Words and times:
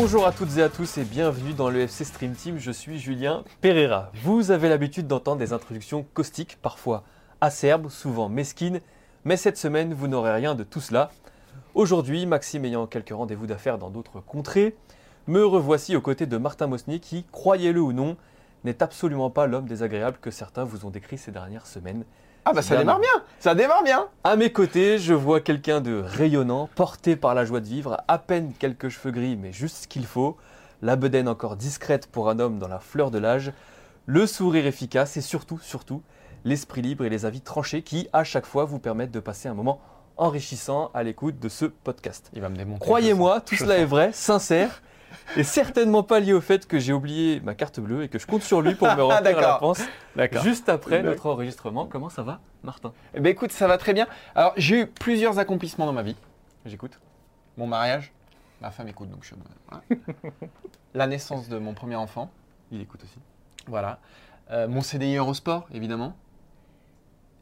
Bonjour 0.00 0.26
à 0.26 0.32
toutes 0.32 0.56
et 0.58 0.62
à 0.62 0.68
tous 0.68 0.96
et 0.98 1.04
bienvenue 1.04 1.54
dans 1.54 1.70
le 1.70 1.80
FC 1.80 2.04
Stream 2.04 2.32
Team, 2.32 2.58
je 2.58 2.70
suis 2.70 2.98
Julien 2.98 3.42
Pereira. 3.60 4.12
Vous 4.22 4.50
avez 4.50 4.68
l'habitude 4.68 5.06
d'entendre 5.06 5.38
des 5.38 5.52
introductions 5.52 6.06
caustiques, 6.14 6.56
parfois 6.62 7.02
acerbes, 7.40 7.88
souvent 7.88 8.28
mesquines, 8.28 8.80
mais 9.24 9.36
cette 9.36 9.58
semaine 9.58 9.94
vous 9.94 10.06
n'aurez 10.06 10.32
rien 10.32 10.54
de 10.54 10.62
tout 10.62 10.80
cela. 10.80 11.10
Aujourd'hui, 11.74 12.26
Maxime 12.26 12.64
ayant 12.64 12.86
quelques 12.86 13.10
rendez-vous 13.10 13.46
d'affaires 13.46 13.76
dans 13.76 13.90
d'autres 13.90 14.20
contrées, 14.20 14.76
me 15.28 15.44
revoici 15.44 15.94
aux 15.94 16.00
côtés 16.00 16.26
de 16.26 16.36
Martin 16.38 16.66
Mosny 16.66 17.00
qui, 17.00 17.24
croyez-le 17.30 17.80
ou 17.80 17.92
non, 17.92 18.16
n'est 18.64 18.82
absolument 18.82 19.30
pas 19.30 19.46
l'homme 19.46 19.66
désagréable 19.66 20.18
que 20.20 20.30
certains 20.30 20.64
vous 20.64 20.84
ont 20.86 20.90
décrit 20.90 21.18
ces 21.18 21.30
dernières 21.30 21.66
semaines. 21.66 22.04
Ah 22.44 22.52
bah 22.54 22.62
ça 22.62 22.74
Bien. 22.74 22.78
démarre 22.80 23.00
bien, 23.00 23.22
ça 23.38 23.54
démarre 23.54 23.82
bien. 23.84 24.08
À 24.24 24.36
mes 24.36 24.50
côtés, 24.50 24.98
je 24.98 25.12
vois 25.12 25.40
quelqu'un 25.40 25.80
de 25.82 26.00
rayonnant, 26.04 26.68
porté 26.74 27.14
par 27.14 27.34
la 27.34 27.44
joie 27.44 27.60
de 27.60 27.66
vivre, 27.66 28.02
à 28.08 28.18
peine 28.18 28.52
quelques 28.58 28.88
cheveux 28.88 29.10
gris, 29.10 29.36
mais 29.36 29.52
juste 29.52 29.82
ce 29.84 29.88
qu'il 29.88 30.06
faut, 30.06 30.36
la 30.80 30.96
bedaine 30.96 31.28
encore 31.28 31.56
discrète 31.56 32.06
pour 32.06 32.30
un 32.30 32.38
homme 32.38 32.58
dans 32.58 32.68
la 32.68 32.78
fleur 32.78 33.10
de 33.10 33.18
l'âge, 33.18 33.52
le 34.06 34.26
sourire 34.26 34.66
efficace 34.66 35.18
et 35.18 35.20
surtout, 35.20 35.58
surtout, 35.58 36.02
l'esprit 36.44 36.80
libre 36.80 37.04
et 37.04 37.10
les 37.10 37.26
avis 37.26 37.42
tranchés 37.42 37.82
qui, 37.82 38.08
à 38.14 38.24
chaque 38.24 38.46
fois, 38.46 38.64
vous 38.64 38.78
permettent 38.78 39.10
de 39.10 39.20
passer 39.20 39.48
un 39.48 39.54
moment 39.54 39.80
enrichissant 40.16 40.90
à 40.94 41.02
l'écoute 41.02 41.38
de 41.38 41.48
ce 41.50 41.66
podcast. 41.66 42.30
Il 42.32 42.40
va 42.40 42.48
me 42.48 42.56
démonter. 42.56 42.80
Croyez-moi, 42.80 43.40
tout 43.42 43.54
je 43.56 43.64
cela 43.64 43.74
sens. 43.74 43.82
est 43.82 43.86
vrai, 43.86 44.10
sincère, 44.14 44.82
et 45.36 45.42
certainement 45.42 46.02
pas 46.02 46.20
lié 46.20 46.32
au 46.32 46.40
fait 46.40 46.66
que 46.66 46.78
j'ai 46.78 46.92
oublié 46.92 47.40
ma 47.40 47.54
carte 47.54 47.80
bleue 47.80 48.02
et 48.04 48.08
que 48.08 48.18
je 48.18 48.26
compte 48.26 48.42
sur 48.42 48.60
lui 48.60 48.74
pour 48.74 48.88
me 48.88 49.02
remplir 49.02 49.40
la 49.40 49.60
D'accord. 50.16 50.42
juste 50.42 50.68
après 50.68 51.02
notre 51.02 51.26
enregistrement. 51.26 51.86
Comment 51.86 52.08
ça 52.08 52.22
va, 52.22 52.40
Martin? 52.62 52.92
Eh 53.14 53.20
ben 53.20 53.30
écoute, 53.30 53.52
ça 53.52 53.66
va 53.66 53.78
très 53.78 53.92
bien. 53.92 54.06
Alors 54.34 54.52
j'ai 54.56 54.80
eu 54.80 54.86
plusieurs 54.86 55.38
accomplissements 55.38 55.86
dans 55.86 55.92
ma 55.92 56.02
vie. 56.02 56.16
J'écoute. 56.66 56.98
Mon 57.56 57.66
mariage, 57.66 58.12
ma 58.60 58.70
femme 58.70 58.88
écoute 58.88 59.10
donc 59.10 59.24
je. 59.24 59.34
voilà. 59.68 59.82
La 60.94 61.06
naissance 61.06 61.48
de 61.48 61.58
mon 61.58 61.74
premier 61.74 61.96
enfant, 61.96 62.30
Il 62.72 62.80
écoute 62.80 63.02
aussi. 63.04 63.18
voilà. 63.66 63.98
Euh, 64.50 64.66
mon 64.66 64.80
CDI 64.80 65.16
Eurosport, 65.16 65.66
évidemment. 65.72 66.14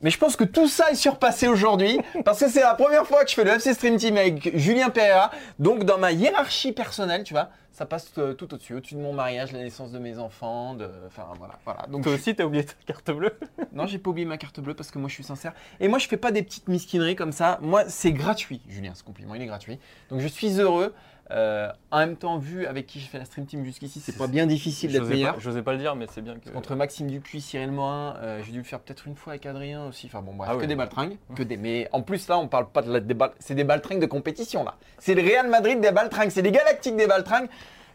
Mais 0.07 0.13
je 0.13 0.19
pense 0.19 0.37
que 0.37 0.45
tout 0.45 0.69
ça 0.69 0.93
est 0.93 0.95
surpassé 0.95 1.49
aujourd'hui 1.49 1.99
parce 2.25 2.39
que 2.39 2.49
c'est 2.49 2.61
la 2.61 2.75
première 2.75 3.05
fois 3.05 3.25
que 3.25 3.31
je 3.31 3.35
fais 3.35 3.43
le 3.43 3.51
FC 3.51 3.75
Stream 3.75 3.97
Team 3.97 4.17
avec 4.17 4.57
Julien 4.57 4.89
Pereira. 4.89 5.33
Donc 5.59 5.83
dans 5.83 5.99
ma 5.99 6.13
hiérarchie 6.13 6.71
personnelle, 6.71 7.25
tu 7.25 7.35
vois, 7.35 7.49
ça 7.73 7.87
passe 7.87 8.13
euh, 8.19 8.33
tout 8.33 8.55
au-dessus, 8.55 8.75
au-dessus 8.77 8.95
de 8.95 9.01
mon 9.01 9.13
mariage, 9.13 9.51
la 9.51 9.59
naissance 9.59 9.91
de 9.91 9.99
mes 9.99 10.21
enfants, 10.21 10.75
de, 10.75 10.89
enfin 11.09 11.25
voilà, 11.39 11.59
voilà. 11.65 11.87
Donc 11.89 12.05
Toi 12.05 12.13
aussi, 12.13 12.37
t'as 12.37 12.45
oublié 12.45 12.65
ta 12.65 12.75
carte 12.87 13.11
bleue 13.11 13.37
Non, 13.73 13.89
j'ai 13.89 13.99
pas 13.99 14.11
oublié 14.11 14.29
ma 14.29 14.39
carte 14.39 14.61
bleue 14.61 14.75
parce 14.75 14.93
que 14.93 15.01
moi 15.01 15.09
je 15.09 15.15
suis 15.15 15.25
sincère. 15.25 15.55
Et 15.81 15.89
moi 15.89 15.99
je 15.99 16.07
fais 16.07 16.17
pas 16.17 16.31
des 16.31 16.45
petites 16.45 16.69
mesquineries 16.69 17.17
comme 17.17 17.33
ça. 17.33 17.59
Moi 17.61 17.83
c'est 17.89 18.13
gratuit, 18.13 18.61
Julien, 18.69 18.93
ce 18.95 19.03
compliment, 19.03 19.35
il 19.35 19.43
est 19.43 19.47
gratuit. 19.47 19.81
Donc 20.11 20.21
je 20.21 20.29
suis 20.29 20.61
heureux. 20.61 20.95
Euh, 21.33 21.73
en 21.91 21.99
même 21.99 22.17
temps, 22.17 22.39
vu 22.39 22.67
avec 22.67 22.87
qui 22.87 23.01
j'ai 23.01 23.09
fait 23.09 23.19
la 23.19 23.25
stream 23.25 23.47
team 23.47 23.65
jusqu'ici, 23.65 23.99
c'est 23.99 24.17
pas 24.17 24.29
bien 24.29 24.47
difficile 24.47 24.93
d'être 24.93 25.07
meilleur. 25.07 25.35
pas- 25.35 25.41
J'osais 25.41 25.63
pas 25.63 25.73
le 25.73 25.79
dire, 25.79 25.97
mais 25.97 26.07
c'est 26.09 26.23
bien 26.23 26.37
que. 26.39 26.57
Entre 26.57 26.77
Maxime 26.77 27.09
Dupuis, 27.11 27.41
Cyril 27.41 27.73
Morin, 27.73 28.15
euh, 28.19 28.43
j'ai 28.45 28.53
dû 28.53 28.59
le 28.59 28.65
faire 28.65 28.79
peut-être 28.79 29.09
une 29.09 29.17
fois 29.17 29.33
avec 29.33 29.45
Adrien 29.45 29.87
aussi. 29.87 30.07
Enfin 30.07 30.23
bon, 30.23 30.35
bref, 30.35 30.51
Ah 30.53 30.57
que 30.57 30.67
des 30.67 30.77
baltringues. 30.77 31.17
Que 31.35 31.43
des... 31.43 31.57
Mais 31.57 31.89
en 31.91 32.03
plus 32.03 32.29
là, 32.29 32.39
on 32.39 32.47
parle 32.47 32.69
pas 32.71 32.83
de 32.83 32.93
la... 32.93 33.01
des 33.01 33.15
bal- 33.15 33.33
C'est 33.41 33.57
des 33.57 33.65
baltringues 33.65 34.01
de 34.01 34.07
compétition 34.07 34.63
là. 34.63 34.77
C'est 34.99 35.15
le 35.15 35.23
Real 35.23 35.49
Madrid 35.49 35.81
des 35.81 35.91
baltringues, 35.91 36.31
c'est 36.31 36.43
les 36.43 36.53
Galactiques 36.53 36.97
des 36.97 37.09
baltringues. 37.09 37.49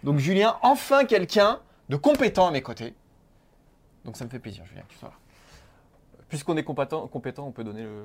Donc 0.03 0.17
Julien, 0.17 0.57
enfin 0.61 1.05
quelqu'un 1.05 1.59
de 1.87 1.95
compétent 1.95 2.47
à 2.47 2.51
mes 2.51 2.61
côtés. 2.61 2.93
Donc 4.03 4.17
ça 4.17 4.25
me 4.25 4.29
fait 4.29 4.39
plaisir, 4.39 4.65
Julien, 4.65 4.81
que 4.81 4.91
tu 4.91 4.97
sois 4.99 5.09
là. 5.09 5.15
Puisqu'on 6.27 6.57
est 6.57 6.63
compétent, 6.63 7.07
compétent, 7.07 7.45
on 7.47 7.51
peut 7.51 7.63
donner 7.63 7.83
le, 7.83 8.03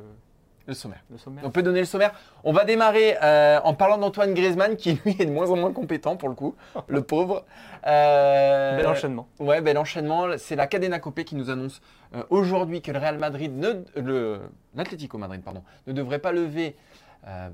Le 0.66 0.74
sommaire. 0.74 1.02
le 1.10 1.18
sommaire. 1.18 1.44
On 1.46 1.50
peut 1.50 1.62
donner 1.62 1.78
le 1.78 1.86
sommaire. 1.86 2.12
On 2.42 2.52
va 2.52 2.64
démarrer 2.64 3.16
euh, 3.22 3.60
en 3.62 3.74
parlant 3.74 3.98
d'Antoine 3.98 4.34
Griezmann, 4.34 4.76
qui 4.76 4.94
lui 5.04 5.16
est 5.18 5.26
de 5.26 5.30
moins 5.30 5.50
en 5.50 5.56
moins 5.56 5.72
compétent 5.72 6.16
pour 6.16 6.28
le 6.28 6.34
coup, 6.34 6.56
le 6.88 7.02
pauvre. 7.02 7.44
Euh, 7.86 8.76
Bel 8.76 8.86
enchaînement. 8.86 9.28
Ouais, 9.38 9.60
bel 9.60 9.78
enchaînement. 9.78 10.26
C'est 10.38 10.56
la 10.56 10.66
Cadena 10.66 10.98
Copé 10.98 11.24
qui 11.24 11.36
nous 11.36 11.50
annonce 11.50 11.80
euh, 12.14 12.24
aujourd'hui 12.30 12.82
que 12.82 12.90
le 12.90 12.98
Real 12.98 13.18
Madrid, 13.18 13.56
ne, 13.56 14.40
l'Atlético 14.74 15.18
Madrid, 15.18 15.42
pardon, 15.42 15.62
ne 15.86 15.92
devrait 15.92 16.18
pas 16.18 16.32
lever 16.32 16.76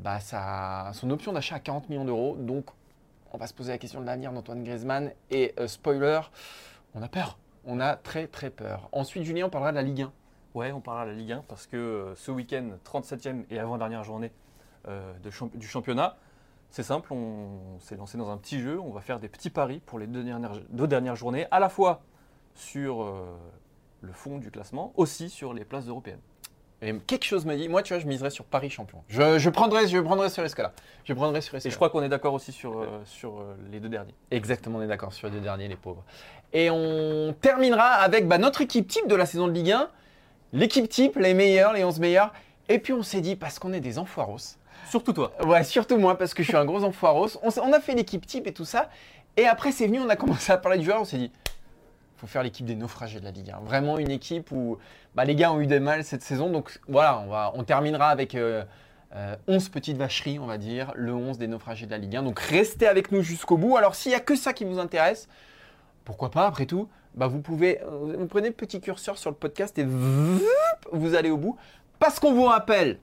bah, 0.00 0.20
sa, 0.20 0.90
son 0.92 1.08
option 1.10 1.32
d'achat 1.32 1.56
à 1.56 1.58
40 1.58 1.88
millions 1.88 2.04
d'euros. 2.04 2.36
Donc, 2.38 2.66
on 3.32 3.38
va 3.38 3.46
se 3.46 3.54
poser 3.54 3.72
la 3.72 3.78
question 3.78 4.02
de 4.02 4.06
l'avenir 4.06 4.30
d'Antoine 4.32 4.62
Griezmann. 4.64 5.12
Et 5.30 5.54
spoiler, 5.66 6.20
on 6.94 7.02
a 7.02 7.08
peur. 7.08 7.38
On 7.64 7.80
a 7.80 7.96
très 7.96 8.26
très 8.26 8.50
peur. 8.50 8.88
Ensuite, 8.92 9.24
Julien, 9.24 9.46
on 9.46 9.50
parlera 9.50 9.70
de 9.70 9.76
la 9.76 9.82
Ligue 9.82 10.02
1. 10.02 10.12
Ouais, 10.54 10.72
on 10.72 10.80
parlera 10.80 11.06
de 11.06 11.10
la 11.10 11.16
Ligue 11.16 11.32
1 11.32 11.44
parce 11.48 11.66
que 11.66 11.76
euh, 11.76 12.14
ce 12.14 12.30
week-end, 12.30 12.70
37e 12.84 13.44
et 13.50 13.58
avant-dernière 13.58 14.04
journée 14.04 14.30
euh, 14.88 15.12
de 15.22 15.30
champ- 15.30 15.50
du 15.54 15.66
championnat, 15.66 16.16
c'est 16.70 16.82
simple, 16.82 17.12
on 17.12 17.78
s'est 17.80 17.96
lancé 17.96 18.16
dans 18.18 18.30
un 18.30 18.36
petit 18.36 18.60
jeu. 18.60 18.78
On 18.80 18.90
va 18.90 19.00
faire 19.00 19.18
des 19.18 19.28
petits 19.28 19.50
paris 19.50 19.80
pour 19.84 19.98
les 19.98 20.06
deux 20.06 20.22
dernières, 20.24 20.52
deux 20.70 20.86
dernières 20.86 21.16
journées, 21.16 21.46
à 21.50 21.60
la 21.60 21.68
fois 21.68 22.02
sur 22.54 23.02
euh, 23.02 23.24
le 24.02 24.12
fond 24.12 24.38
du 24.38 24.50
classement, 24.50 24.92
aussi 24.96 25.30
sur 25.30 25.52
les 25.54 25.64
places 25.64 25.86
européennes. 25.86 26.20
Et 26.84 26.92
quelque 26.98 27.24
chose 27.24 27.46
me 27.46 27.54
dit, 27.56 27.69
moi, 27.69 27.82
tu 27.82 27.94
vois, 27.94 28.00
je 28.02 28.08
miserais 28.08 28.30
sur 28.30 28.44
Paris 28.44 28.69
champion. 28.69 29.04
Je, 29.08 29.38
je 29.38 29.50
prendrais, 29.50 29.86
je 29.86 29.98
prendrais 30.00 30.28
ce 30.28 30.40
risque-là. 30.40 30.72
Je 31.04 31.12
prendrais 31.14 31.38
risque. 31.38 31.54
Et 31.54 31.70
je 31.70 31.76
crois 31.76 31.90
qu'on 31.90 32.02
est 32.02 32.08
d'accord 32.08 32.34
aussi 32.34 32.50
sur, 32.50 32.80
euh, 32.80 33.00
sur 33.04 33.38
euh, 33.40 33.54
les 33.70 33.78
deux 33.78 33.88
derniers. 33.88 34.14
Exactement, 34.32 34.78
on 34.80 34.82
est 34.82 34.88
d'accord 34.88 35.12
sur 35.12 35.28
les 35.28 35.34
deux 35.34 35.40
derniers, 35.40 35.69
les 35.69 35.76
pauvres. 35.76 36.02
Et 36.52 36.70
on 36.70 37.32
terminera 37.40 37.84
avec 37.86 38.26
bah, 38.26 38.38
notre 38.38 38.62
équipe 38.62 38.88
type 38.88 39.06
de 39.06 39.14
la 39.14 39.26
saison 39.26 39.46
de 39.46 39.52
Ligue 39.52 39.70
1. 39.70 39.88
L'équipe 40.52 40.88
type, 40.88 41.16
les 41.16 41.34
meilleurs, 41.34 41.72
les 41.72 41.84
11 41.84 41.98
meilleurs. 42.00 42.32
Et 42.68 42.78
puis 42.78 42.92
on 42.92 43.02
s'est 43.02 43.20
dit, 43.20 43.36
parce 43.36 43.58
qu'on 43.58 43.72
est 43.72 43.80
des 43.80 43.98
enfoiros, 43.98 44.56
Surtout 44.88 45.12
toi. 45.12 45.32
ouais, 45.44 45.64
surtout 45.64 45.96
moi, 45.96 46.18
parce 46.18 46.34
que 46.34 46.42
je 46.42 46.48
suis 46.48 46.56
un 46.56 46.64
gros 46.64 46.84
enfoiros, 46.84 47.28
on, 47.42 47.72
a 47.72 47.80
fait 47.80 47.94
l'équipe 47.94 48.26
type 48.26 48.46
et 48.46 48.52
tout 48.52 48.64
ça. 48.64 48.88
Et 49.36 49.46
après, 49.46 49.72
c'est 49.72 49.86
venu, 49.86 50.00
on 50.00 50.08
a 50.08 50.16
commencé 50.16 50.52
à 50.52 50.58
parler 50.58 50.78
du 50.78 50.84
joueur, 50.84 51.00
on 51.00 51.04
s'est 51.04 51.18
dit, 51.18 51.30
faut 52.16 52.26
faire 52.26 52.42
l'équipe 52.42 52.66
des 52.66 52.76
naufragés 52.76 53.18
de 53.18 53.24
la 53.24 53.30
Ligue 53.30 53.50
1. 53.50 53.60
Vraiment 53.60 53.98
une 53.98 54.10
équipe 54.10 54.52
où 54.52 54.78
bah, 55.14 55.24
les 55.24 55.34
gars 55.34 55.52
ont 55.52 55.60
eu 55.60 55.66
des 55.66 55.80
mal 55.80 56.04
cette 56.04 56.22
saison. 56.22 56.50
Donc 56.50 56.78
voilà, 56.86 57.19
on, 57.19 57.28
va, 57.28 57.52
on 57.54 57.64
terminera 57.64 58.10
avec 58.10 58.34
euh, 58.34 58.62
euh, 59.16 59.34
11 59.48 59.70
petites 59.70 59.96
vacheries, 59.96 60.38
on 60.38 60.46
va 60.46 60.56
dire, 60.56 60.92
le 60.94 61.12
11 61.12 61.38
des 61.38 61.48
naufragés 61.48 61.86
de 61.86 61.90
la 61.90 61.98
Ligue 61.98 62.16
1. 62.16 62.22
Donc 62.22 62.38
restez 62.38 62.86
avec 62.86 63.10
nous 63.10 63.22
jusqu'au 63.22 63.56
bout. 63.56 63.76
Alors 63.76 63.94
s'il 63.94 64.10
n'y 64.10 64.16
a 64.16 64.20
que 64.20 64.36
ça 64.36 64.52
qui 64.52 64.64
vous 64.64 64.78
intéresse, 64.78 65.28
pourquoi 66.04 66.30
pas 66.30 66.46
après 66.46 66.66
tout 66.66 66.88
bah, 67.14 67.26
Vous 67.26 67.40
pouvez, 67.40 67.80
euh, 67.82 68.16
vous 68.18 68.26
prenez 68.26 68.48
le 68.48 68.54
petit 68.54 68.80
curseur 68.80 69.18
sur 69.18 69.30
le 69.30 69.36
podcast 69.36 69.78
et 69.78 69.84
vous 69.84 71.14
allez 71.14 71.30
au 71.30 71.36
bout. 71.36 71.56
Parce 71.98 72.18
qu'on 72.18 72.32
vous 72.32 72.44
rappelle 72.44 72.98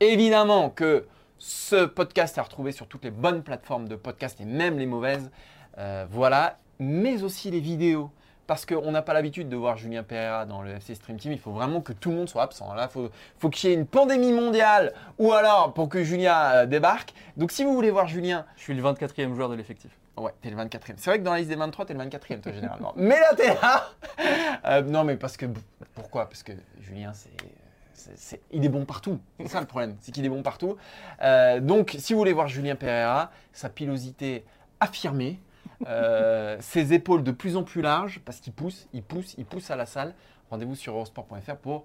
évidemment 0.00 0.70
que 0.70 1.06
ce 1.38 1.84
podcast 1.84 2.38
est 2.38 2.40
retrouvé 2.40 2.72
sur 2.72 2.86
toutes 2.86 3.04
les 3.04 3.10
bonnes 3.10 3.42
plateformes 3.42 3.88
de 3.88 3.96
podcast 3.96 4.40
et 4.40 4.44
même 4.44 4.78
les 4.78 4.86
mauvaises. 4.86 5.30
Euh, 5.78 6.06
voilà, 6.10 6.58
mais 6.78 7.22
aussi 7.22 7.50
les 7.50 7.60
vidéos. 7.60 8.10
Parce 8.46 8.66
qu'on 8.66 8.90
n'a 8.90 9.00
pas 9.00 9.14
l'habitude 9.14 9.48
de 9.48 9.56
voir 9.56 9.78
Julien 9.78 10.02
Pereira 10.02 10.44
dans 10.44 10.60
le 10.60 10.72
FC 10.72 10.94
Stream 10.94 11.18
Team. 11.18 11.32
Il 11.32 11.38
faut 11.38 11.52
vraiment 11.52 11.80
que 11.80 11.94
tout 11.94 12.10
le 12.10 12.16
monde 12.16 12.28
soit 12.28 12.42
absent. 12.42 12.74
Là, 12.74 12.88
faut, 12.88 13.08
faut 13.38 13.48
qu'il 13.48 13.70
y 13.70 13.72
ait 13.72 13.76
une 13.76 13.86
pandémie 13.86 14.32
mondiale 14.32 14.92
ou 15.18 15.32
alors 15.32 15.72
pour 15.72 15.88
que 15.88 16.04
Julien 16.04 16.38
euh, 16.52 16.66
débarque. 16.66 17.14
Donc, 17.38 17.52
si 17.52 17.64
vous 17.64 17.72
voulez 17.72 17.90
voir 17.90 18.06
Julien, 18.06 18.44
Je 18.56 18.62
suis 18.62 18.74
le 18.74 18.82
24e 18.82 19.34
joueur 19.34 19.48
de 19.48 19.54
l'effectif. 19.54 19.90
Ouais, 20.16 20.32
t'es 20.40 20.50
le 20.50 20.56
24e. 20.56 20.94
C'est 20.96 21.10
vrai 21.10 21.18
que 21.18 21.24
dans 21.24 21.32
la 21.32 21.38
liste 21.38 21.50
des 21.50 21.56
23, 21.56 21.86
t'es 21.86 21.94
le 21.94 22.00
24e, 22.00 22.40
toi, 22.40 22.52
généralement. 22.52 22.92
mais 22.96 23.18
là, 23.18 23.34
t'es 23.36 23.54
là 23.54 23.90
Euh, 24.66 24.82
Non, 24.82 25.04
mais 25.04 25.16
parce 25.16 25.36
que. 25.36 25.46
Pourquoi? 25.94 26.28
Parce 26.28 26.42
que 26.42 26.52
Julien, 26.80 27.12
c'est. 27.12 28.40
il 28.52 28.64
est 28.64 28.68
bon 28.68 28.84
partout. 28.84 29.18
C'est 29.40 29.48
ça 29.48 29.60
le 29.60 29.66
problème, 29.66 29.96
c'est 30.00 30.12
qu'il 30.12 30.24
est 30.24 30.28
bon 30.28 30.42
partout. 30.42 30.76
Euh, 31.22 31.60
donc, 31.60 31.96
si 31.98 32.12
vous 32.12 32.18
voulez 32.18 32.32
voir 32.32 32.48
Julien 32.48 32.76
Pereira, 32.76 33.30
sa 33.52 33.68
pilosité 33.68 34.44
affirmée, 34.80 35.40
euh, 35.86 36.56
ses 36.60 36.92
épaules 36.92 37.22
de 37.24 37.32
plus 37.32 37.56
en 37.56 37.64
plus 37.64 37.82
larges, 37.82 38.20
parce 38.24 38.40
qu'il 38.40 38.52
pousse, 38.52 38.86
il 38.92 39.02
pousse, 39.02 39.34
il 39.38 39.44
pousse 39.44 39.70
à 39.70 39.76
la 39.76 39.86
salle, 39.86 40.14
rendez-vous 40.50 40.76
sur 40.76 40.94
eurosport.fr 40.94 41.56
pour 41.56 41.84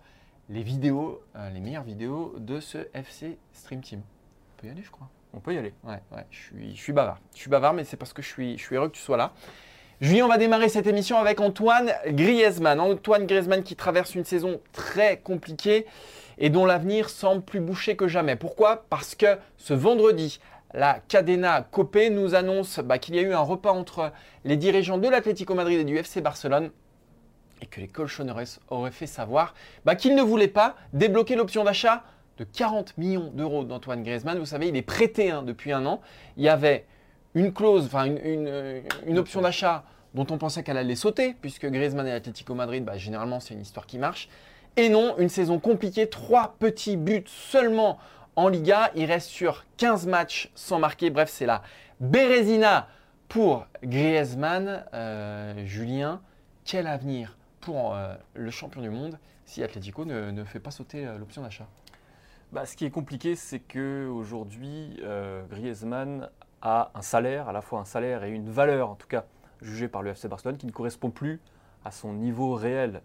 les 0.49 0.63
vidéos, 0.63 1.21
euh, 1.35 1.49
les 1.49 1.59
meilleures 1.59 1.83
vidéos 1.83 2.35
de 2.37 2.59
ce 2.59 2.87
FC 2.93 3.37
Stream 3.53 3.81
Team. 3.81 4.01
On 4.01 4.61
peut 4.61 4.67
y 4.67 4.69
aller, 4.71 4.83
je 4.83 4.91
crois. 4.91 5.09
On 5.33 5.39
peut 5.39 5.53
y 5.53 5.57
aller. 5.57 5.73
Ouais, 5.83 5.99
je 6.31 6.73
suis, 6.73 6.91
bavard. 6.91 7.19
Je 7.33 7.39
suis 7.39 7.49
bavard, 7.49 7.73
mais 7.73 7.83
c'est 7.83 7.97
parce 7.97 8.13
que 8.13 8.21
je 8.21 8.27
suis, 8.27 8.57
heureux 8.71 8.89
que 8.89 8.95
tu 8.95 9.01
sois 9.01 9.17
là. 9.17 9.33
Julien, 10.01 10.25
on 10.25 10.29
va 10.29 10.37
démarrer 10.37 10.69
cette 10.69 10.87
émission 10.87 11.17
avec 11.17 11.39
Antoine 11.39 11.91
Griezmann. 12.07 12.79
Antoine 12.79 13.25
Griezmann 13.25 13.63
qui 13.63 13.75
traverse 13.75 14.15
une 14.15 14.23
saison 14.23 14.61
très 14.71 15.17
compliquée 15.17 15.85
et 16.37 16.49
dont 16.49 16.65
l'avenir 16.65 17.09
semble 17.09 17.41
plus 17.41 17.59
bouché 17.59 17.95
que 17.95 18.07
jamais. 18.07 18.35
Pourquoi? 18.35 18.85
Parce 18.89 19.13
que 19.13 19.37
ce 19.57 19.73
vendredi, 19.73 20.39
la 20.73 20.99
Cadena 21.07 21.67
Copé 21.69 22.09
nous 22.09 22.33
annonce 22.33 22.79
bah, 22.79 22.97
qu'il 22.97 23.15
y 23.15 23.19
a 23.19 23.21
eu 23.21 23.33
un 23.33 23.39
repas 23.39 23.71
entre 23.71 24.11
les 24.45 24.55
dirigeants 24.55 24.97
de 24.97 25.09
l'Atlético 25.09 25.53
Madrid 25.53 25.79
et 25.79 25.83
du 25.83 25.97
FC 25.97 26.21
Barcelone 26.21 26.71
et 27.61 27.65
que 27.65 27.81
les 27.81 27.87
Colchoneros 27.87 28.59
auraient 28.69 28.91
fait 28.91 29.07
savoir 29.07 29.53
bah, 29.85 29.95
qu'ils 29.95 30.15
ne 30.15 30.21
voulaient 30.21 30.47
pas 30.47 30.75
débloquer 30.93 31.35
l'option 31.35 31.63
d'achat 31.63 32.03
de 32.39 32.45
40 32.45 32.97
millions 32.97 33.31
d'euros 33.33 33.63
d'Antoine 33.63 34.03
Griezmann. 34.03 34.39
Vous 34.39 34.45
savez, 34.45 34.69
il 34.69 34.75
est 34.75 34.81
prêté 34.81 35.29
hein, 35.29 35.43
depuis 35.43 35.71
un 35.71 35.85
an. 35.85 36.01
Il 36.37 36.43
y 36.43 36.49
avait 36.49 36.85
une 37.35 37.53
clause, 37.53 37.85
enfin 37.85 38.05
une, 38.05 38.81
une, 39.05 39.17
option 39.19 39.41
d'achat 39.41 39.83
dont 40.13 40.25
on 40.31 40.37
pensait 40.37 40.63
qu'elle 40.63 40.77
allait 40.77 40.95
sauter, 40.95 41.35
puisque 41.39 41.67
Griezmann 41.67 42.07
et 42.07 42.11
l'Atlético 42.11 42.55
Madrid, 42.55 42.83
bah, 42.83 42.97
généralement, 42.97 43.39
c'est 43.39 43.53
une 43.53 43.61
histoire 43.61 43.85
qui 43.85 43.99
marche. 43.99 44.29
Et 44.77 44.89
non, 44.89 45.15
une 45.17 45.29
saison 45.29 45.59
compliquée, 45.59 46.09
trois 46.09 46.55
petits 46.59 46.97
buts 46.97 47.25
seulement 47.27 47.99
en 48.35 48.47
Liga. 48.47 48.91
Il 48.95 49.05
reste 49.05 49.27
sur 49.27 49.65
15 49.77 50.07
matchs 50.07 50.49
sans 50.55 50.79
marquer. 50.79 51.09
Bref, 51.09 51.29
c'est 51.29 51.45
la 51.45 51.61
Bérésina 51.99 52.87
pour 53.27 53.67
Griezmann. 53.83 54.85
Euh, 54.93 55.65
Julien, 55.65 56.21
quel 56.63 56.87
avenir 56.87 57.37
pour 57.59 57.93
euh, 57.93 58.15
le 58.33 58.51
champion 58.51 58.81
du 58.81 58.89
monde 58.89 59.19
si 59.45 59.63
Atletico 59.63 60.05
ne, 60.05 60.43
fait 60.43 60.59
pas 60.59 60.71
sauter 60.71 61.05
euh, 61.05 61.17
l'option 61.17 61.41
d'achat? 61.41 61.67
Bah, 62.51 62.65
Ce 62.65 62.75
qui 62.75 62.85
est 62.85 62.91
compliqué, 62.91 63.35
c'est 63.35 63.59
qu'aujourd'hui, 63.59 65.01
Griezmann 65.49 66.29
a 66.61 66.91
un 66.95 67.01
salaire, 67.01 67.49
à 67.49 67.53
la 67.53 67.61
fois 67.61 67.79
un 67.79 67.85
salaire 67.85 68.23
et 68.23 68.31
une 68.31 68.49
valeur, 68.49 68.89
en 68.89 68.95
tout 68.95 69.07
cas 69.07 69.25
jugée 69.61 69.87
par 69.87 70.01
le 70.01 70.11
FC 70.11 70.27
Barcelone, 70.27 70.57
qui 70.57 70.65
ne 70.65 70.71
correspond 70.71 71.11
plus 71.11 71.39
à 71.85 71.91
son 71.91 72.13
niveau 72.13 72.55
réel. 72.55 73.01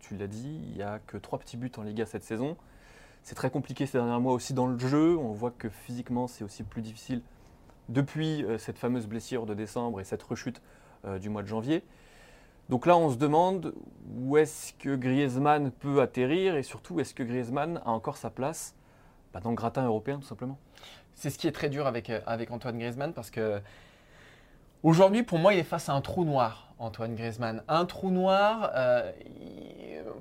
tu 0.00 0.16
l'as 0.16 0.26
dit, 0.26 0.60
il 0.68 0.76
n'y 0.76 0.82
a 0.82 1.00
que 1.06 1.16
trois 1.16 1.38
petits 1.38 1.56
buts 1.56 1.72
en 1.76 1.82
Liga 1.82 2.06
cette 2.06 2.24
saison. 2.24 2.56
C'est 3.26 3.34
très 3.34 3.50
compliqué 3.50 3.86
ces 3.86 3.98
derniers 3.98 4.20
mois 4.20 4.34
aussi 4.34 4.54
dans 4.54 4.68
le 4.68 4.78
jeu. 4.78 5.18
On 5.18 5.32
voit 5.32 5.50
que 5.50 5.68
physiquement, 5.68 6.28
c'est 6.28 6.44
aussi 6.44 6.62
plus 6.62 6.80
difficile 6.80 7.22
depuis 7.88 8.44
euh, 8.44 8.56
cette 8.56 8.78
fameuse 8.78 9.08
blessure 9.08 9.46
de 9.46 9.52
décembre 9.52 10.00
et 10.00 10.04
cette 10.04 10.22
rechute 10.22 10.62
euh, 11.04 11.18
du 11.18 11.28
mois 11.28 11.42
de 11.42 11.48
janvier. 11.48 11.82
Donc 12.68 12.86
là, 12.86 12.96
on 12.96 13.10
se 13.10 13.16
demande 13.16 13.74
où 14.16 14.36
est-ce 14.36 14.72
que 14.74 14.94
Griezmann 14.94 15.72
peut 15.72 16.00
atterrir 16.00 16.54
et 16.54 16.62
surtout, 16.62 17.00
est-ce 17.00 17.14
que 17.14 17.24
Griezmann 17.24 17.80
a 17.84 17.90
encore 17.90 18.16
sa 18.16 18.30
place 18.30 18.75
bah, 19.36 19.40
dans 19.44 19.50
le 19.50 19.56
gratin 19.56 19.84
européen, 19.84 20.16
tout 20.16 20.26
simplement 20.26 20.58
C'est 21.14 21.28
ce 21.28 21.36
qui 21.36 21.46
est 21.46 21.52
très 21.52 21.68
dur 21.68 21.86
avec, 21.86 22.08
euh, 22.08 22.20
avec 22.26 22.50
Antoine 22.50 22.78
Griezmann 22.78 23.12
parce 23.12 23.30
que 23.30 23.60
aujourd'hui, 24.82 25.24
pour 25.24 25.38
moi, 25.38 25.52
il 25.52 25.58
est 25.60 25.64
face 25.64 25.90
à 25.90 25.92
un 25.92 26.00
trou 26.00 26.24
noir, 26.24 26.72
Antoine 26.78 27.14
Griezmann. 27.14 27.62
Un 27.68 27.84
trou 27.84 28.10
noir 28.10 28.72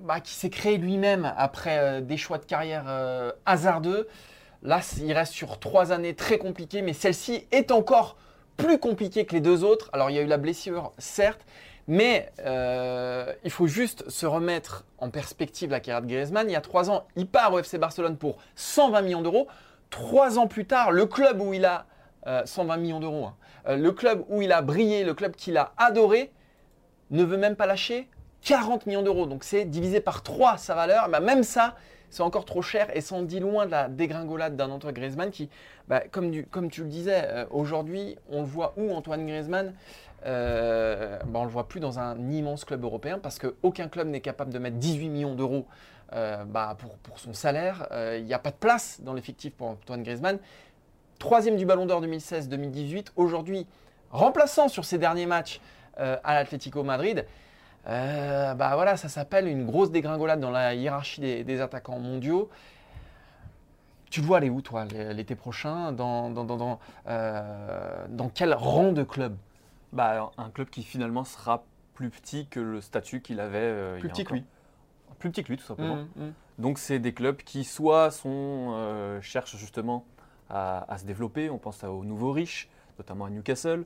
bah, 0.04 0.20
qui 0.20 0.34
s'est 0.34 0.50
créé 0.50 0.78
lui-même 0.78 1.34
après 1.38 1.80
euh, 1.80 2.02
des 2.02 2.18
choix 2.18 2.40
de 2.40 2.46
carrière 2.46 2.84
euh, 2.88 3.32
hasardeux. 3.46 4.10
Là, 4.64 4.82
il 5.02 5.14
reste 5.14 5.32
sur 5.32 5.60
trois 5.60 5.94
années 5.94 6.14
très 6.14 6.38
compliquées, 6.38 6.82
mais 6.82 6.92
celle-ci 6.92 7.48
est 7.52 7.72
encore 7.72 8.18
plus 8.58 8.80
compliquée 8.80 9.26
que 9.26 9.34
les 9.34 9.42
deux 9.42 9.64
autres. 9.64 9.90
Alors, 9.94 10.10
il 10.10 10.18
y 10.18 10.20
a 10.20 10.24
eu 10.24 10.28
la 10.28 10.38
blessure, 10.38 10.92
certes, 10.98 11.46
mais 11.88 12.32
euh, 12.40 13.32
il 13.44 13.52
faut 13.52 13.68
juste 13.68 14.10
se 14.10 14.26
remettre 14.26 14.86
en 14.98 15.10
perspective 15.10 15.70
la 15.70 15.80
carrière 15.80 16.02
de 16.02 16.08
Griezmann. 16.08 16.50
Il 16.50 16.54
y 16.54 16.56
a 16.56 16.62
trois 16.62 16.90
ans, 16.90 17.06
il 17.16 17.28
part 17.28 17.54
au 17.54 17.60
FC 17.60 17.78
Barcelone 17.78 18.18
pour 18.18 18.38
120 18.56 19.02
millions 19.02 19.22
d'euros. 19.22 19.48
Trois 19.90 20.40
ans 20.40 20.48
plus 20.48 20.66
tard, 20.66 20.92
le 20.92 21.06
club 21.06 21.42
où 21.42 21.54
il 21.54 21.66
a 21.66 21.86
120 22.46 22.78
millions 22.78 23.00
d'euros, 23.00 23.26
hein, 23.68 23.76
le 23.76 23.92
club 23.92 24.26
où 24.30 24.42
il 24.42 24.52
a 24.52 24.64
brillé, 24.64 25.04
le 25.04 25.14
club 25.14 25.36
qu'il 25.36 25.58
a 25.58 25.74
adoré, 25.78 26.32
ne 27.12 27.24
veut 27.24 27.38
même 27.38 27.56
pas 27.56 27.68
lâcher 27.68 28.10
40 28.46 28.86
millions 28.86 29.04
d'euros. 29.04 29.26
Donc 29.26 29.44
c'est 29.44 29.66
divisé 29.66 30.00
par 30.00 30.24
3 30.24 30.58
sa 30.58 30.76
valeur. 30.76 31.10
Bah, 31.10 31.20
même 31.20 31.44
ça, 31.44 31.76
c'est 32.10 32.24
encore 32.24 32.46
trop 32.46 32.62
cher 32.62 32.96
et 32.96 33.02
ça 33.02 33.22
dit 33.22 33.40
loin 33.40 33.66
de 33.66 33.72
la 33.72 33.90
dégringolade 33.90 34.56
d'un 34.56 34.70
Antoine 34.70 34.94
Griezmann 34.94 35.32
qui, 35.32 35.50
bah, 35.88 36.02
comme, 36.12 36.32
tu 36.32 36.82
le 36.82 36.88
disais, 36.88 37.24
euh, 37.26 37.46
aujourd'hui, 37.50 38.18
on 38.30 38.42
le 38.42 38.48
voit 38.48 38.74
où 38.78 38.92
Antoine 38.92 39.26
Griezmann 39.26 39.74
euh, 40.26 41.20
bah, 41.26 41.40
On 41.40 41.42
ne 41.42 41.48
le 41.48 41.52
voit 41.52 41.68
plus 41.68 41.80
dans 41.80 42.00
un 42.00 42.18
immense 42.32 42.66
club 42.66 42.84
européen 42.84 43.20
parce 43.20 43.40
qu'aucun 43.40 43.88
club 43.88 44.08
n'est 44.08 44.22
capable 44.22 44.54
de 44.54 44.60
mettre 44.60 44.78
18 44.78 45.10
millions 45.10 45.36
d'euros 45.36 45.66
euh, 46.14 46.44
pour, 46.78 46.98
pour, 46.98 47.20
son 47.20 47.34
salaire. 47.34 47.88
Il 48.18 48.26
n'y 48.26 48.34
a 48.34 48.40
pas 48.40 48.52
de 48.52 48.58
place 48.58 49.00
dans 49.02 49.14
l'effectif 49.14 49.54
pour 49.54 49.68
Antoine 49.68 50.04
Griezmann. 50.04 50.40
Troisième 51.20 51.56
du 51.56 51.66
Ballon 51.66 51.86
d'Or 51.86 52.02
2016-2018. 52.02 53.08
Aujourd'hui, 53.16 53.68
remplaçant 54.12 54.68
sur 54.68 54.86
ses 54.86 54.98
derniers 54.98 55.26
matchs 55.26 55.62
à 55.98 56.34
l'Atlético 56.34 56.84
Madrid. 56.84 57.26
Euh, 57.88 58.54
bah 58.56 58.72
voilà, 58.76 58.98
ça 58.98 59.10
s'appelle 59.10 59.48
une 59.48 59.66
grosse 59.66 59.92
dégringolade 59.92 60.40
dans 60.40 60.50
la 60.52 60.74
hiérarchie 60.74 61.44
des, 61.44 61.62
attaquants 61.62 62.00
mondiaux. 62.00 62.50
Tu 64.10 64.22
vois 64.22 64.38
aller 64.38 64.50
où, 64.50 64.62
toi, 64.62 64.86
l'été 64.86 65.36
prochain? 65.36 65.94
Euh, 67.08 68.08
dans, 68.10 68.30
quel 68.34 68.54
rang 68.54 68.92
de 68.92 69.04
club? 69.04 69.36
Bah, 69.96 70.32
Un 70.38 70.50
club 70.52 70.70
qui 70.70 70.84
finalement 70.84 71.24
sera 71.24 71.66
plus 71.94 72.10
petit 72.10 72.48
que 72.48 72.60
le 72.60 72.82
statut 72.82 73.22
qu'il 73.22 73.40
avait. 73.40 73.58
Euh, 73.58 74.00
plus 74.00 74.10
petit 74.10 74.24
que 74.24 74.34
lui. 74.34 74.46
Plus 75.20 75.32
petit 75.32 75.44
que 75.44 75.50
lui, 75.50 75.58
tout 75.58 75.64
simplement. 75.64 75.96
Mmh, 75.96 76.10
mmh. 76.16 76.34
Donc, 76.60 76.78
c'est 76.78 77.00
des 77.00 77.14
clubs 77.14 77.38
qui 77.38 77.64
soit 77.64 78.12
sont, 78.12 79.20
cherchent 79.22 79.58
justement 79.58 80.06
à, 80.50 80.92
à, 80.92 80.98
se 80.98 81.06
développer. 81.06 81.50
On 81.50 81.58
pense 81.58 81.84
aux 81.84 82.04
nouveaux 82.04 82.32
riches, 82.32 82.70
notamment 82.98 83.26
à 83.26 83.30
Newcastle. 83.30 83.86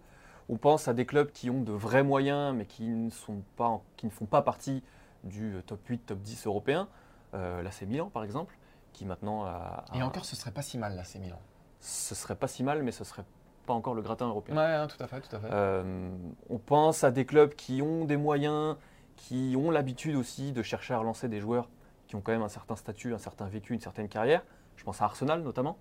On 0.50 0.58
pense 0.58 0.88
à 0.88 0.96
des 0.96 1.06
clubs 1.06 1.32
qui 1.32 1.52
ont 1.52 1.62
de 1.62 1.72
vrais 1.72 2.04
moyens, 2.04 2.56
mais 2.56 2.66
qui 2.66 2.84
ne, 2.88 3.12
sont 3.12 3.44
pas, 3.56 3.82
qui 3.98 4.08
ne 4.08 4.12
font 4.12 4.26
pas 4.26 4.42
partie 4.42 4.84
du 5.24 5.56
euh, 5.56 5.62
top 5.62 5.86
8, 5.88 6.08
top 6.08 6.20
10 6.20 6.48
européen. 6.48 6.90
Euh, 7.36 7.62
là, 7.62 7.70
c'est 7.70 7.86
Milan, 7.86 8.10
par 8.10 8.24
exemple, 8.24 8.58
qui 8.92 9.06
maintenant 9.06 9.46
a, 9.46 9.86
Et 9.94 10.02
encore, 10.02 10.26
ce 10.26 10.36
serait 10.36 10.52
pas 10.52 10.64
si 10.64 10.80
mal, 10.80 10.96
là, 10.96 11.04
c'est 11.04 11.20
Milan. 11.20 11.40
Ce 11.80 12.16
serait 12.16 12.36
pas 12.36 12.48
si 12.48 12.64
mal, 12.64 12.82
mais 12.82 12.92
ce 12.92 13.04
serait 13.04 13.24
pas 13.70 13.76
encore 13.76 13.94
le 13.94 14.02
gratin 14.02 14.28
européen. 14.28 14.56
Ouais, 14.56 14.64
hein, 14.64 14.88
tout 14.88 15.02
à 15.04 15.06
fait, 15.06 15.22
tout 15.22 15.36
à 15.36 15.40
fait. 15.40 15.48
Euh, 15.52 16.10
on 16.50 16.58
pense 16.58 17.04
à 17.04 17.12
des 17.12 17.24
clubs 17.24 17.54
qui 17.54 17.84
ont 17.84 18.04
des 18.04 18.18
moyens, 18.18 18.78
qui 19.16 19.54
ont 19.56 19.70
l'habitude 19.70 20.16
aussi 20.16 20.54
de 20.54 20.64
chercher 20.64 20.96
à 20.96 20.98
relancer 20.98 21.30
des 21.30 21.40
joueurs 21.40 21.70
qui 22.08 22.16
ont 22.16 22.22
quand 22.22 22.32
même 22.32 22.42
un 22.42 22.50
certain 22.50 22.76
statut, 22.76 23.14
un 23.14 23.20
certain 23.20 23.48
vécu, 23.48 23.76
une 23.76 23.80
certaine 23.80 24.10
carrière. 24.10 24.42
Je 24.76 24.84
pense 24.84 25.04
à 25.04 25.06
Arsenal 25.06 25.44
notamment. 25.44 25.78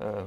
Euh, 0.00 0.26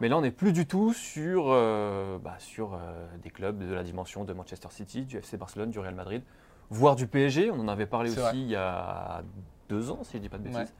mais 0.00 0.08
là, 0.08 0.18
on 0.18 0.22
n'est 0.22 0.32
plus 0.32 0.52
du 0.52 0.66
tout 0.66 0.92
sur, 0.92 1.44
euh, 1.50 2.18
bah, 2.18 2.34
sur 2.40 2.76
des 3.22 3.30
clubs 3.30 3.64
de 3.64 3.72
la 3.72 3.84
dimension 3.84 4.24
de 4.24 4.32
Manchester 4.32 4.66
City, 4.72 5.02
du 5.02 5.18
FC 5.18 5.36
Barcelone, 5.36 5.70
du 5.70 5.78
Real 5.78 5.94
Madrid, 5.94 6.24
voire 6.68 6.96
du 6.96 7.06
PSG. 7.06 7.52
On 7.52 7.60
en 7.60 7.68
avait 7.68 7.86
parlé 7.86 8.10
aussi 8.10 8.42
il 8.42 8.50
y 8.50 8.56
a 8.56 9.22
deux 9.68 9.92
ans, 9.92 10.00
si 10.02 10.14
je 10.14 10.16
ne 10.16 10.22
dis 10.22 10.28
pas 10.28 10.38
de 10.38 10.42
bêtises. 10.42 10.74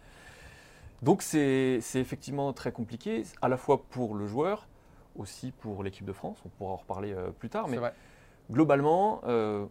Donc 1.02 1.23
c'est 1.23 1.80
effectivement 1.95 2.52
très 2.52 2.73
compliqué, 2.73 3.23
à 3.40 3.49
la 3.49 3.56
fois 3.56 3.85
pour 3.85 4.16
le 4.16 4.26
joueur, 4.26 4.66
aussi 5.17 5.52
pour 5.52 5.83
l'équipe 5.83 6.05
de 6.05 6.12
France. 6.12 6.38
On 6.45 6.49
pourra 6.50 6.73
en 6.73 6.76
reparler 6.76 7.14
plus 7.38 7.49
tard. 7.49 7.69
Mais 7.69 7.79
globalement, 8.50 9.21
on 9.25 9.69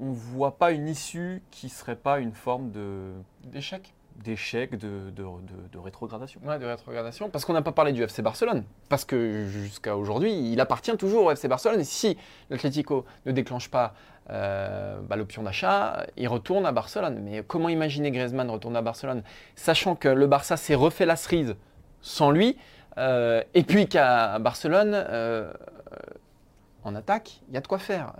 ne 0.00 0.14
voit 0.14 0.58
pas 0.58 0.72
une 0.72 0.88
issue 0.88 1.42
qui 1.50 1.66
ne 1.66 1.70
serait 1.70 1.96
pas 1.96 2.18
une 2.20 2.32
forme 2.32 2.70
d'échec 3.44 3.94
d'échec, 4.16 4.76
de, 4.76 5.10
de, 5.10 5.78
rétrogradation. 5.78 6.40
Ouais, 6.44 6.58
de 6.58 6.66
rétrogradation. 6.66 7.30
Parce 7.30 7.44
qu'on 7.44 7.52
n'a 7.52 7.62
pas 7.62 7.72
parlé 7.72 7.92
du 7.92 8.02
FC 8.02 8.22
Barcelone. 8.22 8.64
Parce 8.88 9.04
que 9.04 9.46
jusqu'à 9.46 9.96
aujourd'hui, 9.96 10.52
il 10.52 10.60
appartient 10.60 10.96
toujours 10.96 11.26
au 11.26 11.30
FC 11.30 11.48
Barcelone. 11.48 11.80
Et 11.80 11.84
si 11.84 12.16
l'Atlético 12.50 13.04
ne 13.26 13.32
déclenche 13.32 13.70
pas 13.70 13.94
euh, 14.30 15.00
bah, 15.00 15.16
l'option 15.16 15.42
d'achat, 15.42 16.06
il 16.16 16.28
retourne 16.28 16.64
à 16.64 16.72
Barcelone. 16.72 17.20
Mais 17.22 17.42
comment 17.46 17.68
imaginer 17.68 18.10
Griezmann 18.10 18.50
retourner 18.50 18.78
à 18.78 18.82
Barcelone 18.82 19.22
Sachant 19.56 19.96
que 19.96 20.08
le 20.08 20.26
Barça 20.26 20.56
s'est 20.56 20.74
refait 20.74 21.06
la 21.06 21.16
cerise 21.16 21.56
sans 22.00 22.30
lui. 22.30 22.56
Euh, 22.98 23.42
et 23.54 23.62
puis 23.62 23.88
qu'à 23.88 24.38
Barcelone, 24.38 24.92
euh, 24.94 25.52
en 26.84 26.94
attaque, 26.94 27.40
il 27.48 27.54
y 27.54 27.56
a 27.56 27.60
de 27.60 27.66
quoi 27.66 27.78
faire. 27.78 28.12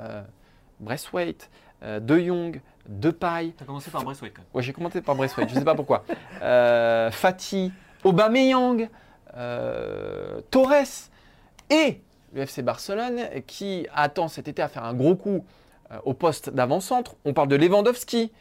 Braithwaite, 0.80 1.50
De 1.82 2.18
Jong, 2.18 2.60
de 2.88 3.10
paille. 3.10 3.54
Tu 3.56 3.62
as 3.62 3.66
commencé 3.66 3.90
par 3.90 4.04
Braithwaite. 4.04 4.36
Oui, 4.52 4.62
j'ai 4.62 4.72
commencé 4.72 5.00
par 5.00 5.14
Braithwaite, 5.14 5.48
je 5.48 5.54
ne 5.54 5.58
sais 5.60 5.64
pas 5.64 5.74
pourquoi. 5.74 6.04
Euh, 6.42 7.10
Fatih, 7.10 7.72
Aubameyang, 8.02 8.88
euh, 9.36 10.40
Torres 10.50 11.08
et 11.70 12.00
le 12.34 12.42
FC 12.42 12.62
Barcelone 12.62 13.20
qui 13.46 13.86
attend 13.94 14.28
cet 14.28 14.48
été 14.48 14.60
à 14.60 14.68
faire 14.68 14.84
un 14.84 14.94
gros 14.94 15.16
coup 15.16 15.44
euh, 15.90 15.98
au 16.04 16.14
poste 16.14 16.50
d'avant-centre. 16.50 17.16
On 17.24 17.32
parle 17.32 17.48
de 17.48 17.56
Lewandowski 17.56 18.32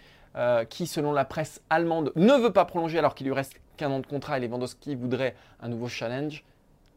qui, 0.69 0.87
selon 0.87 1.11
la 1.11 1.25
presse 1.25 1.61
allemande, 1.69 2.11
ne 2.15 2.33
veut 2.33 2.51
pas 2.51 2.65
prolonger 2.65 2.97
alors 2.97 3.13
qu'il 3.13 3.27
lui 3.27 3.33
reste 3.35 3.53
qu'un 3.77 3.91
an 3.91 3.99
de 3.99 4.07
contrat 4.07 4.37
et 4.37 4.41
Lewandowski 4.47 4.95
voudrait 4.95 5.35
un 5.61 5.67
nouveau 5.69 5.87
challenge. 5.87 6.43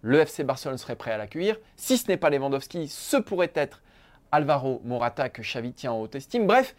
Le 0.03 0.21
FC 0.21 0.45
Barcelone 0.45 0.79
serait 0.79 0.97
prêt 0.97 1.11
à 1.13 1.19
l'accueillir. 1.19 1.57
Si 1.77 1.97
ce 1.99 2.07
n'est 2.09 2.17
pas 2.17 2.31
Lewandowski, 2.31 2.89
ce 2.89 3.17
pourrait 3.17 3.53
être 3.55 3.83
Alvaro 4.33 4.81
Morata 4.85 5.29
que 5.29 5.43
Xavi 5.43 5.73
tient 5.73 5.93
en 5.93 6.01
haute 6.01 6.15
estime. 6.15 6.47
Bref, 6.47 6.75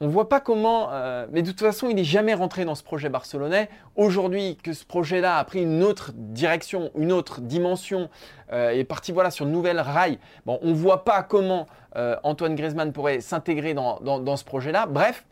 on 0.00 0.06
ne 0.06 0.10
voit 0.10 0.28
pas 0.28 0.40
comment. 0.40 0.88
euh, 0.92 1.26
mais 1.30 1.42
de 1.42 1.50
toute 1.50 1.60
façon, 1.60 1.88
il 1.88 1.94
n'est 1.96 2.04
jamais 2.04 2.34
rentré 2.34 2.64
dans 2.64 2.74
ce 2.74 2.82
projet 2.82 3.08
barcelonais. 3.08 3.68
Aujourd'hui, 3.96 4.56
que 4.62 4.72
ce 4.72 4.84
projet-là 4.84 5.38
a 5.38 5.44
pris 5.44 5.62
une 5.62 5.82
autre 5.82 6.10
direction, 6.14 6.90
une 6.96 7.12
autre 7.12 7.40
dimension, 7.40 8.10
euh, 8.52 8.70
est 8.70 8.84
parti 8.84 9.12
voilà, 9.12 9.30
sur 9.30 9.46
de 9.46 9.50
nouvelles 9.50 9.80
rails. 9.80 10.18
Bon, 10.46 10.58
on 10.62 10.68
ne 10.70 10.74
voit 10.74 11.04
pas 11.04 11.22
comment 11.22 11.66
euh, 11.96 12.16
Antoine 12.24 12.56
Griezmann 12.56 12.92
pourrait 12.92 13.20
s'intégrer 13.20 13.72
dans- 13.72 14.00
dans 14.00 14.36
ce 14.36 14.44
projet-là. 14.44 14.86
Bref. 14.86 15.24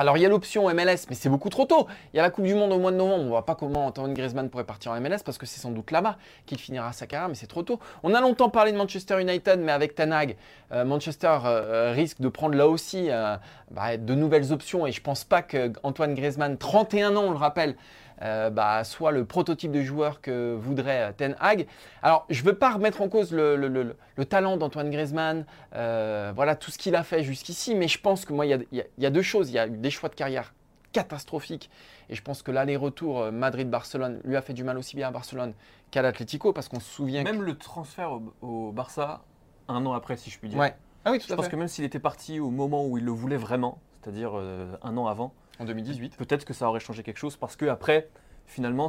Alors 0.00 0.16
il 0.16 0.22
y 0.22 0.24
a 0.24 0.30
l'option 0.30 0.66
MLS, 0.70 1.04
mais 1.10 1.14
c'est 1.14 1.28
beaucoup 1.28 1.50
trop 1.50 1.66
tôt. 1.66 1.86
Il 2.14 2.16
y 2.16 2.20
a 2.20 2.22
la 2.22 2.30
Coupe 2.30 2.46
du 2.46 2.54
Monde 2.54 2.72
au 2.72 2.78
mois 2.78 2.90
de 2.90 2.96
novembre. 2.96 3.20
On 3.20 3.24
ne 3.24 3.28
voit 3.28 3.44
pas 3.44 3.54
comment 3.54 3.84
Antoine 3.84 4.14
Griezmann 4.14 4.48
pourrait 4.48 4.64
partir 4.64 4.92
en 4.92 4.98
MLS 4.98 5.18
parce 5.22 5.36
que 5.36 5.44
c'est 5.44 5.60
sans 5.60 5.72
doute 5.72 5.90
là-bas 5.90 6.16
qu'il 6.46 6.56
finira 6.56 6.90
sa 6.94 7.06
carrière, 7.06 7.28
mais 7.28 7.34
c'est 7.34 7.46
trop 7.46 7.62
tôt. 7.62 7.78
On 8.02 8.14
a 8.14 8.22
longtemps 8.22 8.48
parlé 8.48 8.72
de 8.72 8.78
Manchester 8.78 9.20
United, 9.20 9.60
mais 9.60 9.72
avec 9.72 9.94
Tanag, 9.94 10.36
euh, 10.72 10.86
Manchester 10.86 11.40
euh, 11.44 11.92
risque 11.94 12.18
de 12.18 12.30
prendre 12.30 12.54
là 12.54 12.66
aussi 12.66 13.10
euh, 13.10 13.36
bah, 13.72 13.98
de 13.98 14.14
nouvelles 14.14 14.54
options. 14.54 14.86
Et 14.86 14.92
je 14.92 15.02
pense 15.02 15.24
pas 15.24 15.42
que 15.42 15.70
Antoine 15.82 16.14
Griezmann, 16.14 16.56
31 16.56 17.16
ans, 17.16 17.24
on 17.24 17.32
le 17.32 17.36
rappelle, 17.36 17.76
euh, 18.22 18.50
bah, 18.50 18.84
soit 18.84 19.12
le 19.12 19.24
prototype 19.24 19.72
de 19.72 19.82
joueur 19.82 20.20
que 20.20 20.54
voudrait 20.54 21.08
euh, 21.08 21.12
Ten 21.16 21.36
Hag. 21.40 21.66
Alors, 22.02 22.26
je 22.30 22.40
ne 22.42 22.46
veux 22.46 22.54
pas 22.56 22.70
remettre 22.70 23.00
en 23.02 23.08
cause 23.08 23.32
le, 23.32 23.56
le- 23.56 23.68
le- 23.68 23.96
le 24.16 24.24
talent 24.24 24.56
d'Antoine 24.56 24.90
Griezmann, 24.90 25.44
euh, 25.74 26.32
voilà 26.34 26.54
tout 26.56 26.70
ce 26.70 26.78
qu'il 26.78 26.94
a 26.96 27.02
fait 27.02 27.22
jusqu'ici, 27.22 27.74
mais 27.74 27.88
je 27.88 28.00
pense 28.00 28.24
que 28.24 28.32
moi, 28.32 28.46
il 28.46 28.50
y 28.50 28.54
a, 28.54 28.58
y 28.72 28.84
y 29.06 29.10
deux 29.10 29.22
choses. 29.22 29.50
Il 29.50 29.54
y 29.54 29.58
a 29.58 29.66
eu 29.66 29.70
des 29.70 29.90
choix 29.90 30.08
de 30.08 30.14
carrière 30.14 30.52
catastrophiques, 30.92 31.70
et 32.08 32.14
je 32.16 32.22
pense 32.22 32.42
que 32.42 32.50
l'aller-retour 32.50 33.30
Madrid-Barcelone 33.30 34.20
lui 34.24 34.36
a 34.36 34.42
fait 34.42 34.54
du 34.54 34.64
mal 34.64 34.76
aussi 34.76 34.96
bien 34.96 35.08
à 35.08 35.10
Barcelone 35.12 35.52
qu'à 35.92 36.02
l'Atlético, 36.02 36.52
parce 36.52 36.68
qu'on 36.68 36.80
se 36.80 36.90
souvient. 36.90 37.22
Même 37.22 37.42
le 37.42 37.56
transfert 37.56 38.12
au, 38.12 38.22
au 38.42 38.72
Barça, 38.72 39.22
un 39.68 39.86
an 39.86 39.92
après, 39.92 40.16
si 40.16 40.30
je 40.30 40.38
puis 40.38 40.48
dire. 40.48 40.58
Ouais. 40.58 40.74
Ah 41.04 41.12
oui, 41.12 41.18
tout 41.18 41.28
Je 41.28 41.32
à 41.32 41.36
pense 41.36 41.44
fait. 41.46 41.52
que 41.52 41.56
même 41.56 41.68
s'il 41.68 41.84
était 41.84 41.98
parti 42.00 42.40
au 42.40 42.50
moment 42.50 42.84
où 42.86 42.98
il 42.98 43.04
le 43.04 43.12
voulait 43.12 43.36
vraiment, 43.36 43.78
c'est-à-dire 44.02 44.32
euh, 44.34 44.66
un 44.82 44.96
an 44.96 45.06
avant, 45.06 45.32
En 45.60 45.64
2018. 45.66 46.16
peut-être 46.16 46.46
que 46.46 46.54
ça 46.54 46.66
aurait 46.68 46.80
changé 46.80 47.02
quelque 47.02 47.18
chose 47.18 47.36
parce 47.36 47.54
que 47.54 47.66
après, 47.66 48.08
finalement, 48.46 48.88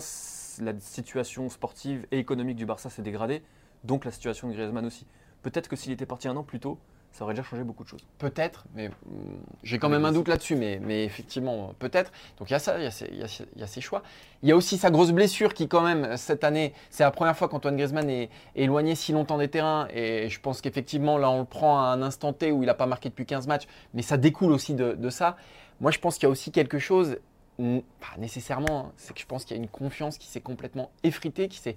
la 0.61 0.79
situation 0.79 1.49
sportive 1.49 2.07
et 2.11 2.17
économique 2.17 2.55
du 2.55 2.65
Barça 2.65 2.89
s'est 2.89 3.01
dégradée, 3.01 3.43
donc 3.83 4.05
la 4.05 4.11
situation 4.11 4.47
de 4.47 4.53
Griezmann 4.53 4.85
aussi. 4.85 5.05
Peut-être 5.41 5.67
que 5.67 5.75
s'il 5.75 5.91
était 5.91 6.05
parti 6.05 6.27
un 6.29 6.37
an 6.37 6.43
plus 6.43 6.59
tôt, 6.59 6.77
ça 7.11 7.25
aurait 7.25 7.33
déjà 7.33 7.43
changé 7.43 7.63
beaucoup 7.63 7.83
de 7.83 7.89
choses. 7.89 8.05
Peut-être, 8.19 8.65
mais 8.73 8.87
hum, 8.87 9.41
j'ai 9.63 9.79
quand 9.79 9.89
même 9.89 10.05
un 10.05 10.13
doute 10.13 10.29
là-dessus, 10.29 10.55
mais, 10.55 10.79
mais 10.81 11.03
effectivement, 11.03 11.73
peut-être. 11.77 12.11
Donc 12.39 12.49
il 12.49 12.53
y 12.53 12.55
a 12.55 12.59
ça, 12.59 12.77
il 12.77 12.83
y 12.83 13.23
a, 13.23 13.25
y 13.65 13.67
ces 13.67 13.81
choix. 13.81 14.01
Il 14.43 14.49
y 14.49 14.51
a 14.51 14.55
aussi 14.55 14.77
sa 14.77 14.91
grosse 14.91 15.11
blessure 15.11 15.53
qui, 15.53 15.67
quand 15.67 15.81
même, 15.81 16.15
cette 16.15 16.43
année, 16.43 16.73
c'est 16.89 17.03
la 17.03 17.11
première 17.11 17.35
fois 17.35 17.49
qu'Antoine 17.49 17.75
Griezmann 17.75 18.09
est, 18.09 18.23
est 18.55 18.63
éloigné 18.63 18.95
si 18.95 19.11
longtemps 19.11 19.37
des 19.37 19.49
terrains. 19.49 19.87
Et 19.93 20.29
je 20.29 20.39
pense 20.39 20.61
qu'effectivement, 20.61 21.17
là, 21.17 21.29
on 21.29 21.39
le 21.39 21.45
prend 21.45 21.81
à 21.81 21.87
un 21.87 22.01
instant 22.01 22.31
T 22.31 22.51
où 22.51 22.63
il 22.63 22.67
n'a 22.67 22.75
pas 22.75 22.85
marqué 22.85 23.09
depuis 23.09 23.25
15 23.25 23.47
matchs, 23.47 23.67
mais 23.93 24.03
ça 24.03 24.15
découle 24.15 24.53
aussi 24.53 24.73
de, 24.73 24.93
de 24.93 25.09
ça. 25.09 25.35
Moi, 25.81 25.89
je 25.89 25.97
pense 25.97 26.15
qu'il 26.15 26.23
y 26.23 26.27
a 26.27 26.29
aussi 26.29 26.51
quelque 26.51 26.77
chose, 26.77 27.17
pas 27.57 28.17
nécessairement, 28.19 28.85
hein, 28.85 28.91
c'est 28.97 29.15
que 29.15 29.19
je 29.19 29.25
pense 29.25 29.45
qu'il 29.45 29.57
y 29.57 29.59
a 29.59 29.63
une 29.63 29.69
confiance 29.69 30.19
qui 30.19 30.27
s'est 30.27 30.39
complètement 30.39 30.91
effritée, 31.03 31.47
qui 31.47 31.57
s'est 31.57 31.75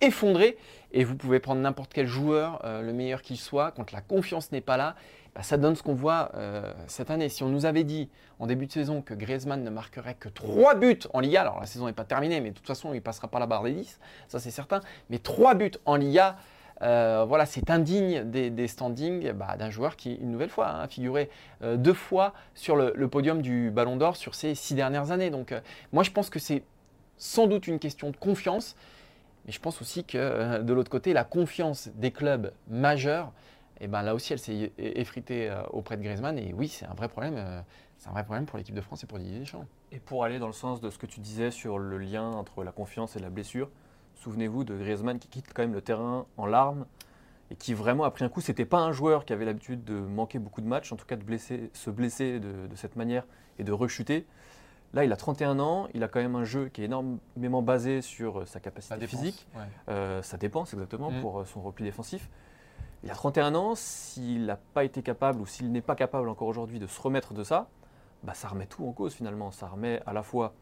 effondrée. 0.00 0.58
Et 0.90 1.04
vous 1.04 1.14
pouvez 1.14 1.38
prendre 1.38 1.60
n'importe 1.60 1.92
quel 1.94 2.08
joueur, 2.08 2.60
euh, 2.64 2.82
le 2.82 2.92
meilleur 2.92 3.22
qu'il 3.22 3.38
soit, 3.38 3.70
quand 3.70 3.92
la 3.92 4.00
confiance 4.00 4.50
n'est 4.50 4.60
pas 4.60 4.76
là, 4.76 4.96
bah, 5.36 5.44
ça 5.44 5.56
donne 5.56 5.76
ce 5.76 5.84
qu'on 5.84 5.94
voit 5.94 6.32
euh, 6.34 6.72
cette 6.88 7.12
année. 7.12 7.28
Si 7.28 7.44
on 7.44 7.48
nous 7.48 7.64
avait 7.64 7.84
dit 7.84 8.10
en 8.40 8.48
début 8.48 8.66
de 8.66 8.72
saison 8.72 9.02
que 9.02 9.14
Griezmann 9.14 9.62
ne 9.62 9.70
marquerait 9.70 10.14
que 10.14 10.28
3 10.28 10.74
buts 10.74 10.98
en 11.12 11.20
Liga, 11.20 11.42
alors 11.42 11.60
la 11.60 11.66
saison 11.66 11.86
n'est 11.86 11.92
pas 11.92 12.04
terminée, 12.04 12.40
mais 12.40 12.50
de 12.50 12.56
toute 12.56 12.66
façon, 12.66 12.92
il 12.92 13.02
passera 13.02 13.28
pas 13.28 13.38
la 13.38 13.46
barre 13.46 13.62
des 13.62 13.72
10, 13.72 14.00
ça 14.26 14.40
c'est 14.40 14.50
certain, 14.50 14.80
mais 15.10 15.18
3 15.18 15.54
buts 15.54 15.70
en 15.84 15.94
Liga, 15.94 16.38
euh, 16.82 17.24
voilà, 17.26 17.46
c'est 17.46 17.70
indigne 17.70 18.24
des, 18.30 18.68
standings 18.68 19.32
bah, 19.32 19.56
d'un 19.56 19.70
joueur 19.70 19.96
qui, 19.96 20.14
une 20.14 20.30
nouvelle 20.30 20.50
fois, 20.50 20.68
hein, 20.68 20.80
a 20.80 20.88
figuré 20.88 21.30
euh, 21.62 21.76
deux 21.76 21.94
fois 21.94 22.32
sur 22.54 22.76
le, 22.76 23.08
podium 23.08 23.42
du 23.42 23.70
Ballon 23.70 23.96
d'Or 23.96 24.16
sur 24.16 24.34
ces 24.34 24.54
six 24.54 24.74
dernières 24.74 25.10
années. 25.10 25.30
Donc, 25.30 25.52
euh, 25.52 25.60
moi, 25.92 26.02
je 26.02 26.10
pense 26.10 26.30
que 26.30 26.38
c'est 26.38 26.62
sans 27.16 27.46
doute 27.46 27.68
une 27.68 27.78
question 27.78 28.10
de 28.10 28.16
confiance, 28.16 28.76
mais 29.46 29.52
je 29.52 29.60
pense 29.60 29.80
aussi 29.80 30.04
que 30.04 30.62
de 30.62 30.72
l'autre 30.72 30.90
côté, 30.90 31.12
la 31.12 31.24
confiance 31.24 31.88
des 31.94 32.10
clubs 32.10 32.52
majeurs, 32.68 33.32
et 33.80 33.88
ben 33.88 34.02
là 34.02 34.14
aussi, 34.14 34.32
elle 34.32 34.38
s'est 34.38 34.72
effritée 34.78 35.52
auprès 35.70 35.96
de 35.96 36.02
Griezmann. 36.02 36.38
Et 36.38 36.52
oui, 36.54 36.68
c'est 36.68 36.86
un 36.86 36.94
vrai 36.94 37.08
problème. 37.08 37.62
c'est 37.98 38.08
un 38.08 38.12
vrai 38.12 38.24
problème 38.24 38.46
pour 38.46 38.56
l'équipe 38.56 38.74
de 38.74 38.80
France 38.80 39.04
et 39.04 39.06
pour 39.06 39.18
Didier 39.18 39.40
Deschamps. 39.40 39.66
Et 39.92 39.98
pour 39.98 40.24
aller 40.24 40.38
dans 40.38 40.46
le 40.46 40.52
sens 40.52 40.80
de 40.80 40.90
ce 40.90 40.98
que 40.98 41.06
tu 41.06 41.20
disais 41.20 41.50
sur 41.50 41.78
le 41.78 41.98
lien 41.98 42.30
entre 42.30 42.64
la 42.64 42.72
confiance 42.72 43.16
et 43.16 43.20
la 43.20 43.30
blessure, 43.30 43.68
souvenez-vous 44.28 44.64
de 44.64 44.74
Griezmann 44.76 45.18
qui 45.18 45.28
quitte 45.28 45.52
quand 45.54 45.62
même 45.62 45.74
le 45.74 45.82
terrain 45.82 46.24
en 46.38 46.46
larmes 46.46 46.86
et 47.50 47.56
qui 47.56 47.74
vraiment 47.74 48.04
a 48.04 48.10
pris 48.10 48.24
un 48.24 48.28
coup. 48.30 48.40
C'était 48.40 48.64
pas 48.64 48.78
un 48.78 48.92
joueur 48.92 49.24
qui 49.26 49.32
avait 49.34 49.44
l'habitude 49.44 49.84
de 49.84 49.94
manquer 49.94 50.38
beaucoup 50.38 50.62
de 50.62 50.66
matchs, 50.66 50.92
en 50.92 50.96
tout 50.96 51.04
cas 51.06 51.16
de 51.16 51.22
blesser, 51.22 51.70
se 51.74 51.90
blesser 51.90 52.40
de, 52.40 52.66
de 52.66 52.76
cette 52.76 52.96
manière 52.96 53.24
et 53.58 53.64
de 53.64 53.72
rechuter. 53.72 54.26
Là, 54.94 55.04
il 55.04 55.12
a 55.12 55.16
31 55.16 55.58
ans, 55.58 55.88
il 55.92 56.02
a 56.02 56.08
quand 56.08 56.20
même 56.20 56.36
un 56.36 56.44
jeu 56.44 56.68
qui 56.68 56.80
est 56.82 56.84
énormément 56.86 57.60
basé 57.62 58.00
sur 58.00 58.40
euh, 58.40 58.46
sa 58.46 58.60
capacité 58.60 59.06
physique, 59.06 59.46
Ouais. 59.54 59.62
euh, 59.90 60.22
sa 60.22 60.36
dépense 60.38 60.72
exactement 60.72 61.10
Mm. 61.10 61.20
pour 61.20 61.40
euh, 61.40 61.44
son 61.44 61.60
repli 61.60 61.84
défensif. 61.84 62.30
Il 63.02 63.10
a 63.10 63.14
31 63.14 63.54
ans, 63.56 63.74
s'il 63.74 64.46
n'a 64.46 64.56
pas 64.56 64.84
été 64.84 65.02
capable 65.02 65.40
ou 65.40 65.46
s'il 65.46 65.70
n'est 65.70 65.82
pas 65.82 65.96
capable 65.96 66.28
encore 66.30 66.48
aujourd'hui 66.48 66.78
de 66.78 66.86
se 66.86 66.98
remettre 67.02 67.34
de 67.34 67.44
ça, 67.44 67.68
bah, 68.22 68.32
ça 68.34 68.48
remet 68.48 68.66
tout 68.66 68.86
en 68.86 68.92
cause 68.92 69.12
finalement. 69.12 69.50
Ça 69.50 69.66
remet 69.66 70.00
à 70.06 70.12
la 70.14 70.22
fois 70.22 70.54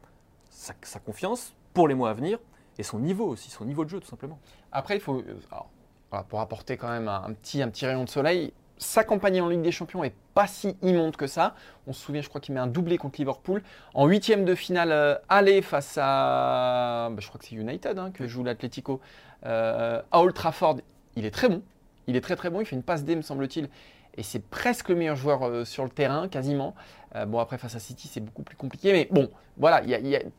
sa, 0.50 0.72
sa 0.82 0.98
confiance 0.98 1.54
pour 1.74 1.86
les 1.86 1.94
mois 1.94 2.10
à 2.10 2.14
venir 2.14 2.38
et 2.78 2.82
son 2.82 2.98
niveau 2.98 3.26
aussi, 3.26 3.50
son 3.50 3.64
niveau 3.64 3.84
de 3.84 3.90
jeu 3.90 4.00
tout 4.00 4.08
simplement. 4.08 4.38
Après, 4.70 4.96
il 4.96 5.00
faut, 5.00 5.18
euh, 5.18 6.22
pour 6.28 6.40
apporter 6.40 6.76
quand 6.76 6.88
même 6.88 7.08
un, 7.08 7.32
petit, 7.32 7.62
un 7.62 7.68
petit 7.68 7.86
rayon 7.86 8.04
de 8.04 8.08
soleil, 8.08 8.52
sa 8.78 9.04
campagne 9.04 9.40
en 9.40 9.48
Ligue 9.48 9.62
des 9.62 9.72
Champions 9.72 10.02
est 10.02 10.14
pas 10.34 10.46
si 10.46 10.76
immonde 10.82 11.16
que 11.16 11.26
ça. 11.26 11.54
On 11.86 11.92
se 11.92 12.02
souvient, 12.02 12.20
je 12.20 12.28
crois 12.28 12.40
qu'il 12.40 12.54
met 12.54 12.60
un 12.60 12.66
doublé 12.66 12.98
contre 12.98 13.20
Liverpool. 13.20 13.62
En 13.94 14.06
huitième 14.06 14.44
de 14.44 14.54
finale 14.54 14.92
euh, 14.92 15.14
aller 15.28 15.62
face 15.62 15.98
à, 16.00 17.08
bah, 17.10 17.18
je 17.20 17.28
crois 17.28 17.38
que 17.38 17.46
c'est 17.46 17.54
United 17.54 17.98
hein, 17.98 18.10
que 18.10 18.26
joue 18.26 18.42
l'Atlético, 18.42 19.00
euh, 19.46 20.02
à 20.10 20.20
Old 20.20 20.34
Trafford, 20.34 20.78
il 21.16 21.24
est 21.24 21.30
très 21.30 21.48
bon. 21.48 21.62
Il 22.08 22.16
est 22.16 22.20
très 22.20 22.34
très 22.34 22.50
bon, 22.50 22.60
il 22.60 22.66
fait 22.66 22.74
une 22.74 22.82
passe 22.82 23.04
D, 23.04 23.14
me 23.14 23.22
semble-t-il. 23.22 23.68
Et 24.16 24.22
c'est 24.22 24.42
presque 24.42 24.90
le 24.90 24.96
meilleur 24.96 25.16
joueur 25.16 25.42
euh, 25.42 25.64
sur 25.64 25.84
le 25.84 25.90
terrain, 25.90 26.28
quasiment. 26.28 26.74
Euh, 27.16 27.24
bon, 27.24 27.38
après, 27.38 27.56
face 27.58 27.74
à 27.74 27.78
City, 27.78 28.08
c'est 28.08 28.20
beaucoup 28.20 28.42
plus 28.42 28.56
compliqué. 28.56 28.92
Mais 28.92 29.08
bon, 29.10 29.30
voilà, 29.56 29.82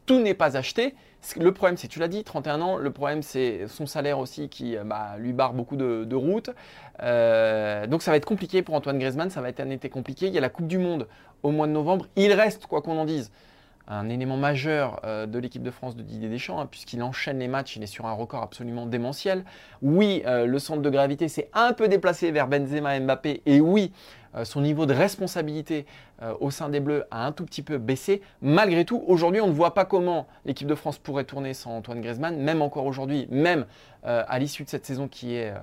tout 0.05 0.19
n'est 0.19 0.33
pas 0.33 0.57
acheté. 0.57 0.95
Le 1.37 1.51
problème, 1.51 1.77
c'est, 1.77 1.87
tu 1.87 1.99
l'as 1.99 2.07
dit, 2.07 2.23
31 2.23 2.61
ans. 2.61 2.77
Le 2.77 2.91
problème, 2.91 3.23
c'est 3.23 3.67
son 3.67 3.85
salaire 3.85 4.19
aussi 4.19 4.49
qui 4.49 4.77
euh, 4.77 4.83
bah, 4.83 5.15
lui 5.17 5.33
barre 5.33 5.53
beaucoup 5.53 5.75
de, 5.75 6.15
routes. 6.15 6.51
Donc, 6.99 8.03
ça 8.03 8.11
va 8.11 8.17
être 8.17 8.25
compliqué 8.25 8.61
pour 8.61 8.75
Antoine 8.75 8.99
Griezmann. 8.99 9.29
Ça 9.29 9.41
va 9.41 9.49
être 9.49 9.59
un 9.59 9.69
été 9.69 9.89
compliqué. 9.89 10.27
Il 10.27 10.33
y 10.33 10.37
a 10.37 10.41
la 10.41 10.49
Coupe 10.49 10.67
du 10.67 10.77
Monde 10.77 11.07
au 11.41 11.51
mois 11.51 11.67
de 11.67 11.71
novembre. 11.71 12.05
Il 12.15 12.31
reste, 12.33 12.67
quoi 12.67 12.81
qu'on 12.81 12.97
en 12.97 13.05
dise, 13.05 13.31
un 13.87 14.09
élément 14.09 14.37
majeur 14.37 15.01
euh, 15.03 15.25
de 15.25 15.39
l'équipe 15.39 15.63
de 15.63 15.71
France 15.71 15.95
de 15.95 16.03
Didier 16.03 16.29
Deschamps, 16.29 16.59
hein, 16.59 16.67
puisqu'il 16.69 17.03
enchaîne 17.03 17.39
les 17.39 17.47
matchs. 17.47 17.75
Il 17.75 17.83
est 17.83 17.87
sur 17.87 18.05
un 18.05 18.13
record 18.13 18.41
absolument 18.41 18.85
démentiel. 18.85 19.43
Oui, 19.81 20.23
euh, 20.25 20.45
le 20.45 20.59
centre 20.59 20.81
de 20.81 20.89
gravité 20.89 21.27
s'est 21.27 21.49
un 21.53 21.73
peu 21.73 21.87
déplacé 21.87 22.31
vers 22.31 22.47
Benzema 22.47 22.95
et 22.95 22.99
Mbappé. 22.99 23.41
Et 23.45 23.59
oui, 23.59 23.91
euh, 24.35 24.45
son 24.45 24.61
niveau 24.61 24.85
de 24.85 24.93
responsabilité 24.93 25.85
au 26.39 26.51
sein 26.51 26.69
des 26.69 26.79
Bleus 26.79 27.03
a 27.11 27.25
un 27.25 27.33
tout 27.33 27.43
petit 27.43 27.61
peu 27.61 27.77
baissé. 27.77 28.21
Malgré 28.41 28.85
tout, 28.85 29.03
aujourd'hui, 29.07 29.41
on 29.41 29.47
ne 29.47 29.51
voit 29.51 29.73
pas 29.73 29.83
comment 29.83 30.25
l'équipe 30.45 30.67
de 30.69 30.75
France 30.75 30.97
pourrait 30.97 31.25
tourner 31.25 31.53
sans 31.53 31.75
Antoine 31.75 31.99
Griezmann, 31.99 32.37
même 32.37 32.61
encore 32.61 32.85
aujourd'hui, 32.85 33.27
même 33.29 33.65
à 34.03 34.39
l'issue 34.39 34.63
de 34.63 34.69
cette 34.69 34.85
saison 34.85 35.09
qui 35.09 35.35
est, 35.35 35.53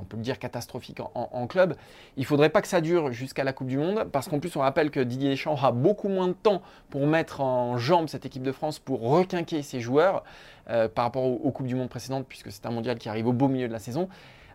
on 0.00 0.04
peut 0.04 0.16
le 0.16 0.22
dire, 0.22 0.38
catastrophique 0.38 1.00
en, 1.00 1.10
en- 1.14 1.28
en 1.32 1.46
club. 1.46 1.74
Il 2.16 2.20
ne 2.20 2.26
faudrait 2.26 2.48
pas 2.50 2.62
que 2.62 2.68
ça 2.68 2.80
dure 2.80 3.12
jusqu'à 3.12 3.44
la 3.44 3.52
Coupe 3.52 3.66
du 3.68 3.78
Monde, 3.78 4.04
parce 4.12 4.28
qu'en 4.28 4.38
plus, 4.40 4.54
on 4.56 4.60
rappelle 4.60 4.90
que 4.90 5.00
Didier 5.00 5.30
Deschamps 5.30 5.52
aura 5.52 5.72
beaucoup 5.72 6.08
moins 6.08 6.28
de 6.28 6.32
temps 6.34 6.62
pour 6.90 7.06
mettre 7.06 7.40
en 7.40 7.78
jambe 7.78 8.08
cette 8.08 8.26
équipe 8.26 8.42
de 8.42 8.52
France, 8.52 8.78
pour 8.78 9.00
requinquer 9.00 9.62
ses 9.62 9.80
joueurs 9.80 10.24
euh, 10.70 10.88
par 10.88 11.04
rapport 11.04 11.24
aux, 11.24 11.40
aux 11.44 11.50
Coupes 11.50 11.66
du 11.66 11.74
Monde 11.74 11.88
précédentes, 11.88 12.26
puisque 12.28 12.50
c'est 12.52 12.66
un 12.66 12.70
mondial 12.70 12.98
qui 12.98 13.08
arrive 13.08 13.26
au 13.26 13.32
beau 13.32 13.48
milieu 13.48 13.68
de 13.68 13.72
la 13.72 13.78
saison. 13.78 14.08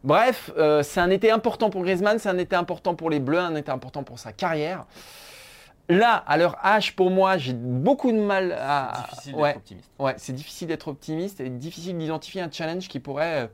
Bref, 0.03 0.51
euh, 0.57 0.83
c'est 0.83 0.99
un 0.99 1.09
été 1.09 1.31
important 1.31 1.69
pour 1.69 1.81
Griezmann, 1.81 2.19
c'est 2.19 2.29
un 2.29 2.37
été 2.37 2.55
important 2.55 2.93
pour 2.95 3.09
les 3.09 3.19
Bleus, 3.19 3.39
un 3.39 3.55
été 3.55 3.71
important 3.71 4.03
pour 4.03 4.19
sa 4.19 4.31
carrière. 4.33 4.85
Là, 5.87 6.15
à 6.27 6.37
leur 6.37 6.63
âge, 6.65 6.95
pour 6.95 7.11
moi, 7.11 7.37
j'ai 7.37 7.53
beaucoup 7.53 8.11
de 8.11 8.17
mal 8.19 8.51
à. 8.59 9.03
difficile 9.11 9.33
Ah, 9.37 9.41
ouais, 9.41 9.47
d'être 9.49 9.57
optimiste. 9.57 9.91
ouais, 9.99 10.13
c'est 10.17 10.33
difficile 10.33 10.67
d'être 10.67 10.87
optimiste 10.87 11.39
et 11.41 11.49
difficile 11.49 11.95
d'identifier 11.97 12.41
un 12.41 12.49
challenge 12.51 12.87
qui 12.87 12.99
pourrait, 12.99 13.43
euh, 13.43 13.47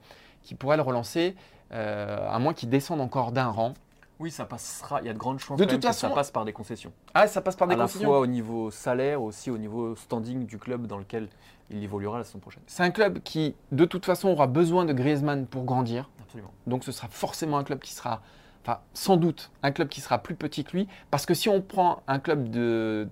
qui 0.44 0.56
pourrait 0.56 0.78
le 0.78 0.82
relancer, 0.82 1.36
à 1.72 2.38
moins 2.40 2.54
qu'il 2.54 2.70
descende 2.70 3.02
encore 3.02 3.32
d'un 3.32 3.48
rang. 3.48 3.74
Oui, 4.22 4.30
ça 4.30 4.46
passera. 4.46 5.02
Il 5.02 5.08
y 5.08 5.10
a 5.10 5.14
de 5.14 5.18
grandes 5.18 5.40
chances 5.40 5.58
De 5.58 5.66
que 5.66 5.92
ça 5.92 6.10
passe 6.10 6.30
par 6.30 6.46
des 6.46 6.54
concessions. 6.54 6.94
Ah, 7.16 7.26
ça 7.28 7.42
passe 7.42 7.56
par 7.56 7.68
des 7.68 7.74
à 7.74 7.78
la 7.78 7.86
concessions. 7.86 8.08
fois 8.08 8.20
au 8.20 8.28
niveau 8.28 8.70
salaire, 8.70 9.24
aussi 9.24 9.50
au 9.50 9.58
niveau 9.58 9.96
standing 9.96 10.46
du 10.46 10.60
club 10.60 10.86
dans 10.86 11.00
lequel 11.00 11.28
il 11.72 11.84
évoluera 11.84 12.20
la 12.20 12.24
saison 12.24 12.38
prochaine. 12.38 12.62
C'est 12.68 12.84
un 12.84 12.92
club 12.92 13.20
qui, 13.24 13.56
de 13.72 13.84
toute 13.86 14.06
façon, 14.06 14.30
aura 14.30 14.46
besoin 14.46 14.86
de 14.86 14.94
Griezmann 14.94 15.48
pour 15.48 15.64
grandir. 15.64 16.08
Absolument. 16.22 16.52
Donc 16.68 16.84
ce 16.84 16.92
sera 16.92 17.08
forcément 17.08 17.58
un 17.58 17.64
club 17.64 17.80
qui 17.80 17.94
sera, 17.94 18.22
enfin 18.64 18.80
sans 18.94 19.18
doute, 19.18 19.50
un 19.64 19.72
club 19.72 19.88
qui 19.90 20.02
sera 20.02 20.20
plus 20.20 20.36
petit 20.36 20.64
que 20.64 20.74
lui. 20.74 20.88
Parce 21.10 21.26
que 21.26 21.34
si 21.34 21.50
on 21.50 21.60
prend 21.62 22.04
un 22.08 22.20
club 22.20 22.50
de, 22.50 23.10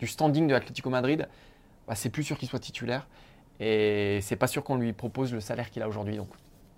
du 0.00 0.06
standing 0.06 0.46
de 0.46 0.54
l'Atlético 0.54 0.88
Madrid, 0.88 1.28
bah, 1.86 1.94
c'est 1.94 2.10
plus 2.10 2.22
sûr 2.22 2.38
qu'il 2.38 2.48
soit 2.48 2.58
titulaire. 2.58 3.06
Et 3.60 4.20
c'est 4.22 4.36
pas 4.36 4.46
sûr 4.46 4.64
qu'on 4.64 4.76
lui 4.76 4.94
propose 4.94 5.32
le 5.32 5.40
salaire 5.40 5.70
qu'il 5.70 5.82
a 5.82 5.88
aujourd'hui. 5.88 6.16
Donc 6.16 6.28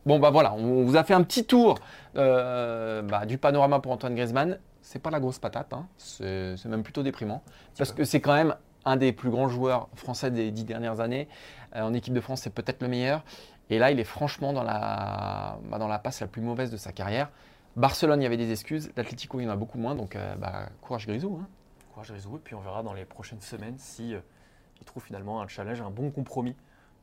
Bon, 0.07 0.19
bah 0.19 0.31
voilà, 0.31 0.53
on 0.55 0.85
vous 0.85 0.97
a 0.97 1.05
fait 1.05 1.15
un 1.15 1.23
petit 1.23 1.47
tour 1.47 1.79
euh, 2.17 3.01
bah, 3.03 3.25
du 3.25 3.39
panorama 3.39 3.81
pour 3.81 3.91
Antoine 3.93 4.15
Griezmann. 4.15 4.59
C'est 4.83 4.99
pas 4.99 5.11
la 5.11 5.19
grosse 5.19 5.39
patate, 5.39 5.73
hein. 5.73 5.87
c'est 5.97 6.63
même 6.67 6.83
plutôt 6.83 7.03
déprimant. 7.03 7.43
Parce 7.79 7.93
que 7.93 8.05
c'est 8.05 8.21
quand 8.21 8.35
même 8.35 8.55
un 8.85 8.97
des 8.97 9.13
plus 9.15 9.31
grands 9.31 9.49
joueurs 9.49 9.89
français 9.95 10.31
des 10.31 10.51
dix 10.51 10.65
dernières 10.65 11.01
années. 11.01 11.27
Euh, 11.75 11.81
en 11.81 11.95
équipe 11.95 12.13
de 12.13 12.21
France, 12.21 12.43
c'est 12.43 12.53
peut-être 12.53 12.83
le 12.83 12.89
meilleur. 12.89 13.25
Et 13.71 13.79
là, 13.79 13.91
il 13.91 13.99
est 13.99 14.05
franchement 14.05 14.53
dans 14.53 14.63
la, 14.63 15.59
bah, 15.71 15.79
dans 15.79 15.89
la 15.89 15.99
passe 15.99 16.21
la 16.21 16.27
plus 16.27 16.43
mauvaise 16.43 16.71
de 16.71 16.77
sa 16.77 16.93
carrière. 16.93 17.31
Barcelone, 17.77 18.21
il 18.21 18.25
y 18.25 18.27
avait 18.27 18.37
des 18.37 18.53
excuses. 18.53 18.91
L'Atlético, 18.95 19.41
il 19.41 19.45
y 19.45 19.47
en 19.47 19.51
a 19.53 19.57
beaucoup 19.57 19.79
moins. 19.79 19.95
Donc, 19.95 20.17
euh, 20.17 20.35
bah, 20.37 20.69
courage 20.83 21.07
Grisou. 21.07 21.39
hein. 21.43 21.49
Courage 21.95 22.11
Grisou, 22.11 22.37
et 22.37 22.41
puis 22.41 22.55
on 22.55 22.61
verra 22.61 22.83
dans 22.83 22.93
les 22.93 23.07
prochaines 23.07 23.41
semaines 23.41 23.79
si 23.79 24.11
il 24.13 24.85
trouve 24.85 25.03
finalement 25.03 25.41
un 25.41 25.49
challenge, 25.49 25.81
un 25.81 25.91
bon 25.91 26.11
compromis 26.11 26.55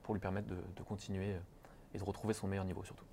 pour 0.04 0.14
lui 0.14 0.22
permettre 0.22 0.50
de, 0.50 0.56
de 0.56 0.84
continuer 0.84 1.36
et 1.94 1.98
de 1.98 2.04
retrouver 2.04 2.34
son 2.34 2.48
meilleur 2.48 2.66
niveau 2.66 2.84
surtout. 2.84 3.06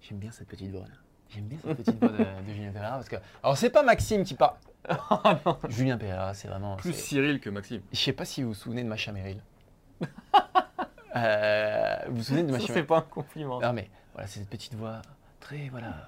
J'aime 0.00 0.18
bien 0.18 0.30
cette 0.30 0.48
petite 0.48 0.70
voix 0.70 0.82
là. 0.82 0.94
J'aime 1.30 1.44
bien 1.44 1.58
cette 1.62 1.76
petite 1.76 1.98
voix 1.98 2.08
de, 2.10 2.16
de 2.18 2.52
Julien 2.54 2.70
Pereira 2.72 2.96
parce 2.96 3.08
que. 3.08 3.16
Alors, 3.42 3.56
c'est 3.56 3.70
pas 3.70 3.82
Maxime 3.82 4.24
qui 4.24 4.34
parle. 4.34 4.56
Julien 5.68 5.96
Pereira, 5.96 6.34
c'est 6.34 6.48
vraiment. 6.48 6.76
Plus 6.76 6.92
c'est- 6.92 7.00
Cyril 7.00 7.40
que 7.40 7.48
Maxime. 7.50 7.80
Je 7.92 7.98
sais 7.98 8.12
pas 8.12 8.24
si 8.24 8.42
vous 8.42 8.48
vous 8.50 8.54
souvenez 8.54 8.82
de 8.84 8.88
Macha 8.88 9.12
Merrill. 9.12 9.40
Euh, 11.16 11.96
vous 12.08 12.16
vous 12.16 12.22
souvenez 12.24 12.42
de 12.42 12.50
Macha 12.50 12.66
c'est 12.66 12.72
Merrill 12.72 12.86
pas 12.86 12.98
un 12.98 13.02
compliment. 13.02 13.60
Non 13.60 13.72
mais 13.72 13.88
voilà, 14.14 14.26
c'est 14.26 14.40
cette 14.40 14.48
petite 14.48 14.74
voix 14.74 15.00
très 15.38 15.68
voilà. 15.68 16.06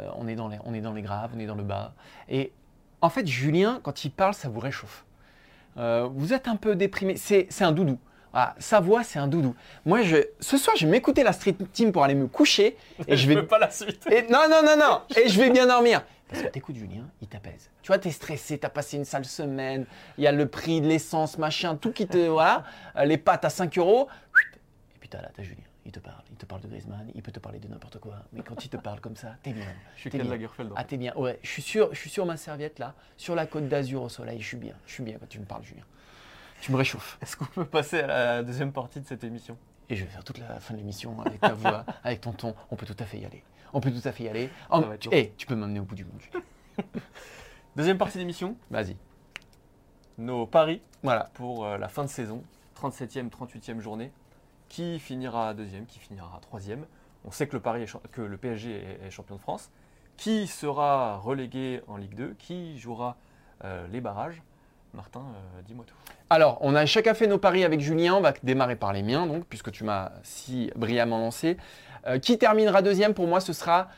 euh, 0.00 0.08
on 0.16 0.26
est 0.28 0.34
dans 0.34 0.48
les 0.48 0.56
on 0.64 0.72
est 0.72 0.80
dans 0.80 0.94
les 0.94 1.02
graves, 1.02 1.32
on 1.34 1.38
est 1.38 1.44
dans 1.46 1.54
le 1.56 1.62
bas. 1.62 1.92
Et 2.30 2.52
en 3.02 3.10
fait, 3.10 3.26
Julien, 3.26 3.80
quand 3.82 4.06
il 4.06 4.10
parle, 4.10 4.32
ça 4.32 4.48
vous 4.48 4.58
réchauffe. 4.60 5.04
Euh, 5.76 6.08
vous 6.10 6.32
êtes 6.32 6.48
un 6.48 6.56
peu 6.56 6.74
déprimé. 6.74 7.16
C'est 7.16 7.46
c'est 7.50 7.64
un 7.64 7.72
doudou. 7.72 7.98
Voilà, 8.36 8.54
sa 8.58 8.80
voix, 8.80 9.02
c'est 9.02 9.18
un 9.18 9.28
doudou. 9.28 9.54
Moi, 9.86 10.02
je, 10.02 10.18
ce 10.40 10.58
soir, 10.58 10.76
je 10.76 10.84
vais 10.84 10.92
m'écouter 10.92 11.22
la 11.22 11.32
Street 11.32 11.56
Team 11.72 11.90
pour 11.90 12.04
aller 12.04 12.14
me 12.14 12.26
coucher 12.26 12.76
et 13.08 13.16
je 13.16 13.26
vais 13.28 13.42
pas 13.42 13.58
la 13.58 13.70
suite. 13.70 14.06
et 14.10 14.24
non, 14.30 14.42
non, 14.50 14.60
non, 14.62 14.76
non. 14.76 15.00
Et 15.16 15.26
je 15.30 15.40
vais 15.40 15.48
bien 15.48 15.66
dormir. 15.66 16.02
Parce 16.28 16.42
que 16.42 16.48
t'écoutes 16.48 16.76
Julien, 16.76 17.08
il 17.22 17.28
t'apaise. 17.28 17.70
Tu 17.80 17.86
vois, 17.86 17.98
t'es 17.98 18.10
stressé, 18.10 18.58
t'as 18.58 18.68
passé 18.68 18.98
une 18.98 19.06
sale 19.06 19.24
semaine, 19.24 19.86
il 20.18 20.24
y 20.24 20.26
a 20.26 20.32
le 20.32 20.46
prix 20.48 20.82
de 20.82 20.86
l'essence, 20.86 21.38
machin, 21.38 21.76
tout 21.76 21.92
qui 21.92 22.06
te. 22.06 22.18
Voilà. 22.28 22.64
Euh, 22.96 23.06
Les 23.06 23.16
pâtes 23.16 23.46
à 23.46 23.48
5 23.48 23.78
euros. 23.78 24.06
Et 24.96 24.98
puis 25.00 25.08
t'as 25.08 25.22
là, 25.22 25.30
t'as 25.34 25.42
Julien. 25.42 25.62
Il 25.86 25.92
te 25.92 26.00
parle. 26.00 26.20
Il 26.30 26.36
te 26.36 26.44
parle 26.44 26.60
de 26.60 26.68
Griezmann, 26.68 27.10
il 27.14 27.22
peut 27.22 27.32
te 27.32 27.40
parler 27.40 27.58
de 27.58 27.68
n'importe 27.68 27.98
quoi. 28.00 28.16
Mais 28.34 28.42
quand 28.42 28.62
il 28.62 28.68
te 28.68 28.76
parle 28.76 29.00
comme 29.00 29.16
ça, 29.16 29.36
t'es 29.42 29.54
bien. 29.54 29.64
Je 29.94 30.00
suis 30.02 30.10
Ken. 30.10 30.28
Lagerfeld. 30.28 30.72
Ah, 30.76 30.84
t'es 30.84 30.98
bien. 30.98 31.14
Ouais, 31.16 31.38
je 31.42 31.48
suis 31.48 31.62
sûr, 31.62 31.88
je 31.92 31.98
suis 31.98 32.10
sur 32.10 32.26
ma 32.26 32.36
serviette 32.36 32.78
là, 32.80 32.92
sur 33.16 33.34
la 33.34 33.46
côte 33.46 33.66
d'Azur 33.68 34.02
au 34.02 34.10
soleil. 34.10 34.42
Je 34.42 34.46
suis 34.46 34.58
bien. 34.58 34.74
Je 34.86 34.92
suis 34.92 35.02
bien 35.02 35.16
quand 35.18 35.28
tu 35.30 35.38
me 35.38 35.46
parles, 35.46 35.62
Julien. 35.64 35.84
Tu 36.60 36.72
me 36.72 36.76
réchauffes. 36.76 37.18
Est-ce 37.22 37.36
qu'on 37.36 37.44
peut 37.46 37.64
passer 37.64 38.00
à 38.00 38.06
la 38.06 38.42
deuxième 38.42 38.72
partie 38.72 39.00
de 39.00 39.06
cette 39.06 39.22
émission? 39.24 39.56
Et 39.88 39.94
je 39.96 40.04
vais 40.04 40.10
faire 40.10 40.24
toute 40.24 40.38
la 40.38 40.58
fin 40.58 40.74
de 40.74 40.78
l'émission 40.78 41.20
avec 41.20 41.40
ta 41.40 41.52
voix, 41.52 41.84
avec 42.04 42.20
ton 42.20 42.32
ton. 42.32 42.54
On 42.70 42.76
peut 42.76 42.86
tout 42.86 42.96
à 42.98 43.04
fait 43.04 43.18
y 43.18 43.24
aller. 43.24 43.42
On 43.72 43.80
peut 43.80 43.92
tout 43.92 44.06
à 44.08 44.12
fait 44.12 44.24
y 44.24 44.28
aller. 44.28 44.50
En- 44.70 44.80
va 44.80 44.94
être 44.94 45.00
tu, 45.02 45.08
lourd. 45.08 45.14
hey, 45.16 45.32
tu 45.36 45.46
peux 45.46 45.54
m'emmener 45.54 45.80
au 45.80 45.84
bout 45.84 45.94
du 45.94 46.04
monde. 46.04 46.20
Deuxième 47.76 47.98
partie 47.98 48.18
d'émission, 48.18 48.56
Vas-y. 48.70 48.96
nos 50.18 50.46
paris 50.46 50.80
Voilà. 51.02 51.30
pour 51.34 51.64
euh, 51.66 51.76
la 51.78 51.88
fin 51.88 52.02
de 52.04 52.08
saison, 52.08 52.42
37e, 52.80 53.28
38e 53.28 53.80
journée. 53.80 54.10
Qui 54.68 54.98
finira 54.98 55.54
deuxième, 55.54 55.86
qui 55.86 55.98
finira 56.00 56.38
troisième? 56.40 56.86
On 57.24 57.30
sait 57.30 57.46
que 57.46 57.52
le, 57.54 57.60
Paris 57.60 57.82
est 57.82 57.86
cha- 57.86 58.00
que 58.12 58.20
le 58.22 58.36
PSG 58.36 58.72
est, 58.72 59.06
est 59.06 59.10
champion 59.10 59.36
de 59.36 59.40
France. 59.40 59.70
Qui 60.16 60.46
sera 60.48 61.18
relégué 61.18 61.82
en 61.86 61.96
Ligue 61.98 62.14
2 62.14 62.34
Qui 62.38 62.78
jouera 62.78 63.16
euh, 63.64 63.86
les 63.88 64.00
barrages? 64.00 64.42
Martin, 64.94 65.20
euh, 65.20 65.62
dis-moi 65.66 65.84
tout. 65.86 65.94
Alors, 66.30 66.58
on 66.60 66.74
a 66.74 66.86
chacun 66.86 67.14
fait 67.14 67.26
nos 67.26 67.38
paris 67.38 67.64
avec 67.64 67.80
Julien. 67.80 68.14
On 68.14 68.20
va 68.20 68.32
démarrer 68.42 68.76
par 68.76 68.92
les 68.92 69.02
miens, 69.02 69.26
donc, 69.26 69.44
puisque 69.46 69.70
tu 69.70 69.84
m'as 69.84 70.12
si 70.22 70.70
brillamment 70.74 71.18
lancé. 71.18 71.56
Euh, 72.06 72.18
qui 72.18 72.38
terminera 72.38 72.82
deuxième 72.82 73.14
Pour 73.14 73.26
moi, 73.26 73.40
ce 73.40 73.52
sera 73.52 73.88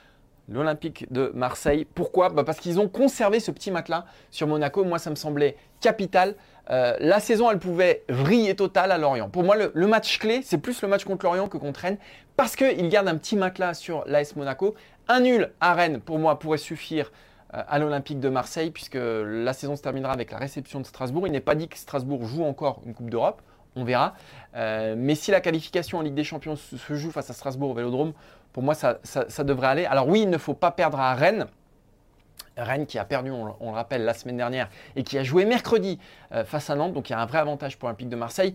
l'Olympique 0.49 1.11
de 1.13 1.31
Marseille. 1.35 1.87
Pourquoi? 1.95 2.31
Bah, 2.31 2.45
Parce 2.45 2.59
qu'ils 2.59 2.81
ont 2.81 2.89
conservé 2.89 3.41
ce 3.41 3.51
petit 3.51 3.71
matelas 3.71 4.05
sur 4.31 4.47
Monaco. 4.47 4.85
Moi, 4.85 4.99
ça 4.99 5.11
me 5.11 5.15
semblait 5.15 5.57
capital. 5.81 6.35
Euh, 6.71 6.97
la 7.01 7.21
saison, 7.21 7.51
elle 7.51 7.59
pouvait 7.59 8.05
vriller 8.09 8.55
total 8.55 8.93
à 8.93 8.99
Lorient. 8.99 9.31
Pour 9.31 9.43
moi, 9.43 9.57
le, 9.57 9.87
match 9.87 10.19
clé, 10.19 10.41
c'est 10.43 10.59
plus 10.59 10.83
le 10.83 10.89
match 10.89 11.05
contre 11.05 11.25
Lorient 11.25 11.49
que 11.49 11.57
contre 11.57 11.81
Rennes, 11.81 11.99
parce 12.37 12.57
qu'ils 12.57 12.89
gardent 12.89 13.09
un 13.09 13.17
petit 13.17 13.37
matelas 13.37 13.75
sur 13.75 14.05
l'AS 14.07 14.37
Monaco. 14.37 14.75
Un 15.09 15.21
nul 15.21 15.51
à 15.61 15.73
Rennes, 15.73 16.01
pour 16.01 16.19
moi, 16.19 16.39
pourrait 16.39 16.59
suffire 16.59 17.11
à 17.51 17.79
l'Olympique 17.79 18.21
de 18.21 18.29
Marseille, 18.29 18.71
puisque 18.71 18.99
la 19.01 19.53
saison 19.53 19.75
se 19.75 19.83
terminera 19.83 20.13
avec 20.13 20.31
la 20.31 20.39
réception 20.39 20.81
de 20.81 20.87
Strasbourg. 20.87 21.27
Il 21.27 21.33
n'est 21.33 21.41
pas 21.41 21.55
dit 21.55 21.69
que 21.69 21.79
Strasbourg 21.79 22.25
joue 22.25 22.45
encore 22.45 22.83
une 22.85 22.95
Coupe 22.95 23.11
d'Europe, 23.11 23.41
on 23.77 23.85
verra. 23.85 24.15
Euh, 24.57 24.95
mais 24.97 25.15
si 25.15 25.31
la 25.31 25.41
qualification 25.41 25.99
en 25.99 26.03
Ligue 26.03 26.15
des 26.15 26.25
Champions 26.25 26.57
se, 26.57 26.95
joue 26.95 27.11
face 27.11 27.31
à 27.31 27.33
Strasbourg 27.33 27.71
au 27.71 27.75
Vélodrome, 27.75 28.13
pour 28.53 28.63
moi, 28.63 28.75
ça, 28.75 28.99
devrait 29.45 29.69
aller. 29.69 29.87
Alors 29.87 30.09
oui, 30.09 30.23
il 30.23 30.31
ne 30.31 30.39
faut 30.39 30.55
pas 30.55 30.71
perdre 30.71 30.99
à 30.99 31.15
Rennes. 31.15 31.47
Rennes 32.57 32.87
qui 32.87 32.99
a 32.99 33.05
perdu, 33.05 33.31
on, 33.31 33.55
on 33.61 33.71
le 33.71 33.77
rappelle, 33.77 34.05
la 34.05 34.15
semaine 34.15 34.37
dernière 34.37 34.69
et 34.97 35.05
qui 35.05 35.17
a 35.17 35.23
joué 35.23 35.45
mercredi 35.45 36.01
euh, 36.33 36.45
face 36.45 36.71
à 36.71 36.75
Nantes. 36.75 36.93
Donc 36.93 37.09
il 37.09 37.13
y 37.13 37.17
a 37.17 37.21
un 37.21 37.27
vrai 37.27 37.39
avantage 37.39 37.79
pour 37.79 37.89
l'Olympique 37.89 38.09
de 38.09 38.17
Marseille, 38.17 38.53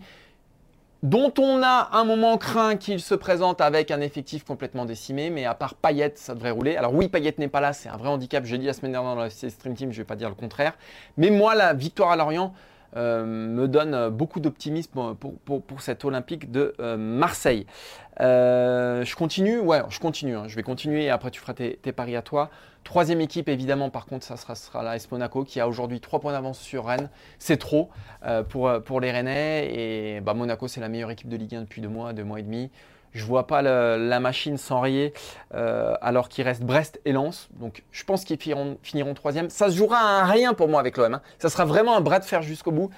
dont 1.04 1.34
on 1.38 1.62
a 1.62 1.90
un 1.92 2.04
moment 2.04 2.38
craint 2.38 2.76
qu'il 2.76 2.98
se 2.98 3.14
présente 3.14 3.60
avec 3.60 3.90
un 3.90 4.00
effectif 4.00 4.42
complètement 4.42 4.86
décimé. 4.86 5.28
Mais 5.28 5.44
à 5.44 5.54
part 5.54 5.74
Payet, 5.74 6.14
ça 6.16 6.34
devrait 6.34 6.50
rouler. 6.50 6.76
Alors 6.76 6.94
oui, 6.94 7.08
Payet 7.08 7.34
n'est 7.36 7.48
pas 7.48 7.60
là, 7.60 7.74
c'est 7.74 7.90
un 7.90 7.98
vrai 7.98 8.08
handicap. 8.08 8.44
Je 8.46 8.52
l'ai 8.52 8.58
dit 8.58 8.66
la 8.66 8.72
semaine 8.72 8.92
dernière 8.92 9.14
dans 9.14 9.20
la 9.20 9.28
Stream 9.28 9.74
Team, 9.74 9.92
je 9.92 9.98
ne 9.98 10.02
vais 10.02 10.06
pas 10.06 10.16
dire 10.16 10.30
le 10.30 10.34
contraire. 10.34 10.72
Mais 11.18 11.28
moi, 11.28 11.54
la 11.54 11.74
victoire 11.74 12.10
à 12.10 12.16
Lorient 12.16 12.54
euh, 12.96 13.24
me 13.24 13.66
donne 13.68 13.94
euh, 13.94 14.10
beaucoup 14.10 14.40
d'optimisme 14.40 15.14
pour, 15.14 15.36
pour- 15.38 15.62
pour 15.62 15.80
cet 15.80 16.04
Olympique 16.04 16.50
de 16.50 16.74
euh, 16.80 16.96
Marseille. 16.96 17.66
Je 18.20 19.14
continue 19.16 19.58
Ouais, 19.58 19.82
je 19.88 19.98
continue. 20.00 20.36
hein. 20.36 20.44
Je 20.46 20.56
vais 20.56 20.62
continuer 20.62 21.04
et 21.04 21.10
après 21.10 21.30
tu 21.30 21.40
feras 21.40 21.54
tes, 21.54 21.76
tes 21.76 21.92
paris 21.92 22.16
à 22.16 22.22
toi. 22.22 22.50
Troisième 22.84 23.20
équipe, 23.22 23.48
évidemment, 23.48 23.88
par 23.90 24.04
contre, 24.06 24.24
ça 24.24 24.36
sera, 24.36 24.82
la 24.82 24.90
AS 24.90 25.10
Monaco 25.10 25.42
qui 25.44 25.58
a 25.58 25.66
aujourd'hui 25.66 26.00
3 26.00 26.20
points 26.20 26.32
d'avance 26.32 26.58
sur 26.60 26.84
Rennes. 26.86 27.08
C'est 27.38 27.56
trop 27.56 27.88
pour, 28.50 28.70
pour 28.84 29.00
les 29.00 29.10
Rennais. 29.10 29.70
Et 29.74 30.20
bah, 30.20 30.34
Monaco, 30.34 30.68
c'est 30.68 30.80
la 30.80 30.88
meilleure 30.90 31.10
équipe 31.10 31.28
de 31.30 31.36
Ligue 31.36 31.54
1 31.56 31.62
depuis 31.62 31.80
deux 31.80 31.88
mois, 31.88 32.12
deux 32.12 32.24
mois 32.24 32.40
et 32.40 32.42
demi. 32.42 32.70
Je 33.14 33.24
vois 33.24 33.46
pas 33.46 33.62
la 33.62 34.20
machine 34.20 34.58
s'enrayer 34.58 35.12
euh, 35.54 35.94
alors 36.02 36.28
qu'il 36.28 36.44
reste 36.44 36.62
Brest 36.62 37.00
et 37.04 37.12
Lens. 37.12 37.48
Donc 37.52 37.84
je 37.92 38.02
pense 38.04 38.24
qu'ils 38.24 38.38
finiront, 38.38 39.14
troisième. 39.14 39.48
Ça 39.50 39.70
se 39.70 39.76
jouera 39.76 39.98
à 39.98 40.24
rien 40.24 40.52
pour 40.52 40.68
moi 40.68 40.80
avec 40.80 40.96
l'OM. 40.96 41.14
hein. 41.14 41.22
Ça 41.38 41.48
sera 41.48 41.64
vraiment 41.64 41.96
un 41.96 42.00
bras 42.00 42.18
de 42.18 42.24
fer 42.24 42.42
jusqu'au 42.42 42.72
bout. 42.72 42.90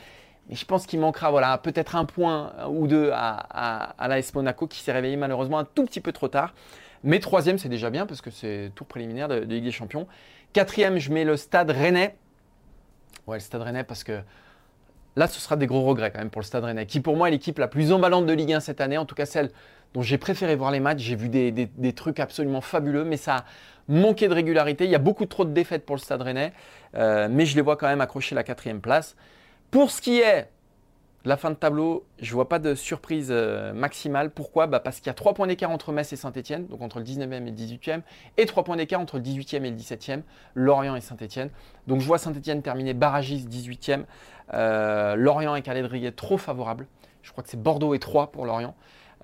Mais 0.48 0.54
je 0.54 0.64
pense 0.64 0.86
qu'il 0.86 1.00
manquera 1.00 1.30
voilà, 1.30 1.58
peut-être 1.58 1.96
un 1.96 2.04
point 2.04 2.52
ou 2.68 2.86
deux 2.86 3.10
à, 3.12 3.46
à, 3.50 3.94
à 3.98 4.08
l'AS 4.08 4.32
Monaco 4.34 4.66
qui 4.66 4.78
s'est 4.80 4.92
réveillé 4.92 5.16
malheureusement 5.16 5.58
un 5.58 5.64
tout 5.64 5.84
petit 5.84 6.00
peu 6.00 6.12
trop 6.12 6.28
tard. 6.28 6.54
Mais 7.04 7.18
troisième, 7.20 7.58
c'est 7.58 7.68
déjà 7.68 7.90
bien 7.90 8.06
parce 8.06 8.20
que 8.20 8.30
c'est 8.30 8.72
tour 8.74 8.86
préliminaire 8.86 9.28
de, 9.28 9.40
de 9.40 9.54
Ligue 9.54 9.64
des 9.64 9.70
Champions. 9.72 10.06
Quatrième, 10.52 10.98
je 10.98 11.12
mets 11.12 11.24
le 11.24 11.36
Stade 11.36 11.70
Rennais. 11.70 12.16
Ouais, 13.26 13.36
le 13.36 13.40
Stade 13.40 13.62
Rennais 13.62 13.84
parce 13.84 14.02
que 14.02 14.20
là, 15.16 15.26
ce 15.26 15.40
sera 15.40 15.56
des 15.56 15.66
gros 15.66 15.82
regrets 15.82 16.10
quand 16.10 16.18
même 16.18 16.30
pour 16.30 16.40
le 16.40 16.46
Stade 16.46 16.64
Rennais, 16.64 16.86
qui 16.86 17.00
pour 17.00 17.16
moi 17.16 17.28
est 17.28 17.32
l'équipe 17.32 17.58
la 17.58 17.68
plus 17.68 17.92
emballante 17.92 18.26
de 18.26 18.32
Ligue 18.32 18.52
1 18.52 18.60
cette 18.60 18.80
année, 18.80 18.98
en 18.98 19.06
tout 19.06 19.14
cas 19.14 19.26
celle 19.26 19.50
dont 19.94 20.02
j'ai 20.02 20.18
préféré 20.18 20.56
voir 20.56 20.70
les 20.70 20.80
matchs. 20.80 21.00
J'ai 21.00 21.16
vu 21.16 21.28
des, 21.28 21.92
trucs 21.94 22.20
absolument 22.20 22.60
fabuleux, 22.60 23.04
mais 23.04 23.16
ça 23.16 23.36
a 23.36 23.44
manqué 23.88 24.28
de 24.28 24.34
régularité. 24.34 24.84
Il 24.84 24.90
y 24.90 24.94
a 24.94 25.00
beaucoup 25.00 25.26
trop 25.26 25.44
de 25.44 25.52
défaites 25.52 25.86
pour 25.86 25.96
le 25.96 26.00
Stade 26.00 26.22
Rennais, 26.22 26.52
euh, 26.94 27.28
mais 27.30 27.46
je 27.46 27.56
les 27.56 27.62
vois 27.62 27.76
quand 27.76 27.86
même 27.86 28.00
accrocher 28.02 28.34
la 28.34 28.44
quatrième 28.44 28.80
place. 28.80 29.16
Pour 29.70 29.90
ce 29.90 30.00
qui 30.00 30.20
est 30.20 30.48
de 31.26 31.28
la 31.28 31.36
fin 31.36 31.50
de 31.50 31.56
tableau, 31.56 32.06
je 32.20 32.30
ne 32.30 32.34
vois 32.34 32.48
pas 32.48 32.60
de 32.60 32.76
surprise 32.76 33.28
euh, 33.30 33.72
maximale. 33.72 34.30
Pourquoi? 34.30 34.68
Bah 34.68 34.78
Parce 34.78 34.98
qu'il 34.98 35.08
y 35.08 35.10
a 35.10 35.14
3 35.14 35.34
points 35.34 35.48
d'écart 35.48 35.72
entre 35.72 35.90
Metz 35.90 36.12
et 36.12 36.16
Saint-Etienne, 36.16 36.68
donc 36.68 36.82
entre 36.82 37.00
le 37.00 37.04
19e 37.04 37.32
et 37.32 37.50
le 37.50 37.56
18e, 37.56 38.02
et 38.36 38.46
3 38.46 38.62
points 38.62 38.76
d'écart 38.76 39.00
entre 39.00 39.16
le 39.16 39.24
18e 39.24 39.64
et 39.64 39.70
le 39.70 39.76
17e, 39.76 40.20
Lorient 40.54 40.94
et 40.94 41.00
Saint-Etienne. 41.00 41.50
Donc 41.88 42.00
je 42.00 42.06
vois 42.06 42.18
Saint-Etienne 42.18 42.62
terminer 42.62 42.94
barragiste 42.94 43.48
18e, 43.48 44.04
euh, 44.54 45.16
Lorient 45.16 45.54
et 45.54 45.62
calendrier 45.62 46.12
trop 46.12 46.38
favorable. 46.38 46.86
Je 47.22 47.32
crois 47.32 47.42
que 47.42 47.50
c'est 47.50 47.60
Bordeaux 47.60 47.94
et 47.94 47.98
3 47.98 48.30
pour 48.30 48.46
Lorient. 48.46 48.74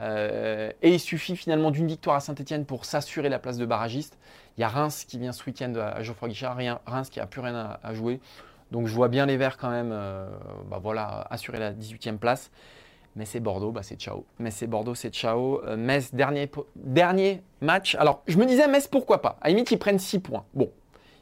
Euh, 0.01 0.73
et 0.83 0.95
il 0.95 1.01
suffit 1.01 1.37
finalement 1.37 1.71
d'une 1.71 1.87
victoire 1.87 2.17
à 2.17 2.21
Saint-Etienne 2.21 2.65
pour 2.65 2.85
s'assurer 2.85 3.29
la 3.29 3.39
place 3.39 3.59
de 3.59 3.67
barragiste. 3.67 4.19
Il 4.57 4.63
y 4.63 4.65
a 4.65 4.69
Reims 4.69 5.05
qui 5.07 5.19
vient 5.19 5.33
ce 5.33 5.45
week-end 5.45 5.75
à 5.77 6.03
Geoffroy 6.03 6.29
Guichard, 6.29 6.59
Reims 6.87 7.09
qui 7.11 7.21
a 7.21 7.27
plus 7.27 7.41
rien 7.41 7.79
à, 7.83 7.95
jouer. 7.95 8.21
Donc 8.71 8.87
je 8.87 8.95
vois 8.95 9.09
bien 9.09 9.27
les 9.27 9.37
Verts 9.37 9.59
quand 9.59 9.71
même 9.71 9.91
euh, 9.93 10.27
bah 10.69 10.81
voilà, 10.83 11.27
assurer 11.31 11.59
la 11.59 11.73
18e 11.73 12.17
place. 12.17 12.51
Mais 13.15 13.27
c'est 13.27 13.41
Bordeaux, 13.41 13.73
bah 13.73 13.83
c'est 13.83 14.01
ciao. 14.01 14.25
Mais 14.39 14.51
c'est 14.51 14.67
Bordeaux, 14.67 14.95
c'est 14.95 15.11
ciao. 15.13 15.61
Metz, 15.77 16.15
dernier, 16.15 16.51
dernier 16.77 17.43
match. 17.61 17.95
Alors 17.97 18.23
je 18.27 18.39
me 18.39 18.47
disais, 18.47 18.67
Metz, 18.69 18.89
pourquoi 18.89 19.21
pas? 19.21 19.37
À 19.43 19.49
la 19.49 19.51
limite, 19.51 19.71
ils 19.71 19.79
prennent 19.79 19.99
6 19.99 20.21
points. 20.21 20.47
Bon, 20.55 20.71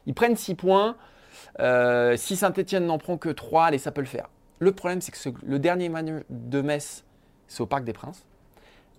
ils 0.05 0.13
prennent 0.13 0.37
6 0.37 0.55
points. 0.55 0.95
Euh, 1.59 2.15
si 2.17 2.35
Saint-Etienne 2.35 2.85
n'en 2.85 2.97
prend 2.97 3.17
que 3.17 3.29
3, 3.29 3.65
allez, 3.65 3.77
ça 3.77 3.91
peut 3.91 4.01
le 4.01 4.07
faire. 4.07 4.29
Le 4.59 4.71
problème, 4.71 5.01
c'est 5.01 5.11
que 5.11 5.29
le 5.43 5.59
dernier 5.59 5.89
match 5.89 6.05
de 6.29 6.61
Metz, 6.61 7.03
c'est 7.47 7.61
au 7.61 7.65
Parc 7.65 7.83
des 7.83 7.93
Princes, 7.93 8.25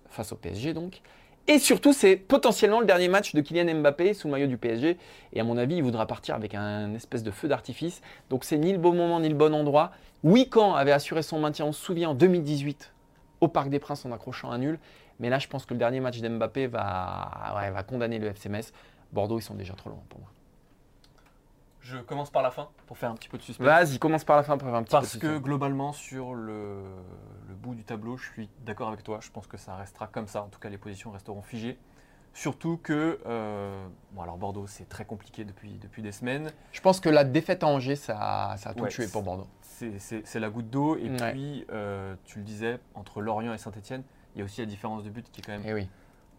face 0.09 0.31
au 0.31 0.35
PSG 0.35 0.73
donc. 0.73 1.01
Et 1.47 1.59
surtout, 1.59 1.91
c'est 1.91 2.15
potentiellement 2.15 2.79
le 2.79 2.85
dernier 2.85 3.09
match 3.09 3.35
de 3.35 3.41
Kylian 3.41 3.81
Mbappé 3.81 4.13
sous 4.13 4.27
le 4.27 4.31
maillot 4.31 4.47
du 4.47 4.57
PSG. 4.57 4.97
Et 5.33 5.39
à 5.41 5.43
mon 5.43 5.57
avis, 5.57 5.75
il 5.75 5.83
voudra 5.83 6.05
partir 6.07 6.35
avec 6.35 6.55
un 6.55 6.93
espèce 6.93 7.21
de 7.21 7.31
feu 7.31 7.49
d'artifice. 7.49 8.01
Donc 8.29 8.45
c'est 8.45 8.57
ni 8.57 8.71
le 8.71 8.77
bon 8.77 8.93
moment 8.93 9.19
ni 9.19 9.27
le 9.27 9.35
bon 9.35 9.53
endroit. 9.53 9.91
Wican 10.23 10.73
avait 10.73 10.93
assuré 10.93 11.21
son 11.21 11.39
maintien, 11.39 11.65
on 11.65 11.73
se 11.73 11.83
souvient, 11.83 12.11
en 12.11 12.13
2018 12.13 12.93
au 13.41 13.49
Parc 13.49 13.69
des 13.69 13.79
Princes 13.79 14.05
en 14.05 14.13
accrochant 14.13 14.51
un 14.51 14.57
nul. 14.57 14.79
Mais 15.19 15.29
là, 15.29 15.37
je 15.37 15.49
pense 15.49 15.65
que 15.65 15.73
le 15.73 15.79
dernier 15.79 15.99
match 15.99 16.21
d'Mbappé 16.21 16.67
va, 16.67 17.29
va 17.73 17.83
condamner 17.83 18.19
le 18.19 18.27
FC 18.27 18.47
Metz. 18.47 18.71
Bordeaux, 19.11 19.37
ils 19.37 19.43
sont 19.43 19.53
déjà 19.53 19.73
trop 19.73 19.89
loin 19.89 20.01
pour 20.07 20.21
moi. 20.21 20.29
Je 21.83 21.97
commence 21.97 22.31
par 22.31 22.41
la 22.41 22.49
fin 22.49 22.69
pour 22.87 22.97
faire 22.97 23.11
un 23.11 23.15
petit 23.15 23.27
peu 23.27 23.37
de 23.37 23.43
suspense. 23.43 23.65
Vas-y, 23.65 23.99
commence 23.99 24.23
par 24.23 24.37
la 24.37 24.43
fin 24.43 24.57
pour 24.57 24.67
faire 24.69 24.77
un 24.77 24.83
petit 24.83 24.91
Parce 24.91 25.11
peu 25.11 25.17
de 25.17 25.21
que 25.21 25.27
suspense. 25.27 25.43
globalement, 25.43 25.91
sur 25.91 26.33
le, 26.33 26.81
le 27.49 27.53
bout 27.55 27.75
du 27.75 27.83
tableau, 27.83 28.15
je 28.15 28.25
suis 28.31 28.49
d'accord 28.65 28.87
avec 28.87 29.03
toi. 29.03 29.19
Je 29.21 29.29
pense 29.29 29.47
que 29.47 29.57
ça 29.57 29.75
restera 29.75 30.07
comme 30.07 30.27
ça. 30.27 30.43
En 30.43 30.47
tout 30.47 30.59
cas, 30.61 30.69
les 30.69 30.77
positions 30.77 31.11
resteront 31.11 31.41
figées. 31.41 31.77
Surtout 32.33 32.77
que, 32.81 33.19
euh, 33.27 33.85
bon, 34.13 34.21
alors 34.21 34.37
Bordeaux, 34.37 34.65
c'est 34.65 34.87
très 34.87 35.03
compliqué 35.05 35.43
depuis, 35.43 35.73
depuis 35.73 36.01
des 36.01 36.13
semaines. 36.13 36.51
Je 36.71 36.79
pense 36.81 36.99
que 37.01 37.09
la 37.09 37.25
défaite 37.25 37.63
à 37.63 37.67
Angers, 37.67 37.97
ça, 37.97 38.55
ça 38.57 38.69
a 38.69 38.73
tout 38.73 38.83
Ouais, 38.83 38.89
tué 38.89 39.07
pour 39.07 39.21
Bordeaux. 39.21 39.47
C'est- 39.61 40.39
la 40.39 40.49
goutte 40.49 40.69
d'eau. 40.69 40.95
Et 40.95 41.09
Ouais. 41.09 41.31
puis, 41.31 41.65
euh, 41.71 42.15
tu 42.23 42.39
le 42.39 42.45
disais, 42.45 42.79
entre 42.95 43.21
Lorient 43.21 43.53
et 43.53 43.57
Saint-Etienne, 43.57 44.03
il 44.35 44.39
y 44.39 44.41
a 44.41 44.45
aussi 44.45 44.61
la 44.61 44.67
différence 44.67 45.03
de 45.03 45.09
but 45.09 45.29
qui 45.31 45.41
est 45.41 45.43
quand 45.43 45.51
même 45.51 45.63
Eh 45.65 45.73
oui. 45.73 45.89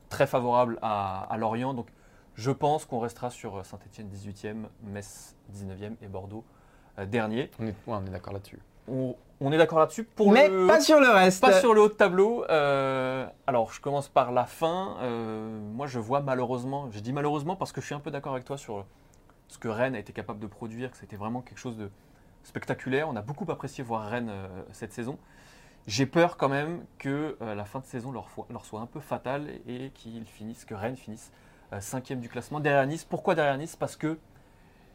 très 0.09 0.27
favorable 0.27 0.79
à, 0.81 1.25
à 1.31 1.37
Lorient. 1.37 1.75
Donc, 1.75 1.89
je 2.35 2.51
pense 2.51 2.85
qu'on 2.85 2.99
restera 3.01 3.31
sur 3.31 3.65
Saint-Etienne 3.65 4.09
18e, 4.13 4.65
Metz 4.83 5.35
19e 5.55 5.95
et 6.03 6.09
Bordeaux 6.09 6.45
euh, 6.99 7.07
dernier. 7.07 7.51
On 7.59 7.65
est, 7.67 7.69
ouais, 7.69 7.75
on 7.87 8.07
est 8.07 8.11
d'accord 8.11 8.33
là-dessus. 8.33 8.59
On, 8.89 9.15
on 9.41 9.53
est 9.53 9.57
d'accord 9.59 9.79
là-dessus. 9.79 10.05
Pour 10.05 10.33
Mais 10.33 10.49
le- 10.49 10.67
pas 10.67 10.81
sur 10.81 11.01
le 11.01 11.09
reste. 11.09 11.41
Pas 11.41 11.61
sur 11.61 11.75
le 11.75 11.81
haut 11.83 11.89
de 11.89 11.95
tableau. 11.95 12.45
euh, 12.51 13.27
alors, 13.47 13.73
je 13.73 13.81
commence 13.81 14.09
par 14.09 14.33
la 14.33 14.45
fin. 14.47 14.97
Euh, 15.01 15.59
moi, 15.73 15.87
je 15.87 15.99
vois 15.99 16.21
malheureusement, 16.21 16.89
je 16.91 17.01
dis 17.01 17.13
malheureusement 17.13 17.57
parce 17.57 17.73
que 17.73 17.81
je 17.81 17.87
suis 17.87 17.95
un 17.95 18.01
peu 18.01 18.11
d'accord 18.11 18.33
avec 18.33 18.45
toi 18.45 18.57
sur 18.59 18.85
ce 19.49 19.59
que 19.59 19.69
Rennes 19.69 19.95
a 19.95 19.99
été 19.99 20.13
capable 20.13 20.41
de 20.41 20.47
produire, 20.47 20.91
que 20.91 20.97
c'était 20.97 21.17
vraiment 21.17 21.41
quelque 21.41 21.59
chose 21.59 21.77
de 21.77 21.91
spectaculaire. 22.43 23.09
On 23.09 23.17
a 23.17 23.23
beaucoup 23.23 23.51
apprécié 23.51 23.83
voir 23.85 24.09
Rennes 24.09 24.31
euh, 24.31 24.47
cette 24.73 24.93
saison. 24.93 25.19
J'ai 25.87 26.07
peur 26.07 26.37
quand 26.37 26.49
même 26.49 26.85
que 26.99 27.37
euh, 27.43 27.55
la 27.55 27.65
fin 27.65 27.81
de 27.81 27.85
saison 27.87 28.11
leur, 28.11 28.27
leur 28.51 28.65
soit 28.65 28.81
un 28.81 28.87
peu 28.87 29.01
fatale 29.01 29.49
et 29.69 29.91
qu'ils 29.95 30.25
finissent, 30.27 30.65
que 30.65 30.75
Rennes 30.75 30.97
finisse 30.97 31.31
euh, 31.31 31.37
cinquième 31.81 32.21
du 32.21 32.29
classement 32.29 32.61
derrière 32.61 32.87
Nice. 32.87 33.05
Pourquoi 33.05 33.35
derrière 33.35 33.57
Nice? 33.59 33.77
Parce 33.77 33.97
que 33.97 34.19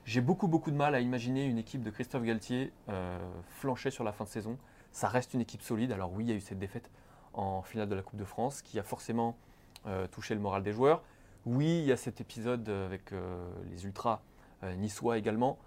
j'ai 0.06 0.22
beaucoup 0.22 0.48
beaucoup 0.48 0.72
de 0.72 0.76
mal 0.76 0.96
à 0.96 1.00
imaginer 1.02 1.46
une 1.46 1.58
équipe 1.58 1.84
de 1.84 1.90
Christophe 1.90 2.24
Galtier 2.24 2.72
euh, 2.90 3.20
flancher 3.50 3.92
sur 3.92 4.04
la 4.04 4.12
fin 4.12 4.24
de 4.24 4.30
saison. 4.30 4.58
Ça 4.92 5.08
reste 5.08 5.34
une 5.34 5.42
équipe 5.42 5.62
solide. 5.62 5.92
Alors 5.92 6.12
oui, 6.14 6.24
il 6.24 6.30
y 6.30 6.34
a 6.34 6.36
eu 6.36 6.42
cette 6.42 6.60
défaite 6.60 6.90
en 7.34 7.62
finale 7.62 7.90
de 7.90 7.96
la 7.96 8.02
Coupe 8.02 8.20
de 8.20 8.26
France 8.26 8.62
qui 8.62 8.80
a 8.80 8.84
forcément 8.84 9.38
euh, 9.86 10.08
touché 10.08 10.34
le 10.34 10.42
moral 10.42 10.64
des 10.64 10.74
joueurs. 10.74 11.04
Oui, 11.46 11.80
il 11.80 11.86
y 11.86 11.92
a 11.92 11.98
cet 11.98 12.22
épisode 12.22 12.68
avec 12.70 13.12
euh, 13.14 13.48
les 13.70 13.86
ultras 13.86 14.22
euh, 14.64 14.74
niçois 14.76 15.18
également. 15.18 15.58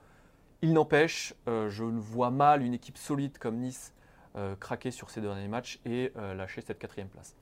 Il 0.61 0.73
n'empêche, 0.73 1.35
euh, 1.49 1.69
je 1.71 1.85
ne 1.85 1.99
vois 1.99 2.31
mal 2.31 2.63
une 2.63 2.75
équipe 2.75 2.99
solide 2.99 3.39
comme 3.39 3.57
Nice 3.57 3.93
euh, 4.37 4.57
craquer 4.57 4.91
sur 4.91 5.11
ces 5.11 5.21
derniers 5.21 5.49
matchs 5.49 5.79
et 5.85 6.13
euh, 6.17 6.35
lâcher 6.35 6.63
cette 6.63 6.79
quatrième 6.79 7.09
place. 7.09 7.37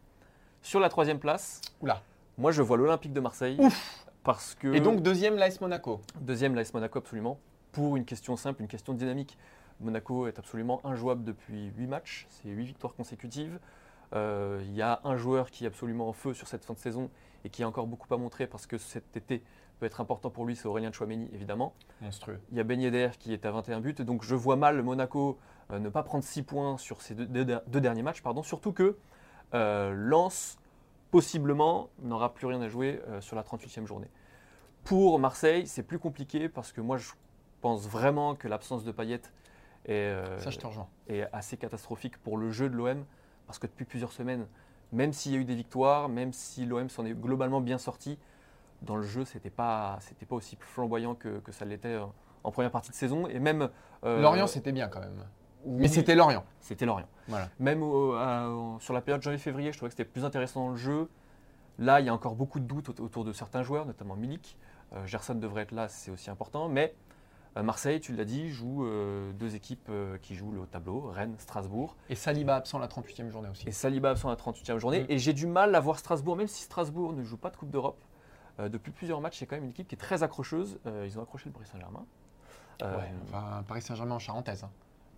Sur 0.62 0.80
la 0.80 0.88
troisième 0.88 1.18
place, 1.18 1.60
Oula. 1.80 2.02
Moi 2.38 2.52
je 2.52 2.62
vois 2.62 2.76
l'Olympique 2.76 3.12
de 3.12 3.20
Marseille. 3.20 3.58
Parce 4.22 4.54
que 4.54 4.68
Et 4.74 4.80
donc, 4.80 5.00
deuxième, 5.02 5.36
l'AS 5.36 5.60
Monaco. 5.62 6.02
Deuxième, 6.20 6.54
l'AS 6.54 6.74
Monaco, 6.74 6.98
absolument. 6.98 7.38
Pour 7.72 7.96
une 7.96 8.04
question 8.04 8.36
simple, 8.36 8.60
une 8.60 8.68
question 8.68 8.92
dynamique. 8.92 9.38
Monaco 9.80 10.26
est 10.26 10.38
absolument 10.38 10.80
injouable 10.84 11.24
depuis 11.24 11.72
8 11.78 11.86
matchs, 11.86 12.26
c'est 12.28 12.50
8 12.50 12.64
victoires 12.66 12.94
consécutives. 12.94 13.58
Euh, 14.14 14.60
Il 14.66 14.74
y 14.74 14.82
a 14.82 15.00
un 15.04 15.16
joueur 15.16 15.50
qui 15.50 15.64
est 15.64 15.68
absolument 15.68 16.08
en 16.08 16.12
feu 16.12 16.34
sur 16.34 16.48
cette 16.48 16.64
fin 16.66 16.74
de 16.74 16.78
saison 16.78 17.08
et 17.44 17.48
qui 17.48 17.62
a 17.62 17.68
encore 17.68 17.86
beaucoup 17.86 18.12
à 18.12 18.18
montrer 18.18 18.46
parce 18.46 18.66
que 18.66 18.76
cet 18.76 19.16
été 19.16 19.42
peut 19.78 19.86
être 19.86 20.02
important 20.02 20.28
pour 20.28 20.44
lui, 20.44 20.54
c'est 20.54 20.66
Aurélien 20.68 20.92
Chouameni, 20.92 21.30
évidemment. 21.32 21.72
Monstrueux. 22.02 22.38
Il 22.50 22.58
y 22.58 22.60
a 22.60 22.64
Ben 22.64 22.78
Yedder 22.78 23.10
qui 23.18 23.32
est 23.32 23.46
à 23.46 23.50
21 23.52 23.80
buts, 23.80 23.94
donc 24.00 24.22
je 24.22 24.34
vois 24.34 24.56
mal 24.56 24.82
Monaco 24.82 25.38
euh, 25.72 25.78
ne 25.78 25.88
pas 25.88 26.02
prendre 26.02 26.24
6 26.24 26.42
points 26.42 26.76
sur 26.76 27.00
ces 27.00 27.14
deux, 27.14 27.24
deux- 27.26 27.60
deux 27.66 27.80
derniers 27.80 28.02
matchs, 28.02 28.20
pardon, 28.20 28.42
surtout 28.42 28.72
que 28.72 28.98
euh, 29.54 29.94
Lens, 29.96 30.58
possiblement, 31.10 31.90
n'aura 32.02 32.32
plus 32.34 32.46
rien 32.46 32.60
à 32.60 32.68
jouer 32.68 33.00
euh, 33.08 33.20
sur 33.20 33.36
la 33.36 33.42
38e 33.42 33.86
journée. 33.86 34.10
Pour 34.84 35.18
Marseille, 35.18 35.66
c'est 35.66 35.82
plus 35.82 35.98
compliqué 35.98 36.48
parce 36.48 36.72
que 36.72 36.80
moi, 36.80 36.96
je 36.96 37.10
pense 37.60 37.86
vraiment 37.86 38.34
que 38.34 38.48
l'absence 38.48 38.84
de 38.84 38.92
Payet 38.92 39.20
est, 39.86 39.92
euh, 39.92 40.38
Ça, 40.38 40.50
je 40.50 40.58
te 40.58 40.66
rejoins. 40.66 40.88
est 41.08 41.26
assez 41.32 41.56
catastrophique 41.56 42.16
pour 42.18 42.38
le 42.38 42.50
jeu 42.50 42.68
de 42.68 42.76
l'OM 42.76 43.04
parce 43.46 43.58
que 43.58 43.66
depuis 43.66 43.84
plusieurs 43.84 44.12
semaines, 44.12 44.46
même 44.92 45.12
s'il 45.12 45.32
y 45.32 45.36
a 45.36 45.38
eu 45.38 45.44
des 45.44 45.54
victoires, 45.54 46.08
même 46.08 46.32
si 46.32 46.64
l'OM 46.64 46.88
s'en 46.88 47.04
est 47.04 47.12
globalement 47.14 47.60
bien 47.60 47.78
sorti, 47.78 48.18
dans 48.82 48.96
le 48.96 49.02
jeu, 49.02 49.24
c'était 49.24 49.50
pas, 49.50 49.98
c'était 50.00 50.24
pas 50.24 50.36
aussi 50.36 50.56
flamboyant 50.58 51.14
que, 51.14 51.40
que 51.40 51.52
ça 51.52 51.64
l'était 51.64 51.98
en 52.44 52.50
première 52.50 52.70
partie 52.70 52.90
de 52.90 52.94
saison. 52.94 53.26
Et 53.28 53.38
même 53.38 53.68
euh, 54.04 54.20
Lorient, 54.20 54.46
c'était 54.46 54.72
bien 54.72 54.88
quand 54.88 55.00
même. 55.00 55.26
Mais 55.66 55.88
c'était 55.88 56.14
Lorient. 56.14 56.44
c'était 56.60 56.86
Lorient. 56.86 57.08
Voilà. 57.28 57.48
Même 57.58 57.82
au- 57.82 58.14
à- 58.14 58.76
sur 58.80 58.94
la 58.94 59.00
période 59.00 59.22
janvier-février, 59.22 59.72
je 59.72 59.76
trouvais 59.78 59.90
que 59.90 59.96
c'était 59.96 60.08
plus 60.08 60.24
intéressant 60.24 60.64
dans 60.66 60.70
le 60.70 60.76
jeu. 60.76 61.08
Là, 61.78 62.00
il 62.00 62.06
y 62.06 62.08
a 62.08 62.14
encore 62.14 62.34
beaucoup 62.34 62.60
de 62.60 62.64
doutes 62.66 62.88
aut- 62.90 63.02
autour 63.04 63.24
de 63.24 63.32
certains 63.32 63.62
joueurs, 63.62 63.86
notamment 63.86 64.16
Milik. 64.16 64.56
Euh, 64.92 65.06
Gerson 65.06 65.34
devrait 65.34 65.62
être 65.62 65.72
là, 65.72 65.88
c'est 65.88 66.10
aussi 66.10 66.28
important. 66.30 66.68
Mais 66.68 66.94
euh, 67.56 67.62
Marseille, 67.62 68.00
tu 68.00 68.12
l'as 68.14 68.24
dit, 68.24 68.48
joue 68.50 68.84
euh, 68.84 69.32
deux 69.32 69.54
équipes 69.54 69.88
euh, 69.88 70.18
qui 70.18 70.34
jouent 70.34 70.50
le 70.52 70.60
haut 70.60 70.66
tableau, 70.66 71.10
Rennes, 71.10 71.34
Strasbourg. 71.38 71.96
Et 72.08 72.14
Saliba 72.14 72.56
absent 72.56 72.78
la 72.78 72.88
38e 72.88 73.30
journée 73.30 73.48
aussi. 73.48 73.66
Et 73.68 73.72
Saliba 73.72 74.10
absent 74.10 74.28
la 74.28 74.36
38e 74.36 74.78
journée. 74.78 75.02
Mm. 75.02 75.06
Et 75.10 75.18
j'ai 75.18 75.32
du 75.32 75.46
mal 75.46 75.74
à 75.74 75.80
voir 75.80 75.98
Strasbourg, 75.98 76.36
même 76.36 76.48
si 76.48 76.62
Strasbourg 76.62 77.12
ne 77.12 77.22
joue 77.22 77.36
pas 77.38 77.50
de 77.50 77.56
Coupe 77.56 77.70
d'Europe. 77.70 78.02
euh, 78.58 78.68
depuis 78.68 78.92
plusieurs 78.92 79.20
matchs, 79.22 79.38
c'est 79.38 79.46
quand 79.46 79.56
même 79.56 79.64
une 79.64 79.70
équipe 79.70 79.88
qui 79.88 79.94
est 79.94 79.98
très 79.98 80.22
accrocheuse. 80.22 80.78
Euh, 80.86 81.04
ils 81.06 81.18
ont 81.18 81.22
accroché 81.22 81.46
le 81.46 81.52
Paris 81.52 81.66
Saint-Germain. 81.72 82.04
Euh, 82.82 82.96
Ouais, 82.98 83.10
enfin, 83.28 83.62
Paris 83.66 83.80
Saint-Germain 83.82 84.16
en 84.16 84.18
charentaise. 84.18 84.64
hein. 84.64 84.70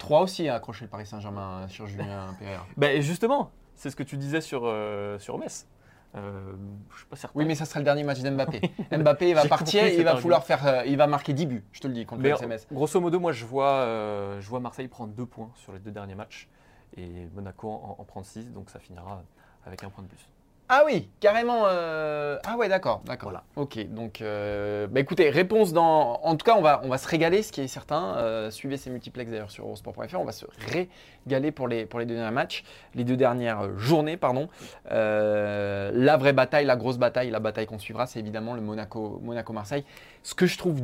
3 0.03 0.21
aussi 0.23 0.49
a 0.49 0.57
accroché 0.57 0.85
le 0.85 0.91
Paris 0.91 1.07
Saint-Germain 1.07 1.69
sur 1.69 1.87
Julien 1.87 2.35
Pereira. 2.41 2.67
et 2.93 3.03
justement, 3.03 3.53
c'est 3.77 3.89
ce 3.89 3.95
que 3.95 4.03
tu 4.03 4.17
disais 4.17 4.41
sur, 4.41 4.63
euh, 4.65 5.17
sur 5.21 5.39
Metz. 5.39 5.69
Euh, 6.17 6.53
je 6.91 6.97
suis 6.99 7.07
pas 7.07 7.15
certain. 7.15 7.39
Oui, 7.39 7.45
mais 7.47 7.55
ça 7.55 7.65
sera 7.67 7.79
le 7.79 7.85
dernier 7.85 8.03
match 8.03 8.21
d'Mbappé. 8.21 8.61
Mbappé, 8.91 9.29
il 9.31 9.35
va 9.37 9.47
partir, 9.47 9.87
il 9.87 10.03
va 10.03 10.15
vouloir 10.15 10.45
faire, 10.45 10.67
euh, 10.67 10.83
il 10.87 10.97
va 10.97 11.07
marquer 11.07 11.33
10 11.33 11.47
buts, 11.47 11.65
je 11.71 11.81
te 11.81 11.87
le 11.87 11.95
dis, 11.95 12.05
contre 12.05 12.21
Mais 12.21 12.31
le 12.31 12.35
SMS. 12.35 12.67
grosso 12.73 13.01
modo, 13.01 13.21
moi, 13.21 13.31
je 13.31 13.45
vois, 13.47 13.71
euh, 13.71 14.41
je 14.41 14.49
vois 14.49 14.59
Marseille 14.59 14.89
prendre 14.89 15.15
deux 15.15 15.25
points 15.25 15.51
sur 15.55 15.73
les 15.73 15.79
deux 15.79 15.93
derniers 15.93 16.17
matchs 16.17 16.49
et 16.97 17.29
Monaco 17.35 17.69
en, 17.71 17.97
en 17.99 18.05
prendre 18.05 18.27
six, 18.27 18.51
donc 18.51 18.71
ça 18.71 18.81
finira 18.81 19.23
avec 19.65 19.85
un 19.85 19.89
point 19.89 20.03
de 20.03 20.09
plus. 20.09 20.29
Ah 20.75 20.85
oui, 20.87 21.11
carrément. 21.21 21.65
euh, 21.67 22.39
Ah 22.47 22.57
ouais, 22.57 22.69
d'accord, 22.71 23.03
d'accord. 23.05 23.29
Voilà. 23.31 23.45
Ok, 23.57 23.79
donc, 23.89 24.23
euh, 24.23 24.87
bah 24.87 25.01
écoutez, 25.01 25.29
réponse 25.29 25.75
dans. 25.75 26.15
En 26.23 26.35
tout 26.35 26.45
cas, 26.47 26.55
on 26.57 26.63
va, 26.63 26.81
on 26.83 26.89
va 26.89 26.97
se 26.97 27.07
régaler, 27.07 27.43
ce 27.43 27.53
qui 27.53 27.61
est 27.61 27.67
certain. 27.67 28.17
Euh, 28.17 28.51
suivez 28.51 28.79
ces 28.79 28.89
multiplex 28.89 29.31
d'ailleurs 29.31 29.51
sur 29.51 29.65
eurosport.fr. 29.67 30.19
On 30.19 30.25
va 30.25 30.33
se 30.33 30.47
régaler 30.73 31.53
pour 31.53 31.69
les, 31.69 31.85
pour 31.85 32.01
les 32.01 32.07
deux 32.07 32.15
derniers 32.15 32.31
matchs, 32.35 32.65
les 32.95 33.05
deux 33.05 33.19
dernières 33.19 33.79
journées, 33.79 34.17
pardon. 34.17 34.49
La 34.91 36.17
vraie 36.17 36.33
bataille, 36.33 36.65
la 36.65 36.77
grosse 36.77 36.97
bataille, 36.97 37.31
la 37.31 37.41
bataille 37.41 37.67
qu'on 37.67 37.79
suivra, 37.79 38.07
c'est 38.07 38.21
évidemment 38.21 38.55
le 38.55 38.63
Monaco, 38.63 39.21
Monaco-Marseille. 39.23 39.85
Ce 40.23 40.35
que 40.35 40.47
je 40.47 40.57
trouve 40.57 40.81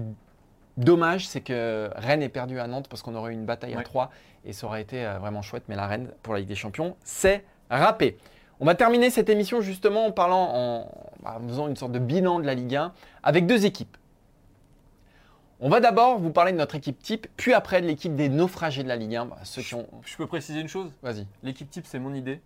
dommage, 0.77 1.27
c'est 1.27 1.41
que 1.41 1.89
Rennes 1.97 2.23
est 2.23 2.29
perdu 2.29 2.61
à 2.61 2.67
Nantes 2.67 2.89
parce 2.89 3.01
qu'on 3.03 3.15
aurait 3.15 3.33
eu 3.33 3.35
une 3.35 3.47
bataille 3.47 3.73
à 3.75 3.79
Ouais. 3.79 3.85
3 3.85 4.11
et 4.45 4.53
ça 4.53 4.67
aurait 4.67 4.83
été 4.83 5.05
vraiment 5.19 5.41
chouette. 5.41 5.65
Mais 5.69 5.77
la 5.77 5.87
Rennes 5.87 6.11
pour 6.23 6.35
la 6.35 6.41
Ligue 6.41 6.49
des 6.49 6.55
Champions, 6.55 6.95
c'est 7.05 7.43
râpé. 7.71 8.19
On 8.61 8.65
va 8.65 8.75
terminer 8.75 9.11
cette 9.11 9.29
émission 9.29 9.61
justement 9.61 10.07
en 10.07 10.13
parlant, 10.13 10.51
en, 10.55 10.91
en 11.25 11.49
faisant 11.49 11.69
une 11.69 11.77
sorte 11.77 11.93
de 11.93 11.99
bilan 11.99 12.41
de 12.41 12.47
la 12.47 12.55
Ligue 12.55 12.75
1 12.77 12.93
avec 13.23 13.47
deux 13.47 13.67
équipes. 13.67 13.97
On 15.61 15.69
va 15.69 15.81
d'abord 15.81 16.19
vous 16.19 16.31
parler 16.31 16.53
de 16.53 16.57
notre 16.57 16.77
équipe 16.77 17.03
type, 17.03 17.27
puis 17.37 17.53
après 17.53 17.81
de 17.83 17.87
l'équipe 17.87 18.15
des 18.15 18.29
naufragés 18.29 18.83
de 18.85 18.89
la 18.89 18.97
Ligue 18.97 19.17
1. 19.17 19.27
Bah, 19.27 19.37
ceux 19.43 19.63
qui 19.63 19.75
ont. 19.75 19.87
Je 20.05 20.17
peux 20.17 20.27
préciser 20.27 20.61
une 20.61 20.69
chose? 20.69 20.93
Vas-y, 21.03 21.27
l'équipe 21.43 21.69
type, 21.71 21.85
c'est 21.87 21.99
mon 21.99 22.15
idée. 22.15 22.41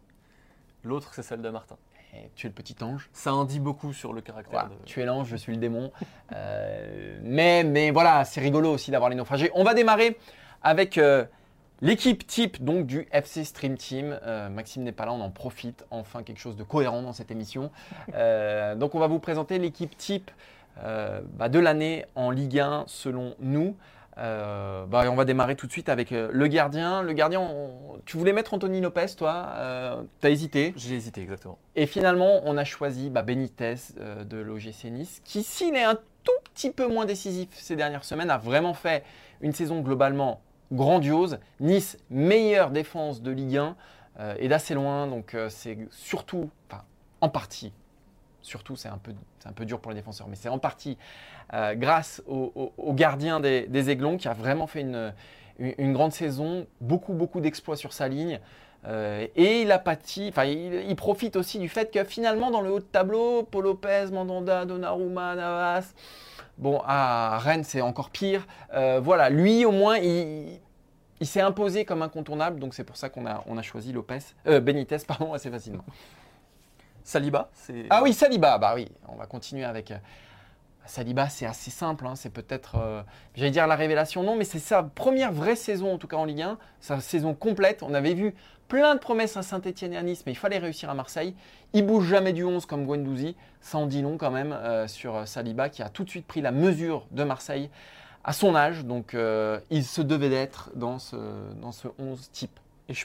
L'autre, 0.84 1.12
c'est 1.14 1.22
celle 1.22 1.42
de 1.42 1.48
Martin. 1.50 1.76
Eh, 2.14 2.30
tu 2.34 2.46
es 2.46 2.50
le 2.50 2.54
petit 2.54 2.76
ange. 2.82 3.08
Ça 3.12 3.32
en 3.32 3.44
dit 3.44 3.60
beaucoup 3.60 3.92
sur 3.92 4.12
le 4.12 4.20
caractère 4.20 4.52
Voilà, 4.52 4.68
de. 4.68 4.84
tu 4.84 5.00
es 5.00 5.04
l'ange, 5.06 5.28
je 5.28 5.36
suis 5.36 5.52
le 5.52 5.58
démon. 5.58 5.92
Euh, 6.34 7.18
mais, 7.22 7.62
mais 7.62 7.90
voilà, 7.90 8.24
c'est 8.24 8.40
rigolo 8.40 8.72
aussi 8.72 8.90
d'avoir 8.90 9.10
les 9.10 9.16
naufragés. 9.16 9.50
On 9.54 9.64
va 9.64 9.74
démarrer 9.74 10.16
avec 10.62 10.96
euh, 10.96 11.26
l'équipe 11.82 12.26
type 12.26 12.64
donc 12.64 12.86
du 12.86 13.06
FC 13.12 13.44
Stream 13.44 13.76
Team. 13.76 14.18
Euh, 14.22 14.48
Maxime 14.48 14.82
n'est 14.84 14.92
pas 14.92 15.04
là, 15.04 15.12
on 15.12 15.20
en 15.20 15.30
profite. 15.30 15.84
Enfin, 15.90 16.22
quelque 16.22 16.38
chose 16.40 16.56
de 16.56 16.62
cohérent 16.62 17.02
dans 17.02 17.12
cette 17.12 17.30
émission. 17.30 17.70
Euh, 18.14 18.74
donc, 18.74 18.94
on 18.94 18.98
va 18.98 19.06
vous 19.06 19.18
présenter 19.18 19.58
l'équipe 19.58 19.96
type 19.96 20.30
euh, 20.82 21.20
bah, 21.34 21.48
de 21.48 21.58
l'année 21.58 22.04
en 22.14 22.30
Ligue 22.30 22.58
1 22.58 22.84
selon 22.86 23.34
nous. 23.40 23.76
Euh, 24.18 24.84
bah, 24.86 25.04
on 25.10 25.14
va 25.14 25.24
démarrer 25.24 25.56
tout 25.56 25.66
de 25.66 25.72
suite 25.72 25.88
avec 25.88 26.12
euh, 26.12 26.28
le 26.32 26.46
gardien. 26.46 27.02
Le 27.02 27.12
gardien, 27.14 27.40
on- 27.40 27.98
tu 28.04 28.16
voulais 28.18 28.32
mettre 28.34 28.52
Anthony 28.54 28.80
Lopez, 28.80 29.06
toi 29.16 29.46
euh, 29.56 30.02
T'as 30.20 30.28
hésité 30.30 30.74
J'ai 30.76 30.96
hésité, 30.96 31.22
exactement. 31.22 31.58
et 31.76 31.86
finalement, 31.86 32.40
on 32.44 32.56
a 32.58 32.64
choisi 32.64 33.08
bah, 33.08 33.22
Benitez 33.22 33.74
euh, 33.98 34.24
de 34.24 34.36
l'OGC 34.38 34.84
Nice, 34.90 35.22
qui, 35.24 35.42
s'il 35.42 35.74
est 35.74 35.84
un 35.84 35.94
tout 36.24 36.32
petit 36.52 36.70
peu 36.70 36.86
moins 36.88 37.06
décisif 37.06 37.48
ces 37.52 37.76
dernières 37.76 38.04
semaines, 38.04 38.30
a 38.30 38.38
vraiment 38.38 38.74
fait 38.74 39.02
une 39.40 39.52
saison 39.52 39.80
globalement 39.80 40.40
grandiose. 40.72 41.38
Nice, 41.60 41.98
meilleure 42.10 42.70
défense 42.70 43.22
de 43.22 43.30
Ligue 43.30 43.58
1 43.58 43.76
euh, 44.20 44.34
et 44.38 44.48
d'assez 44.48 44.74
loin, 44.74 45.06
donc 45.06 45.34
euh, 45.34 45.48
c'est 45.48 45.78
surtout, 45.90 46.50
enfin, 46.68 46.82
en 47.20 47.28
partie, 47.28 47.72
surtout 48.40 48.76
c'est 48.76 48.88
un, 48.88 48.98
peu, 48.98 49.64
dur 49.64 49.80
pour 49.80 49.92
les 49.92 49.96
défenseurs, 49.96 50.28
mais 50.28 50.36
c'est 50.36 50.48
en 50.48 50.58
partie 50.58 50.98
euh, 51.54 51.74
grâce 51.74 52.22
au, 52.26 52.72
gardien 52.92 53.40
des, 53.40 53.90
Aiglons 53.90 54.16
qui 54.16 54.28
a 54.28 54.34
vraiment 54.34 54.66
fait 54.66 54.80
une 55.58 55.92
grande 55.92 56.12
saison, 56.12 56.66
beaucoup, 56.80 57.12
beaucoup 57.12 57.40
d'exploits 57.40 57.76
sur 57.76 57.92
sa 57.92 58.08
ligne. 58.08 58.40
Euh, 58.86 59.26
et 59.36 59.62
il 59.62 59.70
a 59.70 59.78
pâti, 59.78 60.28
enfin, 60.28 60.44
il, 60.44 60.96
profite 60.96 61.36
aussi 61.36 61.58
du 61.58 61.68
fait 61.68 61.92
que 61.92 62.02
finalement, 62.04 62.50
dans 62.50 62.60
le 62.60 62.70
haut 62.72 62.80
de 62.80 62.84
tableau, 62.84 63.44
Paul 63.44 63.64
Lopez, 63.64 64.06
Mandanda, 64.12 64.64
Donnarumma, 64.64 65.36
Navas, 65.36 65.94
bon, 66.58 66.80
à 66.84 67.38
Rennes, 67.38 67.64
c'est 67.64 67.80
encore 67.80 68.10
pire. 68.10 68.46
Euh, 68.74 69.00
voilà, 69.00 69.30
lui, 69.30 69.64
au 69.64 69.70
moins, 69.70 69.98
il, 69.98 70.58
il 71.20 71.26
s'est 71.26 71.40
imposé 71.40 71.84
comme 71.84 72.02
incontournable, 72.02 72.58
donc 72.58 72.74
c'est 72.74 72.84
pour 72.84 72.96
ça 72.96 73.08
qu'on 73.08 73.26
a, 73.26 73.44
on 73.46 73.56
a 73.56 73.62
choisi 73.62 73.92
Lopez, 73.92 74.18
euh, 74.48 74.60
Benitez, 74.60 74.98
pardon, 75.06 75.32
assez 75.34 75.50
facilement. 75.50 75.84
Saliba, 77.04 77.50
c'est. 77.52 77.86
Ah 77.90 78.02
oui, 78.02 78.12
Saliba, 78.12 78.58
bah 78.58 78.72
oui, 78.74 78.88
on 79.08 79.16
va 79.16 79.26
continuer 79.26 79.64
avec. 79.64 79.92
Saliba, 80.86 81.28
c'est 81.28 81.46
assez 81.46 81.70
simple, 81.70 82.06
hein, 82.06 82.16
c'est 82.16 82.30
peut-être, 82.30 82.76
euh, 82.76 83.02
j'allais 83.34 83.50
dire 83.50 83.66
la 83.66 83.76
révélation, 83.76 84.22
non, 84.22 84.36
mais 84.36 84.44
c'est 84.44 84.58
sa 84.58 84.82
première 84.82 85.32
vraie 85.32 85.56
saison, 85.56 85.94
en 85.94 85.98
tout 85.98 86.08
cas 86.08 86.16
en 86.16 86.24
Ligue 86.24 86.42
1, 86.42 86.58
sa 86.80 87.00
saison 87.00 87.34
complète. 87.34 87.82
On 87.82 87.94
avait 87.94 88.14
vu 88.14 88.34
plein 88.68 88.94
de 88.94 89.00
promesses 89.00 89.36
à 89.36 89.42
Saint-Etienne 89.42 89.92
et 89.92 89.98
à 89.98 90.02
Nice, 90.02 90.22
mais 90.24 90.32
il 90.32 90.36
fallait 90.36 90.58
réussir 90.58 90.88
à 90.88 90.94
Marseille. 90.94 91.34
Il 91.74 91.86
bouge 91.86 92.06
jamais 92.08 92.32
du 92.32 92.42
11 92.42 92.64
comme 92.64 92.86
Guendouzi, 92.86 93.36
ça 93.60 93.76
en 93.78 93.86
dit 93.86 94.00
long 94.00 94.16
quand 94.16 94.30
même 94.30 94.52
euh, 94.52 94.88
sur 94.88 95.14
euh, 95.14 95.26
Saliba, 95.26 95.68
qui 95.68 95.82
a 95.82 95.90
tout 95.90 96.04
de 96.04 96.10
suite 96.10 96.26
pris 96.26 96.40
la 96.40 96.52
mesure 96.52 97.06
de 97.10 97.22
Marseille 97.22 97.68
à 98.24 98.32
son 98.32 98.54
âge, 98.54 98.84
donc 98.84 99.14
euh, 99.14 99.60
il 99.70 99.84
se 99.84 100.00
devait 100.00 100.30
d'être 100.30 100.70
dans 100.74 100.98
ce, 100.98 101.16
dans 101.60 101.72
ce 101.72 101.88
11 101.98 102.30
type. 102.32 102.58
Et 102.88 102.94
je 102.94 103.04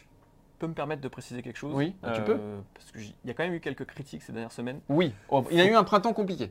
peux 0.58 0.68
me 0.68 0.74
permettre 0.74 1.02
de 1.02 1.08
préciser 1.10 1.42
quelque 1.42 1.58
chose? 1.58 1.74
Oui, 1.76 1.96
tu 2.14 2.22
peux. 2.22 2.40
Parce 2.74 2.92
qu'il 2.92 3.14
y 3.26 3.30
a 3.30 3.34
quand 3.34 3.44
même 3.44 3.54
eu 3.54 3.60
quelques 3.60 3.86
critiques 3.86 4.24
ces 4.24 4.32
dernières 4.32 4.52
semaines. 4.52 4.80
Oui, 4.90 5.14
Oh, 5.30 5.44
il 5.52 5.60
a 5.60 5.66
eu 5.66 5.76
un 5.76 5.84
printemps 5.84 6.14
compliqué. 6.14 6.50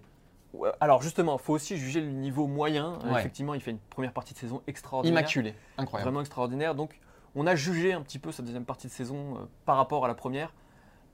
Alors 0.80 1.02
justement, 1.02 1.36
il 1.38 1.42
faut 1.42 1.52
aussi 1.54 1.76
juger 1.76 2.00
le 2.00 2.10
niveau 2.10 2.46
moyen. 2.46 2.98
Euh, 3.04 3.12
Ouais. 3.12 3.20
Effectivement, 3.20 3.54
il 3.54 3.60
fait 3.60 3.70
une 3.72 3.78
première 3.78 4.12
partie 4.12 4.34
de 4.34 4.38
saison 4.38 4.62
extraordinaire. 4.66 5.20
Immaculé, 5.20 5.54
incroyable. 5.78 6.08
Vraiment 6.08 6.20
extraordinaire. 6.20 6.74
Donc, 6.74 6.98
on 7.34 7.46
a 7.46 7.54
jugé 7.54 7.92
un 7.92 8.00
petit 8.02 8.18
peu 8.18 8.32
sa 8.32 8.42
deuxième 8.42 8.64
partie 8.64 8.86
de 8.86 8.92
saison 8.92 9.36
euh, 9.36 9.38
par 9.64 9.76
rapport 9.76 10.04
à 10.04 10.08
la 10.08 10.14
première. 10.14 10.52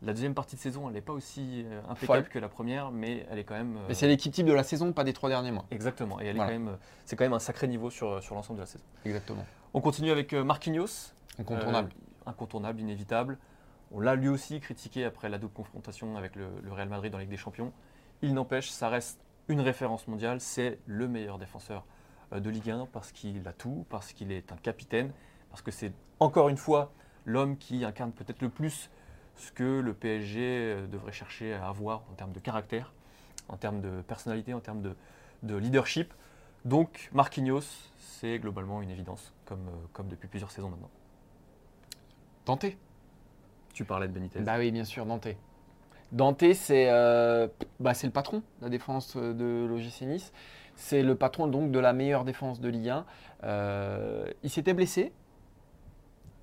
La 0.04 0.12
deuxième 0.12 0.34
partie 0.34 0.56
de 0.56 0.60
saison, 0.60 0.88
elle 0.88 0.94
n'est 0.94 1.00
pas 1.00 1.12
aussi 1.12 1.64
euh, 1.64 1.80
impeccable 1.88 2.22
Folle. 2.24 2.28
que 2.28 2.38
la 2.40 2.48
première, 2.48 2.90
mais 2.90 3.24
elle 3.30 3.38
est 3.38 3.44
quand 3.44 3.54
même. 3.54 3.76
euh, 3.76 3.84
Mais 3.88 3.94
c'est 3.94 4.08
l'équipe 4.08 4.32
type 4.32 4.46
de 4.46 4.52
la 4.52 4.64
saison, 4.64 4.92
pas 4.92 5.04
des 5.04 5.12
trois 5.12 5.28
derniers 5.28 5.52
mois. 5.52 5.64
Exactement. 5.70 6.20
Et 6.20 6.26
elle 6.26 6.36
est 6.36 6.40
quand 6.40 6.46
même, 6.48 6.76
c'est 7.04 7.14
quand 7.16 7.24
même 7.24 7.32
un 7.32 7.38
sacré 7.38 7.68
niveau 7.68 7.88
sur, 7.90 8.20
sur 8.22 8.34
l'ensemble 8.34 8.56
de 8.58 8.62
la 8.62 8.66
saison. 8.66 8.84
Exactement. 9.04 9.44
On 9.74 9.80
continue 9.80 10.10
avec 10.10 10.32
Marquinhos. 10.32 11.12
Incontournable. 11.38 11.92
Incontournable, 12.26 12.80
inévitable. 12.80 13.38
On 13.92 14.00
l'a 14.00 14.14
lui 14.16 14.28
aussi 14.28 14.58
critiqué 14.60 15.04
après 15.04 15.28
la 15.28 15.38
double 15.38 15.52
confrontation 15.52 16.16
avec 16.16 16.34
le, 16.34 16.46
le 16.62 16.72
Real 16.72 16.88
Madrid 16.88 17.12
dans 17.12 17.18
la 17.18 17.24
Ligue 17.24 17.30
des 17.30 17.36
Champions. 17.36 17.72
Il 18.22 18.34
n'empêche, 18.34 18.70
ça 18.70 18.88
reste 18.88 19.20
une 19.48 19.60
référence 19.60 20.08
mondiale. 20.08 20.40
C'est 20.40 20.78
le 20.86 21.08
meilleur 21.08 21.38
défenseur 21.38 21.84
euh, 22.32 22.40
de 22.40 22.50
Ligue 22.50 22.70
1 22.70 22.86
parce 22.92 23.12
qu'il 23.12 23.46
a 23.46 23.52
tout, 23.52 23.86
parce 23.88 24.12
qu'il 24.12 24.32
est 24.32 24.52
un 24.52 24.56
capitaine, 24.56 25.12
parce 25.50 25.62
que 25.62 25.70
c'est 25.70 25.92
encore 26.20 26.48
une 26.48 26.56
fois 26.56 26.92
l'homme 27.24 27.56
qui 27.56 27.84
incarne 27.84 28.12
peut-être 28.12 28.42
le 28.42 28.48
plus 28.48 28.90
ce 29.36 29.52
que 29.52 29.80
le 29.80 29.94
PSG 29.94 30.40
euh, 30.40 30.86
devrait 30.86 31.12
chercher 31.12 31.54
à 31.54 31.68
avoir 31.68 32.02
en 32.10 32.14
termes 32.14 32.32
de 32.32 32.40
caractère, 32.40 32.92
en 33.48 33.56
termes 33.56 33.80
de 33.80 34.02
personnalité, 34.02 34.54
en 34.54 34.60
termes 34.60 34.82
de, 34.82 34.96
de 35.42 35.56
leadership. 35.56 36.12
Donc 36.64 37.10
Marquinhos, 37.12 37.90
c'est 37.98 38.38
globalement 38.38 38.82
une 38.82 38.90
évidence, 38.90 39.32
comme, 39.46 39.66
euh, 39.68 39.86
comme 39.92 40.08
depuis 40.08 40.28
plusieurs 40.28 40.50
saisons 40.50 40.70
maintenant. 40.70 40.90
Tenté. 42.44 42.76
Tu 43.72 43.84
parlais 43.84 44.06
de 44.06 44.12
Benitez. 44.12 44.40
Bah 44.40 44.58
oui, 44.58 44.70
bien 44.70 44.84
sûr, 44.84 45.06
Dante. 45.06 45.28
Dante, 46.12 46.52
c'est 46.52 46.88
euh, 46.90 47.48
bah, 47.80 47.94
c'est 47.94 48.06
le 48.06 48.12
patron 48.12 48.38
de 48.38 48.64
la 48.64 48.68
défense 48.68 49.14
euh, 49.16 49.32
de 49.32 49.66
l'OGC 49.66 50.02
Nice. 50.02 50.32
C'est 50.76 51.02
le 51.02 51.14
patron 51.14 51.46
donc 51.46 51.70
de 51.70 51.78
la 51.78 51.94
meilleure 51.94 52.24
défense 52.24 52.60
de 52.60 52.68
Ligue 52.68 52.90
1. 52.90 53.04
Euh, 53.44 54.26
il 54.42 54.50
s'était 54.50 54.74
blessé. 54.74 55.12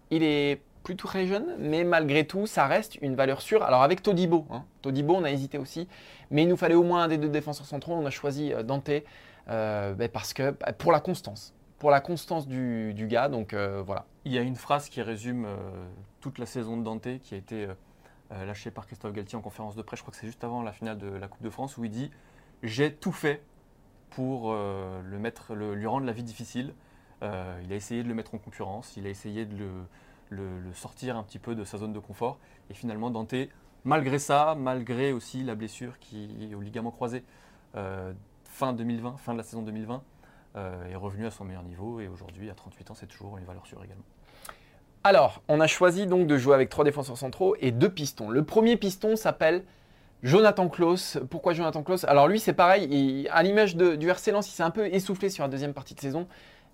Il 0.09 0.23
est 0.23 0.61
plutôt 0.83 1.07
très 1.07 1.27
jeune, 1.27 1.55
mais 1.59 1.83
malgré 1.83 2.25
tout, 2.25 2.47
ça 2.47 2.65
reste 2.65 2.97
une 3.01 3.15
valeur 3.15 3.41
sûre. 3.41 3.61
Alors 3.61 3.83
avec 3.83 4.01
Todibo, 4.01 4.47
hein. 4.49 4.65
Todibo, 4.81 5.15
on 5.15 5.23
a 5.23 5.29
hésité 5.29 5.59
aussi, 5.59 5.87
mais 6.31 6.43
il 6.43 6.49
nous 6.49 6.57
fallait 6.57 6.75
au 6.75 6.83
moins 6.83 7.03
un 7.03 7.07
des 7.07 7.19
deux 7.19 7.29
défenseurs 7.29 7.67
centraux. 7.67 7.93
On 7.93 8.05
a 8.07 8.09
choisi 8.09 8.51
Dante 8.63 8.89
bah, 9.47 10.07
parce 10.11 10.33
que 10.33 10.51
bah, 10.51 10.73
pour 10.73 10.91
la 10.91 10.99
constance, 10.99 11.53
pour 11.77 11.91
la 11.91 12.01
constance 12.01 12.47
du, 12.47 12.95
du 12.95 13.05
gars. 13.05 13.29
Donc 13.29 13.53
voilà. 13.53 14.05
Il 14.25 14.33
y 14.33 14.39
a 14.39 14.41
une 14.41 14.55
phrase 14.55 14.89
qui 14.89 15.03
résume 15.03 15.47
toute 16.21 16.39
la 16.39 16.47
saison 16.47 16.75
de 16.77 16.83
Dante 16.83 17.19
qui 17.21 17.35
a 17.35 17.37
été 17.37 17.67
euh, 18.31 18.45
lâchée 18.45 18.71
par 18.71 18.85
Christophe 18.85 19.13
Galtier 19.13 19.37
en 19.37 19.41
conférence 19.41 19.75
de 19.75 19.81
presse. 19.81 19.99
Je 19.99 20.03
crois 20.03 20.11
que 20.11 20.17
c'est 20.19 20.27
juste 20.27 20.43
avant 20.43 20.61
la 20.61 20.71
finale 20.71 20.97
de 20.97 21.07
la 21.07 21.27
Coupe 21.27 21.41
de 21.41 21.49
France 21.49 21.77
où 21.77 21.85
il 21.85 21.91
dit 21.91 22.11
J'ai 22.63 22.93
tout 22.93 23.11
fait 23.11 23.43
pour 24.09 24.51
euh, 24.51 25.01
le 25.03 25.19
mettre, 25.19 25.53
lui 25.55 25.85
rendre 25.85 26.05
la 26.05 26.13
vie 26.13 26.23
difficile. 26.23 26.73
Euh, 27.21 27.59
il 27.63 27.73
a 27.73 27.75
essayé 27.75 28.03
de 28.03 28.07
le 28.07 28.13
mettre 28.13 28.33
en 28.33 28.37
concurrence, 28.37 28.95
il 28.95 29.05
a 29.05 29.09
essayé 29.09 29.45
de 29.45 29.55
le, 30.29 30.73
sortir 30.73 31.17
un 31.17 31.23
petit 31.23 31.39
peu 31.39 31.55
de 31.55 31.63
sa 31.63 31.77
zone 31.77 31.93
de 31.93 31.99
confort. 31.99 32.39
Et 32.69 32.73
finalement, 32.73 33.09
Dante, 33.09 33.35
malgré 33.83 34.19
ça, 34.19 34.55
malgré 34.57 35.11
aussi 35.11 35.43
la 35.43 35.55
blessure 35.55 35.99
qui 35.99 36.53
au 36.55 36.61
ligament 36.61 36.91
croisé 36.91 37.23
fin 38.49 38.73
2020, 38.73 39.17
fin 39.17 39.33
de 39.33 39.37
la 39.37 39.43
saison 39.43 39.61
2020, 39.61 40.03
euh, 40.55 40.85
est 40.85 40.95
revenu 40.95 41.25
à 41.25 41.31
son 41.31 41.45
meilleur 41.45 41.63
niveau. 41.63 41.99
Et 41.99 42.07
aujourd'hui, 42.07 42.49
à 42.49 42.55
38 42.55 42.91
ans, 42.91 42.93
c'est 42.95 43.07
toujours 43.07 43.37
une 43.37 43.45
valeur 43.45 43.65
sûre 43.65 43.83
également. 43.83 44.03
Alors, 45.03 45.41
on 45.47 45.61
a 45.61 45.67
choisi 45.67 46.07
donc 46.07 46.27
de 46.27 46.37
jouer 46.37 46.53
avec 46.55 46.69
trois 46.69 46.83
défenseurs 46.83 47.17
centraux 47.17 47.55
et 47.59 47.71
deux 47.71 47.89
pistons. 47.89 48.29
Le 48.29 48.43
premier 48.43 48.75
piston 48.75 49.15
s'appelle 49.15 49.63
Jonathan 50.23 50.67
Klaus. 50.67 51.17
Pourquoi 51.29 51.53
Jonathan 51.53 51.83
Klaus? 51.83 52.03
Alors 52.03 52.27
lui, 52.27 52.39
c'est 52.39 52.53
pareil, 52.53 52.87
il- 52.91 53.29
à 53.31 53.41
l'image 53.41 53.75
du 53.77 54.09
RC 54.09 54.31
il 54.35 54.43
s'est 54.43 54.63
un 54.63 54.71
peu 54.71 54.87
essoufflé 54.87 55.29
sur 55.29 55.43
la 55.43 55.49
deuxième 55.49 55.73
partie 55.73 55.95
de 55.95 56.01
saison, 56.01 56.27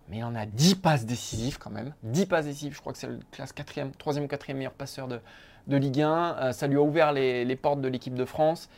mais 0.10 0.18
il 0.18 0.24
en 0.24 0.34
a 0.34 0.48
10 0.48 0.76
passes 0.76 1.06
décisives 1.06 1.60
quand 1.60 1.70
même. 1.70 1.94
10 2.02 2.26
passes 2.26 2.46
décisives, 2.46 2.74
je 2.74 2.80
crois 2.80 2.94
que 2.94 2.98
c'est 3.00 3.08
le 3.08 3.20
classe 3.32 3.54
4e, 3.54 3.92
3e 3.92 4.24
ou 4.24 4.28
4e 4.28 4.56
meilleur 4.56 4.74
passeur 4.74 5.08
de, 5.08 5.20
Ligue 5.68 6.02
1. 6.02 6.36
Euh, 6.38 6.52
ça 6.52 6.66
lui 6.68 6.78
a 6.78 6.82
ouvert 6.82 7.12
les 7.12 7.56
portes 7.56 7.82
de 7.82 7.88
l'équipe 7.88 8.16
de 8.16 8.26
France. 8.26 8.70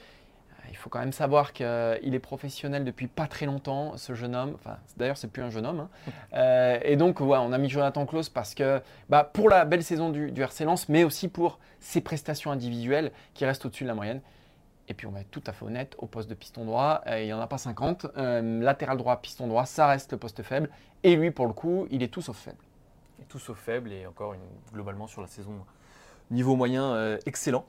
Euh, 0.68 0.72
Il 0.72 0.78
faut 0.78 0.90
quand 0.90 1.00
même 1.00 1.14
savoir 1.14 1.54
qu'il 1.54 1.66
est 1.66 2.20
professionnel 2.20 2.84
depuis 2.84 3.08
pas 3.08 3.28
très 3.28 3.46
longtemps, 3.46 3.98
ce 3.98 4.14
jeune 4.14 4.36
homme. 4.36 4.54
Enfin, 4.56 4.78
d'ailleurs, 4.98 5.18
c'est 5.18 5.28
plus 5.30 5.42
un 5.44 5.50
jeune 5.50 5.66
homme. 5.66 5.80
hein. 5.82 6.12
Euh, 6.34 6.80
et 6.84 6.96
donc, 6.96 7.20
ouais, 7.20 7.38
on 7.40 7.52
a 7.52 7.58
mis 7.58 7.70
Jonathan 7.70 8.06
Klaus 8.06 8.30
parce 8.30 8.54
que, 8.54 8.82
bah, 9.10 9.24
pour 9.24 9.50
la 9.50 9.66
belle 9.66 9.84
saison 9.84 10.10
du, 10.10 10.32
du 10.32 10.42
RC 10.42 10.66
Lens, 10.66 10.90
mais 10.90 11.04
aussi 11.04 11.28
pour 11.28 11.60
ses 11.80 12.02
prestations 12.02 12.52
individuelles 12.52 13.12
qui 13.34 13.46
restent 13.46 13.66
au-dessus 13.66 13.84
de 13.84 13.90
la 13.90 13.96
moyenne. 13.96 14.22
Et 14.90 14.94
puis, 14.94 15.06
on 15.06 15.12
va 15.12 15.20
être 15.20 15.32
tout 15.32 15.44
à 15.46 15.52
fait 15.52 15.66
honnête, 15.66 15.96
au 15.98 16.06
poste 16.06 16.30
de 16.30 16.34
piston 16.34 16.64
droit, 16.64 17.02
euh, 17.08 17.20
il 17.22 17.26
n'y 17.26 17.34
en 17.34 17.42
a 17.42 17.48
pas 17.48 17.58
50. 17.58 18.08
Euh, 18.18 18.62
latéral 18.62 18.98
droit, 18.98 19.18
piston 19.22 19.48
droit, 19.48 19.66
ça 19.66 19.88
reste 19.88 20.14
le 20.14 20.18
poste 20.18 20.44
faible. 20.44 20.70
Et 21.04 21.16
lui, 21.16 21.30
pour 21.32 21.46
le 21.46 21.54
coup, 21.54 21.88
il 21.92 22.04
est 22.04 22.08
tout 22.08 22.22
sauf 22.22 22.38
faible. 22.38 22.58
Et 23.22 23.26
tout 23.26 23.40
sauf 23.40 23.58
faible 23.60 23.92
et 23.92 24.06
encore 24.08 24.34
une, 24.34 24.40
globalement 24.74 25.08
sur 25.08 25.22
la 25.22 25.28
saison 25.28 25.52
niveau 26.32 26.56
moyen 26.56 26.84
euh, 26.94 27.18
excellent. 27.26 27.66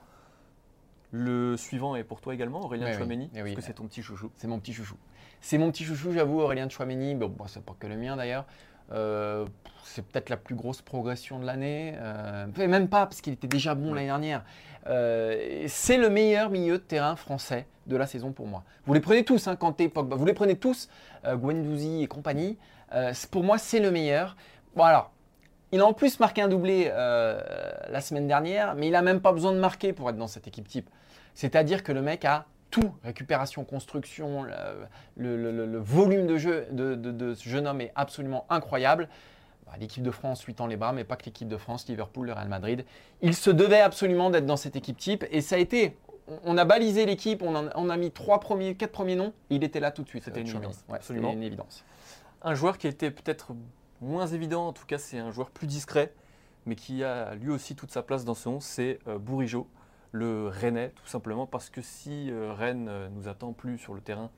Le 1.11 1.57
suivant 1.57 1.95
est 1.95 2.03
pour 2.03 2.21
toi 2.21 2.33
également, 2.33 2.61
Aurélien 2.61 2.85
Oui, 2.85 2.91
oui. 2.91 2.97
Chouameni, 2.97 3.29
Eh 3.33 3.37
parce 3.37 3.49
oui. 3.49 3.55
que 3.55 3.61
c'est 3.61 3.73
ton 3.73 3.85
petit 3.87 4.03
chouchou. 4.03 4.31
C'est 4.35 4.47
mon 4.47 4.59
petit 4.59 4.73
chouchou. 4.73 4.95
C'est 5.41 5.57
mon 5.57 5.71
petit 5.71 5.83
chouchou, 5.83 6.11
j'avoue, 6.11 6.39
Aurélien 6.41 6.69
Chouameni. 6.69 7.15
Bon, 7.15 7.29
bon, 7.29 7.47
c'est 7.47 7.63
pas 7.63 7.75
que 7.79 7.87
le 7.87 7.95
mien 7.95 8.15
d'ailleurs. 8.15 8.45
Euh, 8.91 9.45
c'est 9.83 10.03
peut-être 10.05 10.29
la 10.29 10.37
plus 10.37 10.55
grosse 10.55 10.81
progression 10.81 11.39
de 11.39 11.45
l'année. 11.45 11.93
Euh, 11.97 12.47
même 12.57 12.87
pas, 12.89 13.05
parce 13.05 13.21
qu'il 13.21 13.33
était 13.33 13.47
déjà 13.47 13.75
bon 13.75 13.93
l'année 13.93 14.07
dernière. 14.07 14.43
Euh, 14.87 15.65
c'est 15.67 15.97
le 15.97 16.09
meilleur 16.09 16.49
milieu 16.49 16.73
de 16.73 16.83
terrain 16.83 17.15
français 17.15 17.67
de 17.87 17.95
la 17.95 18.05
saison 18.05 18.31
pour 18.31 18.47
moi. 18.47 18.63
Vous 18.85 18.93
les 18.93 18.99
prenez 18.99 19.23
tous, 19.25 19.47
hein, 19.47 19.55
Kanté, 19.55 19.89
Pogba. 19.89 20.15
Vous 20.15 20.25
les 20.25 20.33
prenez 20.33 20.57
tous, 20.57 20.89
Guendouzi 21.25 22.03
et 22.03 22.07
compagnie. 22.07 22.57
Pour 23.31 23.43
moi, 23.43 23.57
c'est 23.57 23.79
le 23.79 23.91
meilleur. 23.91 24.35
Bon, 24.75 24.83
alors, 24.83 25.11
il 25.71 25.79
a 25.81 25.85
en 25.85 25.93
plus 25.93 26.19
marqué 26.19 26.41
un 26.41 26.47
doublé 26.47 26.89
euh, 26.91 27.41
la 27.89 28.01
semaine 28.01 28.27
dernière, 28.27 28.75
mais 28.75 28.87
il 28.87 28.91
n'a 28.91 29.01
même 29.01 29.21
pas 29.21 29.31
besoin 29.33 29.51
de 29.53 29.59
marquer 29.59 29.93
pour 29.93 30.09
être 30.09 30.17
dans 30.17 30.27
cette 30.27 30.47
équipe 30.47 30.67
type. 30.67 30.89
C'est-à-dire 31.33 31.83
que 31.83 31.91
le 31.91 32.01
mec 32.01 32.25
a 32.25 32.45
tout, 32.71 32.91
récupération, 33.03 33.63
construction, 33.63 34.43
le, 34.43 34.51
le- 35.17 35.37
le- 35.37 35.51
le- 35.51 35.65
le 35.65 35.77
volume 35.79 36.27
de 36.27 36.37
jeu 36.37 36.67
de, 36.71 36.95
de- 36.95 37.11
de 37.11 37.33
ce 37.33 37.47
jeune 37.49 37.67
homme 37.67 37.81
est 37.81 37.91
absolument 37.95 38.45
incroyable. 38.49 39.07
Bah, 39.65 39.73
L'équipe 39.79 40.03
de 40.03 40.11
France 40.11 40.45
lui 40.45 40.53
tend 40.53 40.67
les 40.67 40.77
bras, 40.77 40.93
mais 40.93 41.03
pas 41.03 41.15
que 41.15 41.25
l'équipe 41.25 41.47
de 41.47 41.57
France, 41.57 41.87
Liverpool, 41.87 42.27
le 42.27 42.33
Real 42.33 42.47
Madrid. 42.47 42.85
Il 43.21 43.35
se 43.35 43.49
devait 43.49 43.79
absolument 43.81 44.29
d'être 44.29 44.45
dans 44.45 44.57
cette 44.57 44.75
équipe 44.75 44.97
type, 44.97 45.25
et 45.31 45.41
ça 45.41 45.55
a 45.55 45.59
été. 45.59 45.97
on- 46.45 46.57
a 46.59 46.65
balisé 46.65 47.07
l'équipe, 47.07 47.41
on, 47.41 47.55
en- 47.55 47.69
on 47.75 47.89
a 47.89 47.97
mis 47.97 48.11
trois 48.11 48.39
premiers, 48.39 48.75
quatre 48.75 48.91
premiers 48.91 49.15
noms, 49.15 49.33
il 49.49 49.63
était 49.63 49.79
là 49.79 49.89
tout 49.89 50.03
de 50.03 50.07
suite. 50.09 50.23
C'était 50.23 50.37
euh, 50.39 50.41
une 50.41 50.47
Tchouaméni. 50.47 50.67
évidence, 50.71 50.85
Ouais, 50.89 50.95
absolument. 50.97 51.27
c'était 51.29 51.37
une 51.37 51.43
évidence. 51.43 51.83
Un 52.43 52.53
joueur 52.53 52.77
qui 52.77 52.85
était 52.87 53.09
peut-être 53.09 53.53
moins 54.01 54.27
évident, 54.27 54.67
en 54.67 54.73
tout 54.73 54.85
cas 54.85 54.97
c'est 54.97 55.19
un 55.19 55.31
joueur 55.31 55.49
plus 55.49 55.67
discret, 55.67 56.13
mais 56.65 56.75
qui 56.75 57.03
a 57.03 57.35
lui 57.35 57.49
aussi 57.49 57.75
toute 57.75 57.91
sa 57.91 58.03
place 58.03 58.25
dans 58.25 58.33
ce 58.33 58.49
11, 58.49 58.63
c'est 58.63 58.99
euh, 59.07 59.17
Bourigeaud, 59.17 59.67
le 60.11 60.47
Rennais, 60.47 60.91
tout 60.95 61.07
simplement 61.07 61.45
parce 61.45 61.69
que 61.69 61.81
si 61.81 62.31
euh, 62.31 62.53
Rennes 62.53 62.87
euh, 62.89 63.09
nous 63.09 63.27
attend 63.27 63.53
plus 63.53 63.77
sur 63.77 63.93
le 63.93 64.01
terrain, 64.01 64.29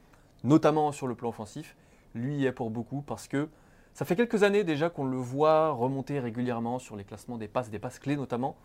notamment 0.44 0.92
sur 0.92 1.08
le 1.08 1.16
plan 1.16 1.30
offensif, 1.30 1.76
lui 2.14 2.46
est 2.46 2.52
pour 2.52 2.70
beaucoup 2.70 3.02
parce 3.02 3.28
que 3.28 3.50
ça 3.94 4.06
fait 4.06 4.16
quelques 4.16 4.44
années 4.44 4.64
déjà 4.64 4.90
qu'on 4.90 5.06
le 5.06 5.18
voit 5.18 5.72
remonter 5.72 6.20
régulièrement 6.20 6.80
sur 6.80 6.96
les 6.96 7.04
classements 7.04 7.38
des 7.38 7.48
passes, 7.48 7.70
des 7.70 7.80
passes 7.80 8.00
clés 8.00 8.16
notamment. 8.16 8.56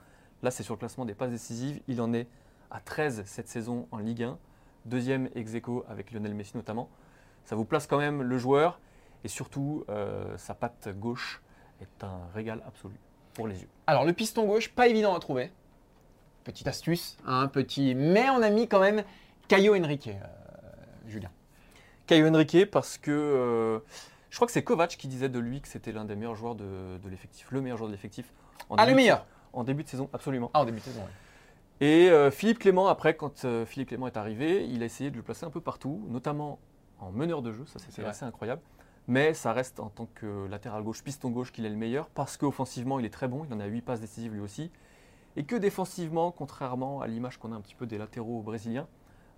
Là, 0.42 0.50
c'est 0.50 0.62
sur 0.62 0.74
le 0.74 0.78
classement 0.78 1.04
des 1.04 1.14
passes 1.14 1.30
décisives. 1.30 1.80
Il 1.88 2.00
en 2.00 2.12
est 2.12 2.28
à 2.70 2.80
13 2.80 3.22
cette 3.24 3.48
saison 3.48 3.88
en 3.90 3.98
Ligue 3.98 4.22
1, 4.22 4.38
deuxième 4.84 5.28
ex 5.34 5.52
avec 5.88 6.12
Lionel 6.12 6.34
Messi 6.34 6.56
notamment. 6.56 6.88
Ça 7.44 7.56
vous 7.56 7.64
place 7.64 7.86
quand 7.86 7.98
même 7.98 8.22
le 8.22 8.38
joueur 8.38 8.80
et 9.26 9.28
surtout 9.28 9.84
euh, 9.88 10.38
sa 10.38 10.54
patte 10.54 10.88
gauche 11.00 11.42
est 11.80 12.04
un 12.04 12.20
régal 12.32 12.62
absolu. 12.64 12.94
pour 13.34 13.48
les 13.48 13.60
yeux. 13.60 13.68
Alors 13.88 14.04
le 14.04 14.12
piston 14.12 14.46
gauche, 14.46 14.70
pas 14.70 14.86
évident 14.86 15.16
à 15.16 15.18
trouver. 15.18 15.50
Petite 16.44 16.68
astuce, 16.68 17.18
un 17.26 17.48
petit. 17.48 17.96
Mais 17.96 18.30
on 18.30 18.40
a 18.40 18.50
mis 18.50 18.68
quand 18.68 18.78
même 18.78 19.02
Caio 19.48 19.74
Henrique, 19.74 20.06
euh, 20.06 21.08
Julien. 21.08 21.30
Caio 22.06 22.28
Henrique, 22.28 22.70
parce 22.70 22.98
que 22.98 23.10
euh, 23.10 23.80
je 24.30 24.36
crois 24.36 24.46
que 24.46 24.52
c'est 24.52 24.62
Kovac 24.62 24.90
qui 24.90 25.08
disait 25.08 25.28
de 25.28 25.40
lui 25.40 25.60
que 25.60 25.66
c'était 25.66 25.90
l'un 25.90 26.04
des 26.04 26.14
meilleurs 26.14 26.36
joueurs 26.36 26.54
de, 26.54 26.98
de 27.02 27.08
l'effectif, 27.08 27.48
le 27.50 27.60
meilleur 27.60 27.78
joueur 27.78 27.88
de 27.88 27.94
l'effectif. 27.94 28.32
Ah, 28.76 28.86
le 28.86 28.94
meilleur 28.94 29.26
En 29.52 29.64
début 29.64 29.82
de 29.82 29.88
saison, 29.88 30.08
absolument. 30.12 30.52
Ah, 30.54 30.60
en 30.60 30.64
début 30.66 30.78
de 30.78 30.84
saison, 30.84 31.00
ouais. 31.00 31.86
Et 31.86 32.10
euh, 32.10 32.30
Philippe 32.30 32.60
Clément, 32.60 32.86
après, 32.86 33.16
quand 33.16 33.44
euh, 33.44 33.66
Philippe 33.66 33.88
Clément 33.88 34.06
est 34.06 34.16
arrivé, 34.16 34.66
il 34.68 34.82
a 34.84 34.86
essayé 34.86 35.10
de 35.10 35.16
le 35.16 35.22
placer 35.22 35.44
un 35.46 35.50
peu 35.50 35.60
partout, 35.60 36.06
notamment 36.08 36.60
en 37.00 37.10
meneur 37.10 37.42
de 37.42 37.52
jeu, 37.52 37.64
ça 37.66 37.78
C'est 37.78 37.90
c'était 37.90 38.06
assez 38.06 38.24
incroyable. 38.24 38.62
Mais 39.08 39.34
ça 39.34 39.52
reste 39.52 39.78
en 39.80 39.88
tant 39.88 40.06
que 40.14 40.46
latéral 40.48 40.82
gauche, 40.82 41.02
piston 41.04 41.30
gauche, 41.30 41.52
qu'il 41.52 41.64
est 41.64 41.70
le 41.70 41.76
meilleur, 41.76 42.08
parce 42.10 42.36
qu'offensivement, 42.36 42.98
il 42.98 43.06
est 43.06 43.10
très 43.12 43.28
bon, 43.28 43.44
il 43.48 43.54
en 43.54 43.60
a 43.60 43.66
8 43.66 43.82
passes 43.82 44.00
décisives 44.00 44.32
lui 44.34 44.40
aussi. 44.40 44.70
Et 45.36 45.44
que 45.44 45.54
défensivement, 45.54 46.32
contrairement 46.32 47.00
à 47.02 47.06
l'image 47.06 47.38
qu'on 47.38 47.52
a 47.52 47.56
un 47.56 47.60
petit 47.60 47.74
peu 47.74 47.86
des 47.86 47.98
latéraux 47.98 48.42
brésiliens, 48.42 48.88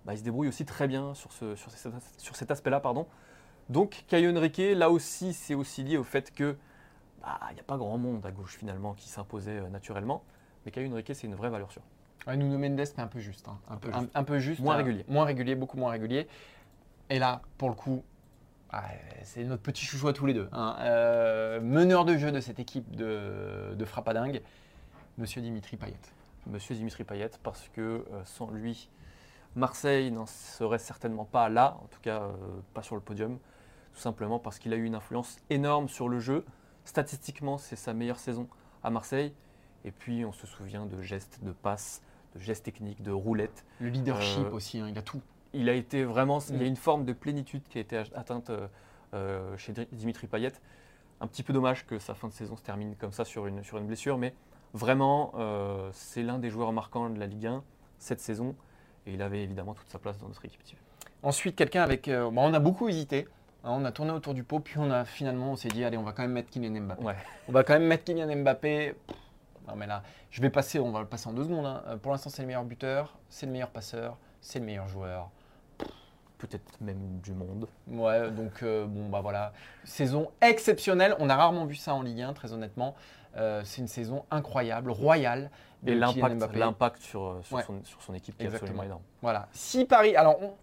bah, 0.05 0.13
il 0.13 0.17
se 0.17 0.23
débrouille 0.23 0.47
aussi 0.47 0.65
très 0.65 0.87
bien 0.87 1.13
sur, 1.13 1.31
ce, 1.33 1.55
sur, 1.55 1.69
cet- 1.71 1.93
sur 2.17 2.35
cet 2.35 2.49
aspect-là. 2.51 2.79
pardon. 2.79 3.05
Donc 3.69 4.05
Caio 4.07 4.35
Henrique, 4.35 4.61
là 4.75 4.89
aussi, 4.89 5.33
c'est 5.33 5.53
aussi 5.53 5.83
lié 5.83 5.97
au 5.97 6.03
fait 6.03 6.33
que 6.33 6.57
bah, 7.21 7.37
il 7.51 7.53
n'y 7.55 7.59
a 7.59 7.63
pas 7.63 7.77
grand 7.77 7.97
monde 7.97 8.25
à 8.25 8.31
gauche 8.31 8.57
finalement 8.57 8.93
qui 8.93 9.09
s'imposait 9.09 9.59
euh, 9.59 9.69
naturellement. 9.69 10.23
Mais 10.65 10.71
Caio 10.71 10.89
Henrique, 10.91 11.11
c'est 11.13 11.27
une 11.27 11.35
vraie 11.35 11.49
valeur 11.49 11.71
sûre. 11.71 11.83
Ouais, 12.25 12.35
Nuno 12.37 12.57
Mendes, 12.57 12.81
mais 12.97 13.03
un 13.03 13.07
peu 13.07 13.19
juste. 13.19 13.47
hein. 13.47 13.59
Un, 13.69 13.73
Un 13.73 13.77
peu, 13.77 13.89
un, 13.93 13.99
juste. 14.01 14.11
un 14.15 14.23
peu 14.23 14.39
juste. 14.39 14.61
Moins 14.61 14.73
euh, 14.75 14.77
régulier. 14.77 15.05
Moins 15.09 15.25
régulier, 15.25 15.53
beaucoup 15.55 15.77
moins 15.77 15.91
régulier. 15.91 16.27
Et 17.09 17.19
là, 17.19 17.41
pour 17.57 17.69
le 17.69 17.75
coup, 17.75 18.03
ah, 18.71 18.83
c'est 19.23 19.43
notre 19.43 19.63
petit 19.63 19.83
chouchou 19.85 20.07
à 20.07 20.13
tous 20.13 20.25
les 20.25 20.33
deux. 20.33 20.47
hein. 20.51 20.75
Euh, 20.79 21.59
meneur 21.61 22.05
de 22.05 22.17
jeu 22.17 22.31
de 22.31 22.39
cette 22.39 22.59
équipe 22.59 22.95
de, 22.95 23.73
de 23.75 23.85
Frappadingue, 23.85 24.41
Monsieur 25.17 25.41
Dimitri 25.41 25.75
Payet. 25.77 25.95
Monsieur 26.47 26.75
Dimitri 26.75 27.03
Payet, 27.03 27.31
parce 27.43 27.67
que 27.69 27.81
euh, 27.81 28.03
sans 28.25 28.49
lui, 28.51 28.89
Marseille 29.55 30.11
n'en 30.11 30.25
serait 30.25 30.79
certainement 30.79 31.25
pas 31.25 31.49
là, 31.49 31.77
en 31.83 31.87
tout 31.87 31.99
cas 32.01 32.21
euh, 32.21 32.31
pas 32.73 32.81
sur 32.83 32.95
le 32.95 33.01
podium, 33.01 33.39
tout 33.93 33.99
simplement 33.99 34.39
parce 34.39 34.59
qu'il 34.59 34.71
a 34.73 34.75
eu 34.75 34.83
une 34.83 34.95
influence 34.95 35.37
énorme 35.49 35.89
sur 35.89 36.07
le 36.07 36.19
jeu. 36.19 36.45
Statistiquement, 36.85 37.57
c'est 37.57 37.75
sa 37.75 37.93
meilleure 37.93 38.19
saison 38.19 38.47
à 38.83 38.89
Marseille. 38.89 39.33
Et 39.85 39.91
puis, 39.91 40.25
on 40.25 40.31
se 40.31 40.45
souvient 40.47 40.85
de 40.85 41.01
gestes, 41.01 41.39
de 41.43 41.51
passes, 41.51 42.01
de 42.35 42.39
gestes 42.39 42.65
techniques, 42.65 43.01
de 43.01 43.11
roulettes. 43.11 43.65
Le 43.79 43.89
leadership 43.89 44.51
aussi, 44.53 44.79
hein, 44.79 44.87
il 44.89 44.97
a 44.97 45.01
tout. 45.01 45.21
Il 45.53 45.67
a 45.69 45.73
été 45.73 46.03
vraiment, 46.03 46.39
il 46.49 46.55
y 46.55 46.59
a 46.59 46.63
Mm. 46.63 46.67
une 46.67 46.75
forme 46.75 47.05
de 47.05 47.13
plénitude 47.13 47.63
qui 47.69 47.77
a 47.79 47.81
été 47.81 47.97
atteinte 47.97 48.49
euh, 48.51 48.67
euh, 49.13 49.57
chez 49.57 49.73
Dimitri 49.91 50.27
Payet. 50.27 50.51
Un 51.21 51.27
petit 51.27 51.43
peu 51.43 51.51
dommage 51.53 51.85
que 51.85 51.97
sa 51.99 52.13
fin 52.13 52.27
de 52.27 52.33
saison 52.33 52.55
se 52.55 52.61
termine 52.63 52.95
comme 52.95 53.11
ça 53.11 53.25
sur 53.25 53.47
une, 53.47 53.63
sur 53.63 53.77
une 53.77 53.87
blessure, 53.87 54.17
mais 54.17 54.33
vraiment, 54.73 55.31
euh, 55.35 55.89
c'est 55.91 56.21
l'un 56.23 56.37
des 56.39 56.49
joueurs 56.49 56.71
marquants 56.71 57.09
de 57.09 57.19
la 57.19 57.25
Ligue 57.25 57.47
1 57.47 57.63
cette 57.97 58.19
saison. 58.21 58.55
Et 59.07 59.13
il 59.13 59.21
avait 59.21 59.41
évidemment 59.43 59.73
toute 59.73 59.89
sa 59.89 59.97
place 59.99 60.17
dans 60.19 60.27
notre 60.27 60.45
équipe 60.45 60.63
type. 60.63 60.77
Ensuite, 61.23 61.55
quelqu'un 61.55 61.81
avec. 61.83 62.07
euh, 62.07 62.29
bon, 62.29 62.49
on 62.49 62.53
a 62.53 62.59
beaucoup 62.59 62.87
hésité. 62.87 63.27
hein, 63.63 63.71
on 63.73 63.83
a 63.85 63.91
tourné 63.91 64.11
autour 64.11 64.33
du 64.35 64.43
pot, 64.43 64.59
puis 64.59 64.77
on 64.77 64.89
a 64.91 65.03
finalement, 65.03 65.51
on 65.51 65.55
s'est 65.55 65.67
dit, 65.69 65.83
allez, 65.83 65.97
on 65.97 66.03
va 66.03 66.11
quand 66.13 66.21
même 66.21 66.31
mettre 66.31 66.49
Kylian 66.51 66.79
Mbappé. 66.81 67.03
Ouais. 67.03 67.15
On 67.47 67.51
va 67.51 67.63
quand 67.63 67.73
même 67.73 67.87
mettre 67.87 68.03
Kylian 68.05 68.33
Mbappé. 68.43 68.93
Pff, 69.07 69.17
Non, 69.67 69.75
mais 69.75 69.87
là, 69.87 70.03
je 70.29 70.41
vais 70.41 70.49
passer, 70.49 70.79
on 70.79 70.91
va 70.91 70.99
le 71.01 71.07
passer 71.07 71.27
en 71.27 71.33
deux 71.33 71.43
secondes. 71.43 71.65
hein. 71.65 71.97
Pour 72.01 72.11
l'instant, 72.11 72.29
c'est 72.29 72.43
le 72.43 72.47
meilleur 72.47 72.63
buteur, 72.63 73.17
c'est 73.29 73.45
le 73.47 73.51
meilleur 73.51 73.69
passeur, 73.71 74.17
c'est 74.41 74.59
le 74.59 74.65
meilleur 74.65 74.87
joueur. 74.87 75.29
Peut-être 76.39 76.79
même 76.81 77.19
du 77.21 77.33
monde. 77.33 77.67
Ouais, 77.87 78.31
donc 78.31 78.63
euh, 78.63 78.85
bon, 78.87 79.09
bah 79.09 79.19
voilà. 79.21 79.51
Saison 79.83 80.31
exceptionnelle. 80.41 81.15
On 81.19 81.29
a 81.29 81.35
rarement 81.35 81.65
vu 81.65 81.75
ça 81.75 81.93
en 81.93 82.01
Ligue 82.01 82.21
1, 82.21 82.33
très 82.33 82.53
honnêtement. 82.53 82.95
Euh, 83.37 83.61
c'est 83.65 83.81
une 83.81 83.87
saison 83.87 84.25
incroyable, 84.31 84.89
royale. 84.89 85.51
Et 85.85 85.95
l'impact, 85.95 87.01
sur, 87.01 87.23
euh, 87.23 87.41
sur, 87.43 87.57
Ouais. 87.57 87.63
son, 87.63 87.83
sur 87.83 88.01
son 88.01 88.13
équipe 88.13 88.37
qui 88.37 88.45
est 88.45 88.53
absolument 88.53 88.83
énorme. 88.83 89.01
Voilà. 89.21 89.47
Si 89.51 89.85
Paris. 89.85 90.15
Alors, 90.15 90.37
on, 90.41 90.53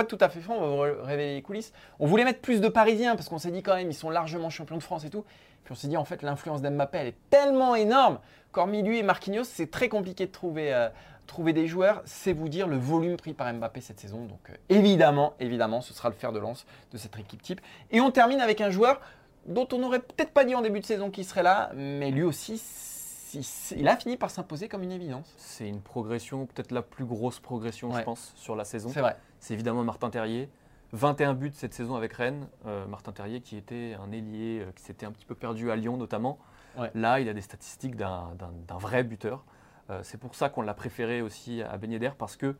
être 0.00 0.08
tout 0.08 0.18
à 0.20 0.28
fait 0.28 0.40
franc, 0.40 0.56
on 0.56 0.60
va 0.60 0.66
vous 0.68 0.78
ré- 0.78 0.94
révéler 1.02 1.34
les 1.36 1.42
coulisses. 1.42 1.72
On 2.00 2.06
voulait 2.06 2.24
mettre 2.24 2.40
plus 2.40 2.60
de 2.60 2.68
Parisiens 2.68 3.14
parce 3.16 3.28
qu'on 3.30 3.38
s'est 3.38 3.50
dit 3.50 3.62
quand 3.62 3.74
même, 3.76 3.90
ils 3.90 3.94
sont 3.94 4.10
largement 4.10 4.50
champions 4.50 4.76
de 4.76 4.82
France 4.82 5.04
et 5.04 5.10
tout. 5.10 5.24
Puis 5.64 5.72
on 5.72 5.74
s'est 5.74 5.88
dit, 5.88 5.96
en 5.96 6.04
fait, 6.04 6.22
l'influence 6.22 6.60
d'Mbappé, 6.62 6.98
elle 6.98 7.06
est 7.08 7.16
tellement 7.30 7.74
énorme 7.74 8.18
qu'hormis 8.52 8.82
lui 8.82 8.98
et 8.98 9.02
Marquinhos, 9.02 9.44
c'est 9.44 9.70
très 9.70 9.88
compliqué 9.88 10.26
de 10.26 10.32
trouver, 10.32 10.72
euh, 10.74 10.88
trouver 11.26 11.52
des 11.52 11.66
joueurs. 11.66 12.02
C'est 12.04 12.32
vous 12.32 12.48
dire 12.48 12.66
le 12.68 12.76
volume 12.76 13.16
pris 13.16 13.34
par 13.34 13.52
Mbappé 13.52 13.80
cette 13.80 14.00
saison. 14.00 14.24
Donc, 14.26 14.40
euh, 14.50 14.54
évidemment, 14.68 15.34
évidemment, 15.40 15.80
ce 15.80 15.92
sera 15.94 16.08
le 16.08 16.14
fer 16.14 16.32
de 16.32 16.38
lance 16.38 16.66
de 16.92 16.98
cette 16.98 17.18
équipe 17.18 17.42
type. 17.42 17.60
Et 17.90 18.00
on 18.00 18.10
termine 18.10 18.40
avec 18.40 18.60
un 18.60 18.70
joueur 18.70 19.00
dont 19.46 19.68
on 19.72 19.78
n'aurait 19.78 20.00
peut-être 20.00 20.32
pas 20.32 20.44
dit 20.44 20.54
en 20.54 20.62
début 20.62 20.80
de 20.80 20.84
saison 20.86 21.10
qu'il 21.10 21.24
serait 21.24 21.42
là, 21.44 21.70
mais 21.74 22.10
lui 22.10 22.22
aussi, 22.24 22.58
si- 22.58 23.74
il 23.76 23.86
a 23.88 23.96
fini 23.96 24.16
par 24.16 24.30
s'imposer 24.30 24.68
comme 24.68 24.82
une 24.82 24.92
évidence. 24.92 25.34
C'est 25.36 25.68
une 25.68 25.80
progression, 25.82 26.46
peut-être 26.46 26.70
la 26.72 26.82
plus 26.82 27.04
grosse 27.04 27.38
progression, 27.38 27.92
je 27.94 28.00
pense, 28.02 28.32
sur 28.36 28.56
la 28.56 28.64
saison. 28.64 28.88
C'est 28.92 29.00
vrai. 29.00 29.16
c'est 29.40 29.54
évidemment 29.54 29.84
Martin 29.84 30.10
Terrier. 30.10 30.48
21 30.92 31.34
buts 31.34 31.50
cette 31.54 31.74
saison 31.74 31.96
avec 31.96 32.12
Rennes. 32.14 32.46
Euh, 32.66 32.86
Martin 32.86 33.12
Terrier 33.12 33.40
qui 33.40 33.56
était 33.56 33.96
un 34.00 34.12
ailier 34.12 34.60
euh, 34.60 34.72
qui 34.74 34.82
s'était 34.84 35.04
un 35.04 35.10
petit 35.12 35.26
peu 35.26 35.34
perdu 35.34 35.70
à 35.70 35.76
Lyon 35.76 35.96
notamment. 35.96 36.38
Ouais. 36.78 36.90
Là, 36.94 37.20
il 37.20 37.28
a 37.28 37.32
des 37.34 37.40
statistiques 37.40 37.96
d'un 37.96 38.30
vrai 38.78 39.02
buteur. 39.02 39.44
Euh, 39.90 40.00
c'est 40.02 40.18
pour 40.18 40.34
ça 40.34 40.48
qu'on 40.48 40.62
l'a 40.62 40.74
préféré 40.74 41.22
aussi 41.22 41.62
à 41.62 41.76
Ben 41.78 41.90
Yedder 41.92 42.10
parce 42.18 42.36
que 42.36 42.56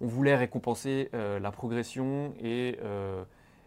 on 0.00 0.06
voulait 0.06 0.36
récompenser 0.36 1.10
euh, 1.14 1.38
la 1.40 1.50
progression 1.50 2.32
et, 2.40 2.78
euh, 2.82 3.22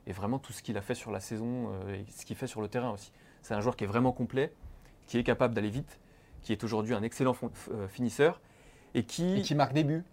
et 0.08 0.14
vraiment 0.14 0.40
tout 0.40 0.54
ce 0.54 0.64
qu'il 0.64 0.78
a 0.78 0.82
fait 0.82 0.96
sur 0.96 1.12
la 1.12 1.20
saison 1.20 1.70
et 1.90 2.06
ce 2.12 2.26
qu'il 2.26 2.36
fait 2.36 2.48
sur 2.48 2.62
le 2.62 2.68
terrain 2.68 2.92
aussi. 2.92 3.12
C'est 3.42 3.54
un 3.54 3.62
joueur 3.62 3.76
qui 3.76 3.84
est 3.84 3.88
vraiment 3.88 4.12
complet, 4.14 4.54
qui 5.06 5.18
est 5.18 5.24
capable 5.24 5.54
d'aller 5.54 5.70
vite, 5.70 6.00
qui 6.42 6.52
est 6.54 6.64
aujourd'hui 6.64 6.94
un 6.96 7.04
excellent 7.04 7.36
finisseur 7.90 8.42
et 8.96 9.04
qui, 9.04 9.40
Et 9.40 9.42
qui 9.42 9.54
marque 9.56 9.74
des 9.74 9.84
buts. 9.84 10.04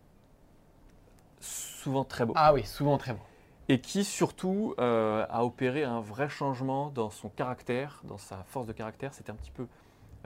souvent 1.40 2.05
très 2.05 2.26
beau 2.26 2.33
Ah 2.37 2.53
oui, 2.53 2.64
souvent 2.64 2.98
très 2.98 3.12
bon. 3.14 3.20
et 3.68 3.81
qui 3.81 4.05
surtout 4.05 4.74
euh, 4.79 5.24
a 5.31 5.44
opéré 5.44 5.85
un 5.85 6.00
vrai 6.00 6.29
changement 6.29 6.90
dans 6.90 7.11
son 7.11 7.29
caractère, 7.29 8.00
dans 8.05 8.18
sa 8.18 8.42
force 8.44 8.66
de 8.66 8.72
caractère. 8.72 9.14
C'était 9.14 9.31
un 9.31 9.37
petit 9.37 9.50
peu 9.53 9.66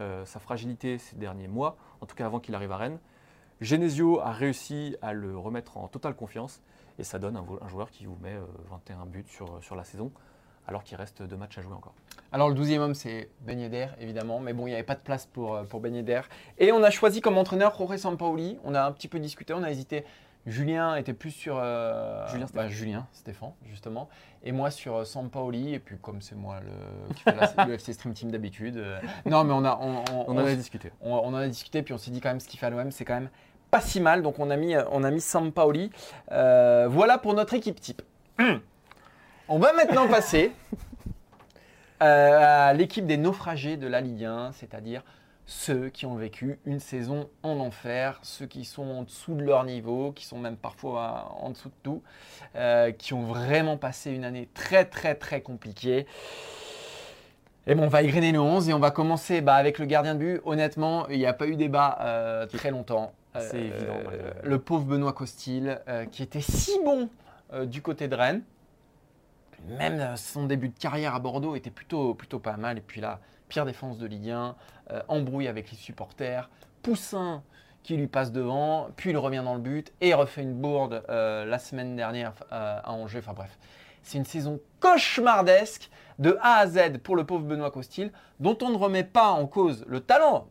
euh, 0.01 0.25
sa 0.25 0.41
fragilité 0.41 0.99
ces 0.99 1.17
derniers 1.17 1.49
mois, 1.49 1.77
en 2.01 2.07
tout 2.07 2.17
cas 2.17 2.27
avant 2.27 2.41
qu'il 2.41 2.55
arrive 2.55 2.73
à 2.73 2.77
Rennes. 2.77 2.99
Genesio 3.61 4.21
a 4.21 4.33
réussi 4.33 4.97
à 5.01 5.13
le 5.13 5.39
remettre 5.39 5.77
en 5.77 5.89
totale 5.89 6.15
confiance 6.15 6.63
et 6.99 7.05
ça 7.05 7.19
donne 7.19 7.37
un, 7.37 7.69
joueur 7.69 7.91
qui 7.91 8.07
vous 8.07 8.17
met 8.21 8.35
euh, 8.35 8.45
21 8.71 9.07
buts 9.07 9.25
sur, 9.29 9.63
sur 9.63 9.77
la 9.77 9.85
saison 9.85 10.13
alors 10.67 10.83
qu'il 10.83 10.97
reste 10.97 11.23
deux 11.23 11.37
matchs 11.37 11.59
à 11.59 11.63
jouer 11.63 11.75
encore. 11.75 11.95
Alors 12.33 12.49
le 12.49 12.55
12e 12.55 12.79
homme, 12.79 12.95
c'est 12.95 13.29
Ben 13.43 13.59
Yedder, 13.59 13.89
évidemment, 14.01 14.41
mais 14.41 14.53
bon, 14.53 14.67
il 14.67 14.71
n'y 14.71 14.75
avait 14.75 14.83
pas 14.83 14.95
de 14.95 15.01
place 15.01 15.27
pour, 15.27 15.55
euh, 15.55 15.65
pour 15.65 15.81
Ben. 15.81 15.95
Et 16.59 16.73
on 16.73 16.83
a 16.83 16.91
choisi 16.91 17.21
comme 17.21 17.39
entraîneur 17.39 17.77
Jorge 17.77 17.97
Sampaoli. 17.97 18.59
On 18.65 18.75
a 18.75 18.85
un 18.85 18.93
petit 18.93 19.09
peu 19.09 19.19
discuté, 19.19 19.53
on 19.55 19.63
a 19.63 19.71
hésité. 19.71 20.05
Julien 20.47 20.97
était 20.97 21.15
plus 21.15 21.31
sur 21.31 21.57
euh, 21.59 22.27
Julien 22.29 22.41
bah, 22.47 22.49
Stéphane. 22.49 22.69
Julien 22.71 23.07
Stéphane, 23.13 23.53
justement, 23.67 24.09
et 24.43 24.53
moi 24.53 24.71
sur 24.71 24.97
euh, 24.97 25.05
Sampaoli. 25.05 25.73
Et 25.75 25.79
puis 25.79 25.97
comme 25.99 26.21
c'est 26.21 26.35
moi 26.35 26.61
le, 26.61 27.15
qui 27.15 27.23
la- 27.27 27.65
le 27.67 27.75
FC 27.75 27.93
Stream 27.95 28.13
Team 28.15 28.31
d'habitude, 28.31 28.77
euh, 28.77 28.99
non 29.27 29.45
mais 29.45 29.55
on 29.55 29.65
a 29.65 29.79
on, 29.81 30.05
on- 30.13 30.25
On 30.29 30.33
en 30.37 30.45
a 30.45 30.55
discuté. 30.55 30.93
on, 31.01 31.13
on 31.15 31.29
en 31.29 31.35
a 31.37 31.49
discuté, 31.49 31.83
puis 31.83 31.95
on 31.95 31.99
s'est 31.99 32.11
dit 32.11 32.21
quand 32.21 32.29
même 32.29 32.41
ce 32.41 32.49
qu'il 32.49 32.59
fait 32.61 32.67
à 32.67 32.71
l'OM, 32.71 32.91
c'est 32.91 33.05
quand 33.07 33.15
même 33.15 33.31
pas 33.71 33.81
si 33.81 34.01
mal. 34.01 34.23
Donc 34.23 34.39
on 34.39 34.51
a 34.51 34.57
mis, 34.57 34.75
on 34.93 35.03
a 35.03 35.11
mis 35.11 35.21
Sampaoli. 35.23 35.91
Euh, 36.33 36.89
voilà 36.91 37.17
pour 37.19 37.33
notre 37.35 37.55
équipe 37.55 37.81
type. 37.81 38.03
On 39.49 39.59
va 39.59 39.73
maintenant 39.75 40.09
passer 40.09 40.53
euh, 42.03 42.39
à 42.71 42.73
l'équipe 42.73 43.07
des 43.07 43.17
naufragés 43.17 43.77
de 43.77 43.87
la 43.87 44.01
Ligue 44.01 44.25
1, 44.25 44.53
c'est-à-dire 44.53 45.03
ceux 45.47 45.89
qui 45.89 46.07
ont 46.07 46.15
vécu 46.15 46.59
une 46.65 46.81
saison 46.81 47.29
en 47.43 47.59
enfer, 47.61 48.19
ceux 48.23 48.47
qui 48.47 48.65
sont 48.65 48.83
en 48.83 49.03
dessous 49.03 49.35
de 49.35 49.43
leur 49.43 49.65
niveau, 49.65 50.13
qui 50.13 50.25
sont 50.25 50.39
même 50.39 50.57
parfois 50.57 51.37
en 51.41 51.51
dessous 51.51 51.69
de 51.69 51.75
tout, 51.83 52.03
euh, 52.57 52.93
qui 52.93 53.13
ont 53.15 53.25
vraiment 53.25 53.77
passé 53.77 54.11
une 54.11 54.25
année 54.25 54.49
très 54.55 54.85
très 54.85 55.15
très 55.15 55.43
compliquée. 55.43 56.07
Et 57.67 57.75
bon, 57.75 57.85
on 57.85 57.89
va 57.89 58.03
égrener 58.03 58.33
le 58.33 58.41
11 58.41 58.69
et 58.69 58.75
on 58.75 58.79
va 58.79 58.91
commencer 58.91 59.41
bah, 59.41 59.55
avec 59.55 59.79
le 59.79 59.87
gardien 59.87 60.15
de 60.15 60.19
but. 60.19 60.41
Honnêtement, 60.45 61.09
il 61.09 61.19
n'y 61.19 61.27
a 61.27 61.33
pas 61.33 61.47
eu 61.47 61.57
débat 61.57 61.99
euh, 62.01 62.47
très 62.47 62.71
longtemps. 62.71 63.13
C'est 63.41 63.59
évident, 63.59 63.99
Le 64.45 64.59
pauvre 64.61 64.85
Benoît 64.85 65.13
Costil, 65.13 65.81
euh, 65.89 66.05
qui 66.05 66.23
était 66.23 66.41
si 66.41 66.71
bon 66.85 67.09
euh, 67.53 67.67
du 67.67 67.83
côté 67.83 68.07
de 68.07 68.15
Rennes. 68.15 68.43
Même 69.69 70.01
euh, 70.01 70.17
son 70.17 70.47
début 70.47 70.69
de 70.69 70.79
carrière 70.79 71.15
à 71.15 71.19
Bordeaux 71.19 71.57
était 71.57 71.71
plutôt, 71.71 72.15
plutôt 72.15 72.39
pas 72.39 72.57
mal. 72.57 72.79
Et 72.79 72.81
puis 72.81 73.01
là, 73.01 73.21
pire 73.49 73.65
défense 73.65 73.99
de 73.99 74.07
Ligue 74.07 74.31
1, 74.31 74.57
euh, 74.91 75.03
embrouille 75.09 75.49
avec 75.49 75.71
les 75.71 75.77
supporters, 75.77 76.51
Poussin 76.83 77.43
qui 77.83 77.97
lui 77.97 78.07
passe 78.07 78.33
devant, 78.33 78.89
puis 78.97 79.11
il 79.11 79.17
revient 79.17 79.43
dans 79.45 79.55
le 79.55 79.61
but 79.61 79.93
et 80.01 80.15
refait 80.15 80.43
une 80.43 80.55
bourde 80.55 81.05
euh, 81.09 81.45
la 81.45 81.59
semaine 81.59 81.97
dernière 81.97 82.33
euh, 82.51 82.81
à 82.83 82.93
Angers. 82.93 83.19
Enfin 83.19 83.35
bref, 83.35 83.59
c'est 84.03 84.19
une 84.19 84.25
saison 84.25 84.59
cauchemardesque 84.81 85.91
de 86.19 86.39
A 86.41 86.59
à 86.59 86.67
Z 86.67 86.99
pour 87.03 87.15
le 87.15 87.25
pauvre 87.25 87.45
Benoît 87.45 87.71
Costil, 87.71 88.11
dont 88.41 88.57
on 88.63 88.71
ne 88.71 88.77
remet 88.77 89.05
pas 89.05 89.29
en 89.29 89.47
cause 89.47 89.85
le 89.87 90.01
talent. 90.01 90.49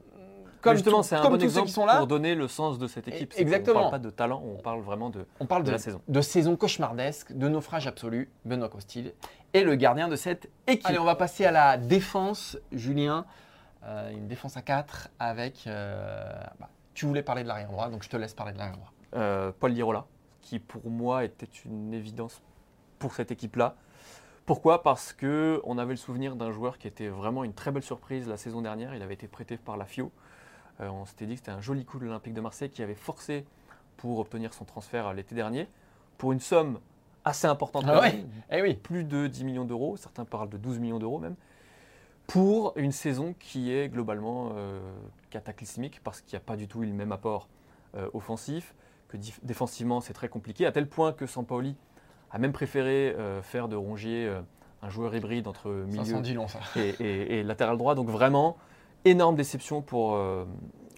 Comme 0.64 0.74
Justement, 0.76 1.04
c'est 1.04 1.16
un 1.16 1.22
comme 1.22 1.34
bon 1.34 1.38
tous 1.38 1.42
ceux 1.42 1.48
exemple 1.50 1.68
qui 1.68 1.74
sont 1.74 1.86
là. 1.86 1.98
pour 1.98 2.08
donner 2.08 2.36
le 2.36 2.48
sens 2.48 2.80
de 2.80 2.88
cette 2.88 3.08
équipe. 3.10 3.34
C'est 3.34 3.40
qu'on 3.40 3.42
Exactement. 3.44 3.80
parle 3.82 3.92
pas 3.92 4.00
de 4.00 4.10
talent, 4.10 4.42
on 4.44 4.62
parle 4.62 4.80
vraiment 4.82 5.10
de, 5.10 5.26
On 5.42 5.46
parle 5.46 5.64
de 5.64 5.68
de, 5.68 5.72
la 5.74 5.78
saison. 5.78 6.02
de 6.08 6.22
saison 6.22 6.56
cauchemardesque, 6.56 7.34
de 7.34 7.48
naufrage 7.50 7.86
absolu, 7.86 8.32
Benoît 8.46 8.70
Costil 8.70 9.14
est 9.54 9.64
le 9.64 9.76
gardien 9.76 10.08
de 10.08 10.16
cette 10.16 10.50
équipe. 10.66 10.86
Allez, 10.88 11.00
on 11.00 11.04
va 11.04 11.16
passer 11.16 11.46
à 11.46 11.52
la 11.52 11.78
défense, 11.78 12.58
Julien. 12.72 13.26
euh, 13.84 14.12
une 14.12 14.28
défense 14.28 14.56
à 14.58 14.62
4 14.62 15.10
avec. 15.20 15.68
euh, 15.68 16.32
bah, 16.60 16.70
tu 16.94 17.06
voulais 17.06 17.24
parler 17.24 17.44
de 17.44 17.48
l'arrière 17.50 17.70
droit, 17.70 17.90
donc 17.90 18.04
je 18.04 18.10
te 18.10 18.16
laisse 18.16 18.34
parler 18.34 18.54
de 18.54 18.58
l'arrière 18.58 18.78
droit. 18.78 18.94
Euh, 19.16 19.52
Paul 19.60 19.72
Lirola, 19.74 20.06
qui 20.42 20.60
pour 20.60 20.90
moi 20.90 21.26
était 21.26 21.50
une 21.66 21.94
évidence 21.94 22.42
pour 23.00 23.14
cette 23.16 23.32
équipe-là. 23.32 23.76
Pourquoi? 24.46 24.82
Parce 24.84 25.12
que 25.14 25.60
on 25.66 25.78
avait 25.78 25.92
le 25.94 25.98
souvenir 25.98 26.36
d'un 26.36 26.52
joueur 26.52 26.78
qui 26.78 26.88
était 26.88 27.08
vraiment 27.10 27.44
une 27.44 27.54
très 27.54 27.72
belle 27.72 27.84
surprise 27.84 28.28
la 28.28 28.38
saison 28.38 28.62
dernière. 28.62 28.94
Il 28.96 29.02
avait 29.02 29.14
été 29.14 29.28
prêté 29.28 29.58
par 29.58 29.76
la 29.78 29.86
FIO. 29.86 30.12
Euh, 30.82 30.90
on 30.90 31.06
s'était 31.06 31.26
dit 31.26 31.34
que 31.34 31.40
c'était 31.40 31.52
un 31.52 31.62
joli 31.62 31.86
coup 31.86 32.00
de 32.00 32.06
l'Olympique 32.06 32.34
de 32.34 32.42
Marseille 32.42 32.70
qui 32.70 32.82
avait 32.82 32.96
forcé 32.96 33.46
pour 33.98 34.20
obtenir 34.20 34.54
son 34.54 34.66
transfert 34.66 35.08
euh, 35.08 35.14
l'été 35.14 35.36
dernier 35.36 35.68
pour 36.18 36.32
une 36.32 36.40
somme 36.40 36.80
assez 37.26 37.48
importante, 37.48 37.86
Ah 37.88 38.02
ouais 38.02 38.26
Eh 38.52 38.62
oui, 38.62 38.74
plus 38.76 39.04
de 39.04 39.28
10 39.28 39.44
millions 39.46 39.66
d'euros. 39.66 39.96
Certains 39.98 40.26
parlent 40.26 40.50
de 40.50 40.58
12 40.58 40.80
millions 40.80 41.00
d'euros 41.00 41.20
même. 41.20 41.36
Pour 42.28 42.74
une 42.78 42.92
saison 42.92 43.36
qui 43.40 43.72
est 43.72 43.90
globalement 43.90 44.52
euh, 44.56 44.80
cataclysmique 45.30 46.00
parce 46.04 46.22
qu'il 46.22 46.36
n'y 46.38 46.42
a 46.44 46.46
pas 46.46 46.56
du 46.56 46.68
tout 46.68 46.82
eu 46.84 46.86
le 46.86 46.94
même 46.94 47.12
apport 47.12 47.48
euh, 47.96 48.10
offensif, 48.14 48.74
que 49.10 49.18
défensivement 49.44 50.02
c'est 50.02 50.14
très 50.14 50.30
compliqué, 50.30 50.66
à 50.66 50.72
tel 50.72 50.88
point 50.88 51.12
que 51.14 51.26
Sampaoli 51.28 51.76
a 52.32 52.40
même 52.40 52.54
préféré 52.54 53.14
euh, 53.18 53.42
faire 53.42 53.68
de 53.68 53.76
Rongier 53.76 54.34
un 54.82 54.90
joueur 54.90 55.14
hybride 55.16 55.48
entre 55.48 55.70
milieu 55.70 56.00
long 56.14 56.22
et- 57.00 57.40
et 57.40 57.44
latéral 57.44 57.78
droit. 57.78 57.94
Donc 57.94 58.10
vraiment, 58.10 58.58
énorme 59.06 59.36
déception 59.36 59.82
pour, 59.82 60.16
euh, 60.16 60.46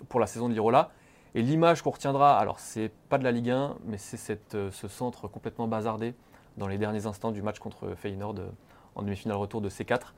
pour 0.09 0.19
la 0.19 0.27
saison 0.27 0.49
de 0.49 0.53
l'Irola. 0.53 0.91
Et 1.33 1.41
l'image 1.41 1.81
qu'on 1.81 1.91
retiendra, 1.91 2.37
alors 2.39 2.59
c'est 2.59 2.91
pas 3.09 3.17
de 3.17 3.23
la 3.23 3.31
Ligue 3.31 3.49
1, 3.49 3.75
mais 3.85 3.97
c'est 3.97 4.55
euh, 4.55 4.71
ce 4.71 4.87
centre 4.87 5.27
complètement 5.27 5.67
bazardé 5.67 6.13
dans 6.57 6.67
les 6.67 6.77
derniers 6.77 7.05
instants 7.05 7.31
du 7.31 7.41
match 7.41 7.59
contre 7.59 7.93
Feyenoord 7.95 8.35
euh, 8.39 8.49
en 8.95 9.01
demi-finale 9.01 9.37
retour 9.37 9.59
de 9.59 9.69
C4, 9.69 10.13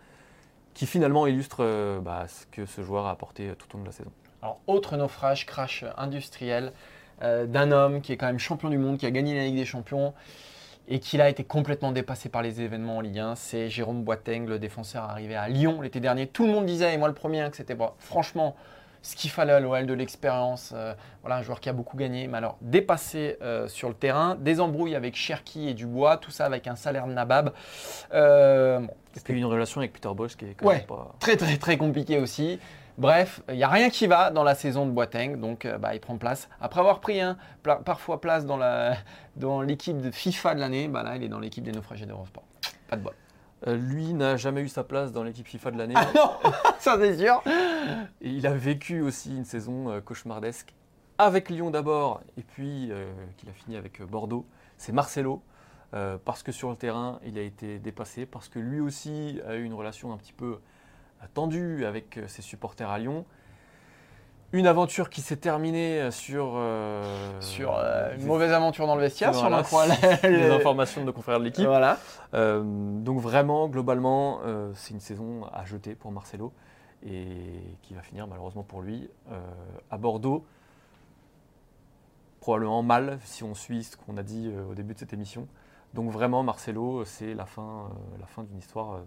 qui 0.76 0.86
finalement 0.86 1.26
illustre 1.26 2.00
bah, 2.04 2.28
ce 2.28 2.46
que 2.46 2.68
ce 2.68 2.84
joueur 2.84 3.08
a 3.08 3.12
apporté 3.12 3.52
tout 3.58 3.68
au 3.74 3.78
long 3.78 3.84
de 3.84 3.88
la 3.88 3.94
saison. 3.94 4.12
Alors, 4.44 4.60
autre 4.68 4.96
naufrage, 4.96 5.48
crash 5.48 5.84
industriel 5.98 6.72
d'un 7.20 7.72
homme 7.72 8.02
qui 8.02 8.14
est 8.14 8.18
quand 8.18 8.28
même 8.28 8.38
champion 8.38 8.70
du 8.70 8.78
monde, 8.78 9.00
qui 9.00 9.08
a 9.08 9.10
gagné 9.10 9.36
la 9.36 9.46
Ligue 9.46 9.56
des 9.56 9.66
Champions 9.66 10.14
et 10.88 11.00
qui 11.00 11.18
là 11.18 11.26
a 11.26 11.30
été 11.30 11.44
complètement 11.44 11.92
dépassé 11.92 12.30
par 12.30 12.42
les 12.42 12.62
événements 12.62 12.98
en 12.98 13.02
Ligue 13.02 13.20
1. 13.20 13.36
C'est 13.36 13.70
Jérôme 13.70 14.04
Boateng, 14.04 14.46
le 14.48 14.60
défenseur 14.60 15.04
arrivé 15.04 15.36
à 15.36 15.48
Lyon 15.50 15.82
l'été 15.82 16.00
dernier. 16.00 16.28
Tout 16.28 16.46
le 16.46 16.54
monde 16.54 16.66
disait, 16.66 16.94
et 16.94 16.98
moi 16.98 17.08
le 17.08 17.14
premier, 17.14 17.42
hein, 17.42 17.50
que 17.50 17.58
c'était 17.58 17.76
bon, 17.76 17.90
franchement 18.00 18.56
ce 19.04 19.16
qu'il 19.16 19.30
fallait 19.30 19.54
à 19.54 19.60
l'OL, 19.62 19.86
de 19.86 19.94
l'expérience. 19.94 20.74
euh, 20.76 20.94
voilà, 21.22 21.38
un 21.38 21.42
joueur 21.42 21.62
qui 21.62 21.70
a 21.70 21.74
beaucoup 21.74 21.96
gagné. 21.96 22.28
Mais 22.28 22.38
alors, 22.40 22.58
dépassé 22.62 23.38
euh, 23.42 23.68
sur 23.70 23.88
le 23.88 23.94
terrain, 23.94 24.36
des 24.36 24.60
embrouilles 24.60 24.96
avec 24.96 25.16
Cherki 25.16 25.70
et 25.70 25.74
Dubois, 25.74 26.18
tout 26.18 26.32
ça 26.32 26.46
avec 26.46 26.68
un 26.68 26.76
salaire 26.76 27.08
de 27.08 27.14
nabab. 27.14 27.54
Euh, 28.14 28.80
bon, 28.80 28.90
Et 29.16 29.20
puis 29.24 29.38
une 29.38 29.46
relation 29.46 29.80
avec 29.82 29.94
Peter 29.94 30.10
Bosch 30.14 30.36
qui 30.36 30.46
est 30.46 30.54
quand 30.56 30.66
Ouais. 30.66 30.78
même 30.78 30.86
pas. 30.86 31.16
très 31.20 31.38
très 31.38 31.58
très 31.58 31.78
compliqué 31.78 32.18
aussi. 32.20 32.60
Bref, 32.98 33.42
il 33.50 33.56
n'y 33.56 33.64
a 33.64 33.70
rien 33.70 33.90
qui 33.92 34.08
va 34.08 34.32
dans 34.32 34.44
la 34.44 34.56
saison 34.56 34.88
de 34.88 34.92
Boateng, 34.92 35.38
donc 35.40 35.66
euh, 35.66 35.78
bah, 35.78 35.94
il 35.94 36.00
prend 36.00 36.18
place. 36.18 36.50
Après 36.60 36.80
avoir 36.80 37.00
pris 37.00 37.22
hein, 37.22 37.38
pla- 37.62 37.76
parfois 37.76 38.20
place 38.20 38.46
dans 38.46 39.62
l'équipe 39.62 40.02
de 40.02 40.10
FIFA 40.10 40.56
de 40.56 40.60
l'année, 40.60 40.88
bah 40.88 41.04
là 41.04 41.16
il 41.16 41.24
est 41.24 41.30
dans 41.30 41.40
l'équipe 41.40 41.64
des 41.64 41.72
naufragés 41.72 42.08
d'Eurosport. 42.08 42.44
Pas 42.88 42.96
de 42.96 43.04
bol. 43.04 43.14
Euh, 43.68 43.76
lui 43.76 44.14
n'a 44.14 44.36
jamais 44.36 44.62
eu 44.62 44.68
sa 44.68 44.84
place 44.84 45.12
dans 45.12 45.22
l'équipe 45.24 45.48
FIFA 45.48 45.72
de 45.72 45.78
l'année. 45.78 45.94
Ah 45.96 46.08
non, 46.16 46.32
ça 46.80 46.98
c'est 47.00 47.18
sûr. 47.18 47.44
Et 48.22 48.30
il 48.30 48.48
a 48.48 48.54
vécu 48.54 49.02
aussi 49.02 49.36
une 49.36 49.46
saison 49.46 49.90
euh, 49.92 50.02
cauchemardesque 50.02 50.74
avec 51.20 51.50
Lyon 51.50 51.70
d'abord, 51.72 52.22
et 52.38 52.42
puis 52.44 52.92
qu'il 53.38 53.50
a 53.50 53.54
fini 53.54 53.76
avec 53.76 54.04
Bordeaux. 54.04 54.46
C'est 54.78 54.92
Marcelo, 54.92 55.42
parce 56.26 56.44
que 56.44 56.52
sur 56.52 56.70
le 56.70 56.76
terrain, 56.76 57.20
il 57.26 57.40
a 57.40 57.42
été 57.42 57.80
dépassé, 57.80 58.28
parce 58.28 58.50
que 58.50 58.60
lui 58.60 58.80
aussi 58.80 59.40
a 59.48 59.56
eu 59.56 59.64
une 59.64 59.74
relation 59.74 60.14
un 60.14 60.18
petit 60.18 60.34
peu 60.34 60.60
tendue 61.34 61.86
avec 61.86 62.18
euh, 62.18 62.28
ses 62.28 62.42
supporters 62.42 62.90
à 62.90 63.00
Lyon. 63.00 63.26
Une 64.54 64.66
aventure 64.66 65.10
qui 65.10 65.22
s'est 65.22 65.36
terminée 65.38 66.00
euh, 66.00 66.12
sur... 66.12 66.54
euh, 66.56 67.04
Sur 67.42 67.76
euh, 67.78 68.16
une 68.16 68.26
mauvaise 68.26 68.54
aventure 68.54 68.88
dans 68.88 68.96
le 68.96 69.02
vestiaire, 69.02 69.32
on 69.36 69.62
Voilà, 69.72 69.96
les 70.24 70.50
informations 70.52 71.02
de 71.02 71.06
nos 71.08 71.14
confrères 71.14 71.40
de 71.40 71.44
l'équipe. 71.44 71.66
Voilà. 71.66 71.98
Euh, 72.34 72.64
donc 72.64 73.20
vraiment, 73.20 73.68
globalement, 73.68 74.40
c'est 74.74 74.94
une 74.94 75.02
saison 75.02 75.46
à 75.54 75.66
jeter 75.66 75.96
pour 75.96 76.12
Marcelo 76.12 76.54
et 77.06 77.28
qui 77.84 77.94
va 77.94 78.02
finir 78.02 78.26
malheureusement 78.28 78.64
pour 78.64 78.82
lui 78.82 79.10
à 79.92 79.98
Bordeaux. 79.98 80.46
Probablement 82.40 82.82
mal 82.84 83.20
si 83.26 83.44
on 83.44 83.54
suit 83.54 83.84
ce 83.84 83.98
qu'on 83.98 84.16
a 84.16 84.24
dit 84.24 84.50
au 84.70 84.74
début 84.74 84.94
de 84.94 85.00
cette 85.00 85.12
émission. 85.12 85.48
Donc 85.94 86.12
vraiment, 86.12 86.44
Marcelo, 86.44 87.04
c'est 87.04 87.34
la 87.34 87.46
fin, 87.46 87.90
la 88.20 88.26
fin 88.28 88.44
d'une 88.44 88.58
histoire 88.58 89.02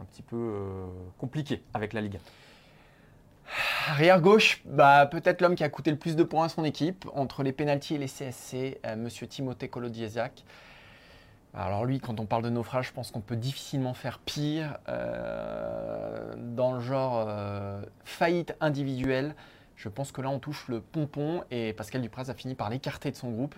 un 0.00 0.04
petit 0.04 0.22
peu 0.22 0.36
euh, 0.36 0.86
compliquée 1.18 1.62
avec 1.74 1.92
la 1.92 2.00
Ligue. 2.00 2.16
1. 2.16 3.92
Arrière 3.92 4.20
gauche, 4.20 4.62
bah, 4.64 5.06
peut-être 5.06 5.40
l'homme 5.40 5.54
qui 5.54 5.64
a 5.64 5.68
coûté 5.68 5.90
le 5.90 5.96
plus 5.96 6.16
de 6.16 6.24
points 6.24 6.46
à 6.46 6.48
son 6.48 6.64
équipe, 6.64 7.06
entre 7.14 7.42
les 7.42 7.52
pénalties 7.52 7.94
et 7.94 7.98
les 7.98 8.08
CSC, 8.08 8.80
euh, 8.84 8.96
Monsieur 8.96 9.26
Timothée 9.26 9.68
Kolodiesak. 9.68 10.44
Alors 11.54 11.86
lui, 11.86 12.00
quand 12.00 12.20
on 12.20 12.26
parle 12.26 12.42
de 12.42 12.50
naufrage, 12.50 12.88
je 12.88 12.92
pense 12.92 13.10
qu'on 13.10 13.20
peut 13.22 13.36
difficilement 13.36 13.94
faire 13.94 14.18
pire. 14.18 14.76
euh, 14.88 16.34
dans 16.36 16.72
le 16.72 16.80
genre 16.80 17.24
euh, 17.26 17.80
faillite 18.04 18.54
individuelle, 18.60 19.34
je 19.76 19.88
pense 19.88 20.12
que 20.12 20.20
là 20.20 20.28
on 20.28 20.38
touche 20.38 20.68
le 20.68 20.80
pompon 20.80 21.44
et 21.50 21.72
Pascal 21.72 22.02
Dupraz 22.02 22.28
a 22.28 22.34
fini 22.34 22.54
par 22.54 22.68
l'écarter 22.68 23.10
de 23.10 23.16
son 23.16 23.30
groupe. 23.30 23.54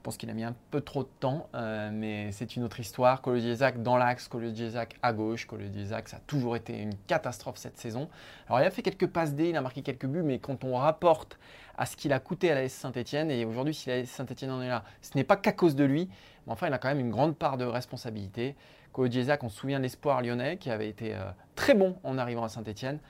Je 0.00 0.02
pense 0.02 0.16
qu'il 0.16 0.30
a 0.30 0.32
mis 0.32 0.44
un 0.44 0.54
peu 0.70 0.80
trop 0.80 1.02
de 1.02 1.10
temps, 1.20 1.50
euh, 1.54 1.90
mais 1.92 2.32
c'est 2.32 2.56
une 2.56 2.62
autre 2.62 2.80
histoire. 2.80 3.20
Kolodiesak 3.20 3.82
dans 3.82 3.98
l'axe, 3.98 4.28
Kolodiesak 4.28 4.96
à 5.02 5.12
gauche. 5.12 5.44
Kolodiesak, 5.44 6.08
ça 6.08 6.16
a 6.16 6.20
toujours 6.20 6.56
été 6.56 6.78
une 6.78 6.94
catastrophe 7.06 7.58
cette 7.58 7.76
saison. 7.76 8.08
Alors 8.46 8.60
il 8.60 8.64
a 8.64 8.70
fait 8.70 8.80
quelques 8.80 9.08
passes 9.08 9.34
D, 9.34 9.50
il 9.50 9.56
a 9.58 9.60
marqué 9.60 9.82
quelques 9.82 10.06
buts, 10.06 10.22
mais 10.22 10.38
quand 10.38 10.64
on 10.64 10.76
rapporte 10.76 11.38
à 11.76 11.84
ce 11.84 11.96
qu'il 11.96 12.14
a 12.14 12.18
coûté 12.18 12.50
à 12.50 12.54
la 12.54 12.64
S 12.64 12.72
Saint-Etienne, 12.72 13.30
et 13.30 13.44
aujourd'hui 13.44 13.74
si 13.74 13.90
la 13.90 13.98
S 13.98 14.08
Saint-Etienne 14.08 14.52
en 14.52 14.62
est 14.62 14.68
là, 14.68 14.84
ce 15.02 15.10
n'est 15.18 15.24
pas 15.24 15.36
qu'à 15.36 15.52
cause 15.52 15.76
de 15.76 15.84
lui, 15.84 16.08
mais 16.46 16.52
enfin 16.54 16.68
il 16.68 16.72
a 16.72 16.78
quand 16.78 16.88
même 16.88 17.00
une 17.00 17.10
grande 17.10 17.36
part 17.36 17.58
de 17.58 17.66
responsabilité. 17.66 18.56
Kolodiesak, 18.94 19.44
on 19.44 19.50
se 19.50 19.58
souvient 19.58 19.80
de 19.80 19.82
l'espoir 19.82 20.22
lyonnais 20.22 20.56
qui 20.56 20.70
avait 20.70 20.88
été 20.88 21.14
euh, 21.14 21.30
très 21.56 21.74
bon 21.74 21.98
en 22.04 22.16
arrivant 22.16 22.44
à 22.44 22.48
Saint-Etienne, 22.48 23.00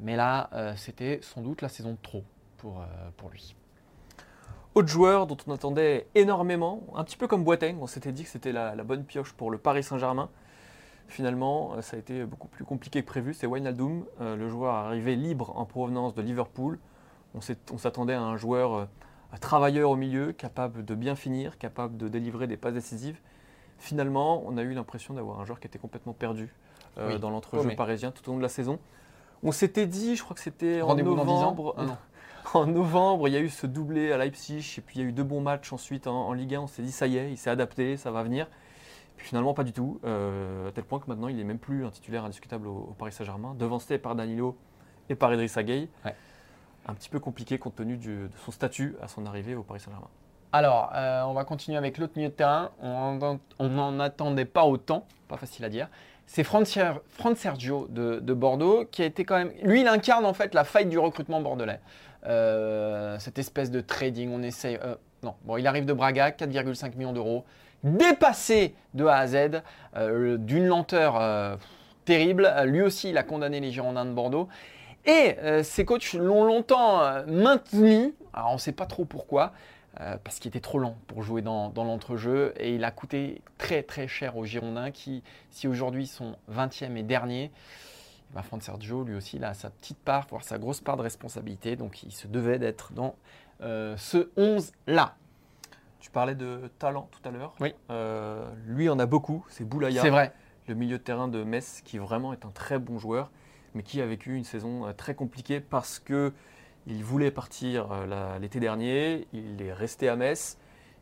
mais 0.00 0.16
là 0.16 0.50
euh, 0.54 0.74
c'était 0.74 1.20
sans 1.22 1.40
doute 1.40 1.62
la 1.62 1.68
saison 1.68 1.96
trop 2.02 2.24
pour 2.56 3.30
lui. 3.30 3.54
Autre 4.76 4.88
joueur 4.88 5.26
dont 5.26 5.38
on 5.46 5.52
attendait 5.52 6.06
énormément, 6.14 6.82
un 6.94 7.02
petit 7.02 7.16
peu 7.16 7.26
comme 7.26 7.44
Boateng, 7.44 7.78
on 7.80 7.86
s'était 7.86 8.12
dit 8.12 8.24
que 8.24 8.28
c'était 8.28 8.52
la, 8.52 8.74
la 8.74 8.84
bonne 8.84 9.04
pioche 9.04 9.32
pour 9.32 9.50
le 9.50 9.56
Paris 9.56 9.82
Saint-Germain. 9.82 10.28
Finalement, 11.08 11.72
euh, 11.74 11.80
ça 11.80 11.96
a 11.96 11.98
été 11.98 12.24
beaucoup 12.24 12.46
plus 12.46 12.64
compliqué 12.64 13.00
que 13.00 13.06
prévu. 13.06 13.32
C'est 13.32 13.46
Wijnaldum, 13.46 14.04
euh, 14.20 14.36
le 14.36 14.50
joueur 14.50 14.74
arrivé 14.74 15.16
libre 15.16 15.52
en 15.56 15.64
provenance 15.64 16.14
de 16.14 16.20
Liverpool. 16.20 16.78
On 17.34 17.78
s'attendait 17.78 18.12
à 18.12 18.20
un 18.20 18.36
joueur 18.36 18.74
euh, 18.74 18.84
un 19.32 19.38
travailleur 19.38 19.90
au 19.90 19.96
milieu, 19.96 20.32
capable 20.32 20.84
de 20.84 20.94
bien 20.94 21.16
finir, 21.16 21.56
capable 21.58 21.96
de 21.96 22.08
délivrer 22.08 22.46
des 22.46 22.58
passes 22.58 22.74
décisives. 22.74 23.18
Finalement, 23.78 24.42
on 24.46 24.56
a 24.58 24.62
eu 24.62 24.72
l'impression 24.74 25.14
d'avoir 25.14 25.40
un 25.40 25.46
joueur 25.46 25.58
qui 25.58 25.66
était 25.66 25.78
complètement 25.78 26.12
perdu 26.12 26.54
euh, 26.98 27.14
Oui, 27.14 27.18
dans 27.18 27.30
l'entrejeu 27.30 27.62
paumé. 27.62 27.76
parisien 27.76 28.10
tout 28.10 28.28
au 28.28 28.32
long 28.32 28.38
de 28.38 28.42
la 28.42 28.50
saison. 28.50 28.78
On 29.42 29.52
s'était 29.52 29.86
dit, 29.86 30.16
je 30.16 30.22
crois 30.22 30.34
que 30.34 30.42
c'était 30.42 30.80
en 30.82 30.88
Rendez-vous 30.88 31.14
dans 31.14 31.24
10 31.24 31.30
ans 31.30 31.34
novembre, 31.40 31.74
Ah 31.78 31.84
non. 31.84 31.96
en 32.54 32.66
novembre, 32.66 33.28
il 33.28 33.34
y 33.34 33.36
a 33.36 33.40
eu 33.40 33.48
ce 33.48 33.66
doublé 33.66 34.12
à 34.12 34.18
Leipzig, 34.18 34.74
et 34.78 34.80
puis 34.80 34.96
il 34.98 35.02
y 35.02 35.04
a 35.04 35.08
eu 35.08 35.12
deux 35.12 35.24
bons 35.24 35.40
matchs 35.40 35.72
ensuite 35.72 36.06
en, 36.06 36.28
en 36.28 36.32
Ligue 36.32 36.54
1. 36.54 36.60
On 36.60 36.66
s'est 36.66 36.82
dit, 36.82 36.92
ça 36.92 37.06
y 37.06 37.16
est, 37.16 37.30
il 37.30 37.36
s'est 37.36 37.50
adapté, 37.50 37.96
ça 37.96 38.10
va 38.10 38.22
venir. 38.22 38.46
Puis 39.16 39.26
finalement, 39.28 39.54
pas 39.54 39.64
du 39.64 39.72
tout, 39.72 39.98
euh, 40.04 40.68
à 40.68 40.72
tel 40.72 40.84
point 40.84 40.98
que 41.00 41.06
maintenant, 41.08 41.28
il 41.28 41.36
n'est 41.36 41.44
même 41.44 41.58
plus 41.58 41.84
un 41.86 41.90
titulaire 41.90 42.24
indiscutable 42.24 42.68
au, 42.68 42.88
au 42.90 42.94
Paris 42.98 43.12
Saint-Germain, 43.12 43.54
devancé 43.58 43.98
par 43.98 44.14
Danilo 44.14 44.56
et 45.08 45.14
par 45.14 45.32
Idrissa 45.32 45.62
Gueye. 45.62 45.88
Ouais. 46.04 46.14
Un 46.86 46.94
petit 46.94 47.08
peu 47.08 47.18
compliqué 47.18 47.58
compte 47.58 47.76
tenu 47.76 47.96
du- 47.96 48.28
de 48.28 48.30
son 48.44 48.52
statut 48.52 48.94
à 49.02 49.08
son 49.08 49.24
arrivée 49.26 49.54
au 49.54 49.62
Paris 49.62 49.80
Saint-Germain. 49.80 50.08
Alors, 50.52 50.92
euh, 50.94 51.22
on 51.24 51.32
va 51.32 51.44
continuer 51.44 51.76
avec 51.76 51.98
l'autre 51.98 52.12
milieu 52.16 52.28
de 52.28 52.34
terrain. 52.34 52.70
On 52.80 53.68
n'en 53.68 53.98
attendait 54.00 54.44
pas 54.44 54.64
autant, 54.64 55.06
pas 55.28 55.36
facile 55.36 55.64
à 55.64 55.68
dire. 55.68 55.88
C'est 56.26 56.44
Fran 56.44 56.64
Ser- 56.64 57.00
Fran 57.08 57.34
Sergio 57.34 57.86
de, 57.88 58.20
de 58.20 58.34
Bordeaux 58.34 58.84
qui 58.90 59.02
a 59.02 59.06
été 59.06 59.24
quand 59.24 59.36
même. 59.36 59.52
Lui, 59.62 59.80
il 59.82 59.88
incarne 59.88 60.24
en 60.26 60.34
fait 60.34 60.54
la 60.54 60.64
faille 60.64 60.86
du 60.86 60.98
recrutement 60.98 61.40
bordelais. 61.40 61.80
Euh, 62.26 63.18
cette 63.18 63.38
espèce 63.38 63.70
de 63.70 63.80
trading, 63.80 64.30
on 64.32 64.42
essaye. 64.42 64.78
euh, 64.82 64.96
non, 65.22 65.34
bon, 65.44 65.56
il 65.56 65.66
arrive 65.66 65.84
de 65.84 65.92
Braga, 65.92 66.30
4,5 66.30 66.96
millions 66.96 67.12
d'euros, 67.12 67.44
dépassé 67.84 68.74
de 68.94 69.04
A 69.06 69.16
à 69.16 69.26
Z, 69.26 69.62
euh, 69.96 70.36
d'une 70.36 70.66
lenteur 70.66 71.58
terrible. 72.04 72.52
Lui 72.64 72.82
aussi, 72.82 73.10
il 73.10 73.18
a 73.18 73.22
condamné 73.22 73.60
les 73.60 73.70
Girondins 73.70 74.04
de 74.04 74.12
Bordeaux. 74.12 74.48
Et 75.08 75.36
ses 75.62 75.84
coachs 75.84 76.14
l'ont 76.14 76.44
longtemps 76.44 77.00
maintenu. 77.28 78.14
Alors, 78.32 78.50
on 78.50 78.54
ne 78.54 78.58
sait 78.58 78.72
pas 78.72 78.86
trop 78.86 79.04
pourquoi. 79.04 79.52
Parce 80.24 80.40
qu'il 80.40 80.48
était 80.50 80.60
trop 80.60 80.78
lent 80.78 80.96
pour 81.06 81.22
jouer 81.22 81.42
dans, 81.42 81.70
dans 81.70 81.84
l'entrejeu 81.84 82.52
et 82.58 82.74
il 82.74 82.84
a 82.84 82.90
coûté 82.90 83.40
très 83.56 83.82
très 83.82 84.08
cher 84.08 84.36
aux 84.36 84.44
Girondins 84.44 84.90
qui, 84.90 85.22
si 85.50 85.68
aujourd'hui 85.68 86.06
sont 86.06 86.36
20e 86.52 86.96
et 86.96 87.02
dernier, 87.02 87.50
Fran 88.42 88.60
Sergio 88.60 89.04
lui 89.04 89.14
aussi 89.14 89.36
il 89.36 89.44
a 89.44 89.54
sa 89.54 89.70
petite 89.70 89.98
part, 89.98 90.26
voire 90.28 90.44
sa 90.44 90.58
grosse 90.58 90.80
part 90.80 90.96
de 90.96 91.02
responsabilité, 91.02 91.76
donc 91.76 92.02
il 92.02 92.12
se 92.12 92.26
devait 92.26 92.58
d'être 92.58 92.92
dans 92.92 93.16
euh, 93.62 93.96
ce 93.96 94.30
11-là. 94.36 95.16
Tu 96.00 96.10
parlais 96.10 96.34
de 96.34 96.70
talent 96.78 97.08
tout 97.10 97.26
à 97.26 97.32
l'heure. 97.32 97.54
Oui. 97.60 97.74
Euh, 97.90 98.48
lui 98.66 98.88
en 98.88 98.98
a 98.98 99.06
beaucoup, 99.06 99.44
c'est 99.48 99.64
Boulaya. 99.64 100.02
C'est 100.02 100.10
vrai. 100.10 100.32
le 100.68 100.74
milieu 100.74 100.98
de 100.98 101.02
terrain 101.02 101.28
de 101.28 101.42
Metz, 101.42 101.80
qui 101.84 101.98
vraiment 101.98 102.32
est 102.32 102.44
un 102.44 102.50
très 102.50 102.78
bon 102.78 102.98
joueur, 102.98 103.30
mais 103.74 103.82
qui 103.82 104.00
a 104.00 104.06
vécu 104.06 104.36
une 104.36 104.44
saison 104.44 104.92
très 104.96 105.14
compliquée 105.14 105.60
parce 105.60 105.98
que 105.98 106.32
il 106.86 107.02
voulait 107.02 107.32
partir 107.32 107.88
l'été 108.40 108.60
dernier, 108.60 109.26
il 109.32 109.60
est 109.60 109.72
resté 109.72 110.08
à 110.08 110.14
Metz, 110.14 110.56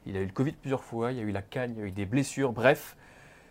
il 0.07 0.16
a 0.16 0.20
eu 0.20 0.27
le 0.27 0.33
Covid 0.33 0.53
plusieurs 0.53 0.83
fois, 0.83 1.12
il 1.12 1.18
y 1.18 1.20
a 1.20 1.25
eu 1.25 1.31
la 1.31 1.43
canne, 1.43 1.72
il 1.77 1.79
y 1.79 1.83
a 1.83 1.87
eu 1.87 1.91
des 1.91 2.07
blessures, 2.07 2.53
bref, 2.53 2.97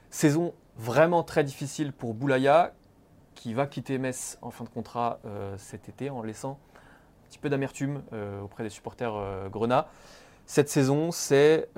saison 0.10 0.54
vraiment 0.78 1.24
très 1.24 1.44
difficile 1.44 1.94
pour 1.94 2.14
Boulaya, 2.14 2.74
qui 3.36 3.54
va 3.54 3.68
quitter 3.68 3.98
Metz 3.98 4.38
en 4.42 4.52
fin 4.52 4.64
de 4.64 4.70
contrat 4.70 5.20
cet 5.58 5.90
été 5.90 6.10
en 6.10 6.22
laissant 6.24 6.60
un 6.76 7.30
petit 7.30 7.40
peu 7.40 7.50
d'amertume 7.50 8.02
auprès 8.44 8.64
des 8.64 8.70
supporters 8.70 9.50
grenats. 9.50 9.88
Cette 10.46 10.70
saison, 10.70 11.12
c'est 11.12 11.70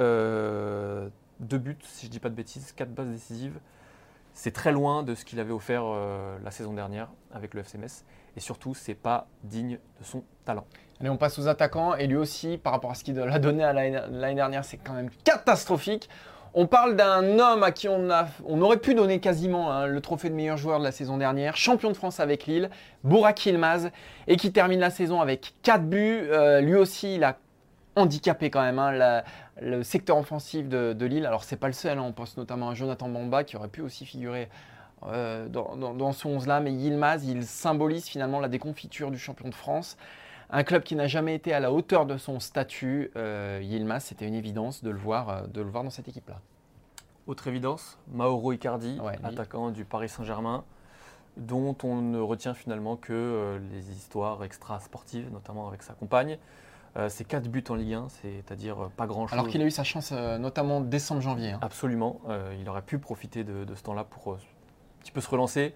deux 1.39 1.57
buts, 1.57 1.77
si 1.83 2.05
je 2.05 2.07
ne 2.07 2.11
dis 2.11 2.19
pas 2.19 2.29
de 2.29 2.35
bêtises, 2.35 2.71
quatre 2.73 2.93
bases 2.93 3.09
décisives. 3.09 3.59
C'est 4.33 4.51
très 4.51 4.71
loin 4.71 5.03
de 5.03 5.15
ce 5.15 5.23
qu'il 5.23 5.39
avait 5.39 5.53
offert 5.53 5.83
euh, 5.85 6.37
la 6.43 6.51
saison 6.51 6.73
dernière 6.73 7.09
avec 7.33 7.53
le 7.53 7.61
FCMS. 7.61 8.03
Et 8.35 8.41
surtout, 8.41 8.73
c'est 8.73 8.93
pas 8.93 9.27
digne 9.43 9.79
de 9.99 10.03
son 10.03 10.23
talent. 10.43 10.65
Allez, 10.99 11.09
on 11.09 11.15
passe 11.15 11.39
aux 11.39 11.47
attaquants. 11.47 11.95
Et 11.95 12.05
lui 12.05 12.17
aussi, 12.17 12.57
par 12.57 12.73
rapport 12.73 12.91
à 12.91 12.95
ce 12.95 13.03
qu'il 13.05 13.17
a 13.17 13.39
donné 13.39 13.63
l'année 13.63 14.35
dernière, 14.35 14.65
c'est 14.65 14.77
quand 14.77 14.93
même 14.93 15.09
catastrophique. 15.23 16.09
On 16.57 16.67
parle 16.67 16.95
d'un 16.95 17.37
homme 17.37 17.63
à 17.63 17.71
qui 17.73 17.89
on, 17.89 18.09
aurait 18.61 18.77
pu 18.77 18.95
donner 18.95 19.19
quasiment 19.19 19.73
hein, 19.73 19.87
le 19.87 19.99
trophée 19.99 20.29
de 20.29 20.35
meilleur 20.35 20.55
joueur 20.55 20.79
de 20.79 20.85
la 20.85 20.93
saison 20.93 21.17
dernière, 21.17 21.57
champion 21.57 21.89
de 21.89 21.97
France 21.97 22.21
avec 22.21 22.45
Lille, 22.45 22.69
Bourak 23.03 23.45
Ilmaz, 23.45 23.91
et 24.27 24.37
qui 24.37 24.53
termine 24.53 24.79
la 24.79 24.89
saison 24.89 25.19
avec 25.19 25.53
4 25.63 25.83
buts. 25.83 26.21
Euh, 26.31 26.61
lui 26.61 26.75
aussi, 26.75 27.15
il 27.15 27.25
a 27.25 27.37
handicapé 27.97 28.49
quand 28.49 28.61
même 28.61 28.79
hein, 28.79 29.21
le 29.61 29.83
secteur 29.83 30.17
offensif 30.17 30.69
de, 30.69 31.05
Lille. 31.05 31.25
Alors 31.25 31.43
c'est 31.43 31.57
pas 31.57 31.67
le 31.67 31.73
seul, 31.73 31.97
hein. 31.97 32.03
on 32.07 32.13
pense 32.13 32.37
notamment 32.37 32.69
à 32.69 32.73
Jonathan 32.73 33.09
Bamba 33.09 33.43
qui 33.43 33.57
aurait 33.57 33.67
pu 33.67 33.81
aussi 33.81 34.05
figurer 34.05 34.47
euh, 35.07 35.49
dans, 35.49 36.13
ce 36.13 36.25
11-là, 36.25 36.61
mais 36.61 36.71
Yilmaz, 36.71 37.25
il 37.25 37.45
symbolise 37.45 38.07
finalement 38.07 38.39
la 38.39 38.47
déconfiture 38.47 39.11
du 39.11 39.19
champion 39.19 39.49
de 39.49 39.55
France. 39.55 39.97
Un 40.49 40.63
club 40.63 40.83
qui 40.83 40.95
n'a 40.95 41.07
jamais 41.07 41.35
été 41.35 41.53
à 41.53 41.59
la 41.59 41.71
hauteur 41.71 42.05
de 42.05 42.17
son 42.17 42.39
statut, 42.39 43.11
euh, 43.15 43.59
Yilmaz, 43.63 44.03
c'était 44.03 44.27
une 44.27 44.35
évidence 44.35 44.83
de 44.83 44.89
le 44.89 44.97
voir, 44.97 45.29
euh, 45.29 45.47
de 45.47 45.61
le 45.61 45.69
voir 45.69 45.83
dans 45.83 45.89
cette 45.89 46.07
équipe-là. 46.07 46.39
Autre 47.27 47.47
évidence, 47.47 47.97
Mauro 48.11 48.51
Icardi, 48.51 48.99
attaquant 49.23 49.71
du 49.71 49.83
Paris 49.83 50.09
Saint-Germain, 50.09 50.63
dont 51.37 51.75
on 51.83 51.95
ne 51.95 52.19
retient 52.19 52.53
finalement 52.53 52.97
que 52.97 53.59
les 53.71 53.91
histoires 53.91 54.43
extra-sportives, 54.43 55.31
notamment 55.31 55.67
avec 55.67 55.81
sa 55.81 55.93
compagne. 55.93 56.37
Euh, 56.97 57.09
c'est 57.09 57.25
4 57.25 57.49
buts 57.49 57.63
en 57.69 57.75
Ligue 57.75 57.93
1, 57.93 58.07
c'est-à-dire 58.09 58.85
euh, 58.85 58.87
pas 58.95 59.05
grand-chose. 59.05 59.33
Alors 59.33 59.49
qu'il 59.49 59.61
a 59.61 59.65
eu 59.65 59.71
sa 59.71 59.83
chance 59.83 60.11
euh, 60.13 60.37
notamment 60.37 60.79
décembre-janvier. 60.79 61.51
Hein. 61.51 61.59
Absolument, 61.61 62.21
il 62.59 62.69
aurait 62.69 62.81
pu 62.81 62.99
profiter 62.99 63.43
de, 63.43 63.65
ce 63.73 63.83
temps-là 63.83 64.05
pour 64.05 64.33
un 64.33 64.37
petit 65.01 65.11
peu 65.11 65.21
se 65.21 65.29
relancer. 65.29 65.73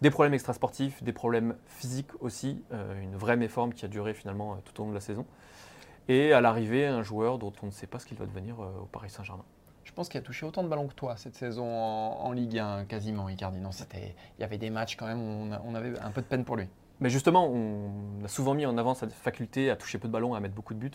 Des 0.00 0.10
problèmes 0.10 0.34
extrasportifs, 0.34 1.02
des 1.02 1.12
problèmes 1.12 1.56
physiques 1.66 2.10
aussi, 2.20 2.62
une 2.70 3.16
vraie 3.16 3.36
méforme 3.36 3.74
qui 3.74 3.84
a 3.84 3.88
duré 3.88 4.14
finalement 4.14 4.56
tout 4.64 4.80
au 4.80 4.84
long 4.84 4.90
de 4.90 4.94
la 4.94 5.00
saison. 5.00 5.26
Et 6.08 6.32
à 6.32 6.40
l'arrivée, 6.40 6.86
un 6.86 7.02
joueur 7.02 7.38
dont 7.38 7.52
on 7.62 7.66
ne 7.66 7.70
sait 7.72 7.88
pas 7.88 7.98
ce 7.98 8.06
qu'il 8.06 8.16
va 8.16 8.24
devenir 8.24 8.60
au 8.60 8.86
Paris 8.86 9.10
Saint-Germain. 9.10 9.44
Je 9.88 9.92
pense 9.92 10.08
qu'il 10.08 10.18
a 10.18 10.22
touché 10.22 10.46
autant 10.46 10.62
de 10.62 10.68
ballons 10.68 10.86
que 10.86 10.94
toi 10.94 11.16
cette 11.16 11.34
saison 11.34 11.66
en, 11.66 12.30
Ligue 12.32 12.58
1, 12.58 12.84
quasiment, 12.84 13.28
Icardi. 13.28 13.58
Non, 13.58 13.70
il 13.94 14.12
y 14.38 14.44
avait 14.44 14.58
des 14.58 14.70
matchs 14.70 14.96
quand 14.96 15.06
même 15.06 15.20
où 15.20 15.50
on 15.64 15.74
avait 15.74 15.98
un 15.98 16.10
peu 16.10 16.20
de 16.20 16.26
peine 16.26 16.44
pour 16.44 16.56
lui. 16.56 16.68
Mais 17.00 17.10
justement, 17.10 17.46
on 17.46 18.24
a 18.24 18.28
souvent 18.28 18.54
mis 18.54 18.66
en 18.66 18.76
avant 18.76 18.94
sa 18.94 19.08
faculté 19.08 19.70
à 19.70 19.76
toucher 19.76 19.98
peu 19.98 20.08
de 20.08 20.12
ballons, 20.12 20.34
à 20.34 20.40
mettre 20.40 20.54
beaucoup 20.54 20.74
de 20.74 20.80
buts. 20.80 20.90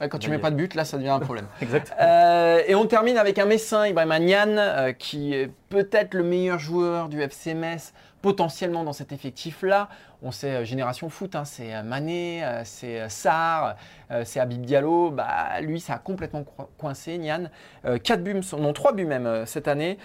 quand 0.00 0.18
tu 0.18 0.30
mets 0.30 0.38
pas 0.38 0.50
de 0.50 0.56
but, 0.56 0.74
là, 0.74 0.84
ça 0.84 0.96
devient 0.96 1.10
un 1.10 1.20
problème. 1.20 1.46
exact. 1.62 1.94
Euh, 2.00 2.62
et 2.66 2.74
on 2.74 2.86
termine 2.86 3.16
avec 3.16 3.38
un 3.38 3.46
Messin, 3.46 3.86
Ibrahim 3.86 4.24
Nian, 4.24 4.56
euh, 4.58 4.92
qui 4.92 5.32
est 5.34 5.50
peut-être 5.68 6.14
le 6.14 6.24
meilleur 6.24 6.58
joueur 6.58 7.08
du 7.08 7.22
FC 7.22 7.54
Metz, 7.54 7.94
potentiellement 8.22 8.84
dans 8.84 8.92
cet 8.92 9.12
effectif-là. 9.12 9.88
On 10.22 10.30
sait 10.30 10.50
euh, 10.50 10.64
Génération 10.64 11.08
Foot, 11.08 11.34
hein, 11.34 11.44
c'est 11.44 11.82
Mané, 11.82 12.42
c'est 12.64 13.08
Sarr, 13.08 13.76
c'est 14.24 14.40
Habib 14.40 14.62
Diallo. 14.62 15.10
Bah, 15.10 15.60
lui, 15.60 15.80
ça 15.80 15.94
a 15.94 15.98
complètement 15.98 16.44
coincé, 16.76 17.18
Nian. 17.18 17.44
4 17.84 18.22
buts, 18.22 18.40
non 18.58 18.72
3 18.72 18.92
buts 18.92 19.04
même 19.04 19.46
cette 19.46 19.68
année. 19.68 19.98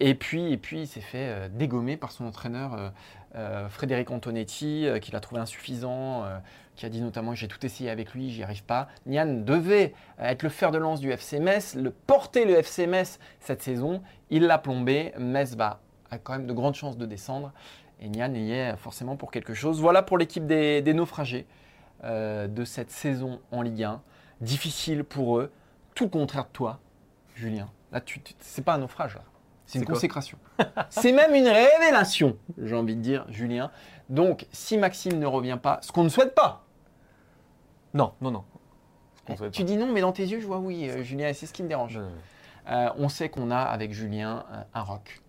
et 0.00 0.14
puis, 0.14 0.52
et 0.52 0.56
puis 0.56 0.80
il 0.82 0.86
s'est 0.86 1.00
fait 1.00 1.48
dégommer 1.50 1.96
par 1.96 2.10
son 2.10 2.26
entraîneur 2.26 2.92
euh, 3.34 3.68
Frédéric 3.68 4.10
Antonetti, 4.10 4.86
euh, 4.86 4.98
qui 4.98 5.12
l'a 5.12 5.20
trouvé 5.20 5.40
insuffisant, 5.40 6.24
euh, 6.24 6.38
qui 6.76 6.86
a 6.86 6.88
dit 6.88 7.02
notamment 7.02 7.34
j'ai 7.34 7.46
tout 7.46 7.64
essayé 7.64 7.90
avec 7.90 8.14
lui, 8.14 8.30
j'y 8.30 8.42
arrive 8.42 8.64
pas. 8.64 8.88
Nian 9.06 9.26
devait 9.26 9.92
être 10.18 10.42
le 10.42 10.48
fer 10.48 10.70
de 10.70 10.78
lance 10.78 11.00
du 11.00 11.10
FC 11.10 11.38
Metz, 11.38 11.74
le 11.74 11.90
porter 11.90 12.46
le 12.46 12.56
FC 12.56 12.86
Metz 12.86 13.18
cette 13.40 13.62
saison. 13.62 14.02
Il 14.30 14.46
l'a 14.46 14.58
plombé. 14.58 15.12
Metz 15.18 15.54
va 15.56 15.80
a 16.10 16.18
quand 16.18 16.32
même 16.32 16.46
de 16.46 16.52
grandes 16.52 16.74
chances 16.74 16.96
de 16.96 17.06
descendre. 17.06 17.52
Et 18.00 18.08
Nian 18.08 18.32
y 18.34 18.52
est 18.52 18.76
forcément 18.76 19.16
pour 19.16 19.30
quelque 19.30 19.54
chose. 19.54 19.80
Voilà 19.80 20.02
pour 20.02 20.18
l'équipe 20.18 20.46
des, 20.46 20.82
naufragés 20.94 21.46
de 22.04 22.64
cette 22.64 22.90
saison 22.90 23.40
en 23.50 23.62
Ligue 23.62 23.82
1. 23.82 24.00
Difficile 24.40 25.02
pour 25.02 25.38
eux. 25.38 25.50
Tout 25.94 26.04
le 26.04 26.10
contraire 26.10 26.44
de 26.44 26.50
toi, 26.52 26.78
Julien. 27.34 27.68
Là, 27.90 28.00
tu, 28.00 28.20
c'est 28.38 28.64
pas 28.64 28.74
un 28.74 28.78
naufrage. 28.78 29.16
Là. 29.16 29.22
C'est 29.68 29.78
une 29.78 29.84
consécration. 29.84 30.38
c'est 30.88 31.12
même 31.12 31.34
une 31.34 31.46
révélation, 31.46 32.38
j'ai 32.56 32.74
envie 32.74 32.96
de 32.96 33.02
dire, 33.02 33.26
Julien. 33.28 33.70
Donc, 34.08 34.46
si 34.50 34.78
Maxime 34.78 35.18
ne 35.18 35.26
revient 35.26 35.58
pas, 35.62 35.78
ce 35.82 35.92
qu'on 35.92 36.04
ne 36.04 36.08
souhaite 36.08 36.34
pas. 36.34 36.64
Non, 37.92 38.14
non, 38.22 38.30
non. 38.30 38.44
Tu 39.52 39.64
dis 39.64 39.76
non, 39.76 39.92
mais 39.92 40.00
dans 40.00 40.12
tes 40.12 40.24
yeux, 40.24 40.40
je 40.40 40.46
vois 40.46 40.58
oui, 40.58 40.88
euh, 40.88 41.02
Julien, 41.02 41.28
et 41.28 41.34
c'est 41.34 41.44
ce 41.44 41.52
qui 41.52 41.62
me 41.62 41.68
dérange. 41.68 42.00
Euh, 42.70 42.90
on 42.96 43.10
sait 43.10 43.28
qu'on 43.28 43.50
a 43.50 43.58
avec 43.58 43.92
Julien 43.92 44.46
euh, 44.52 44.62
un 44.72 44.82
rock. 44.82 45.20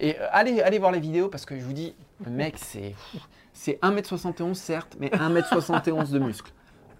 Et 0.00 0.16
allez, 0.30 0.60
allez 0.60 0.78
voir 0.78 0.92
les 0.92 1.00
vidéos 1.00 1.28
parce 1.28 1.46
que 1.46 1.58
je 1.58 1.64
vous 1.64 1.72
dis, 1.72 1.94
le 2.24 2.30
mec, 2.30 2.56
c'est, 2.58 2.94
c'est 3.52 3.78
1m71 3.82 4.54
certes, 4.54 4.96
mais 4.98 5.08
1m71 5.08 6.10
de 6.10 6.18
muscles. 6.18 6.52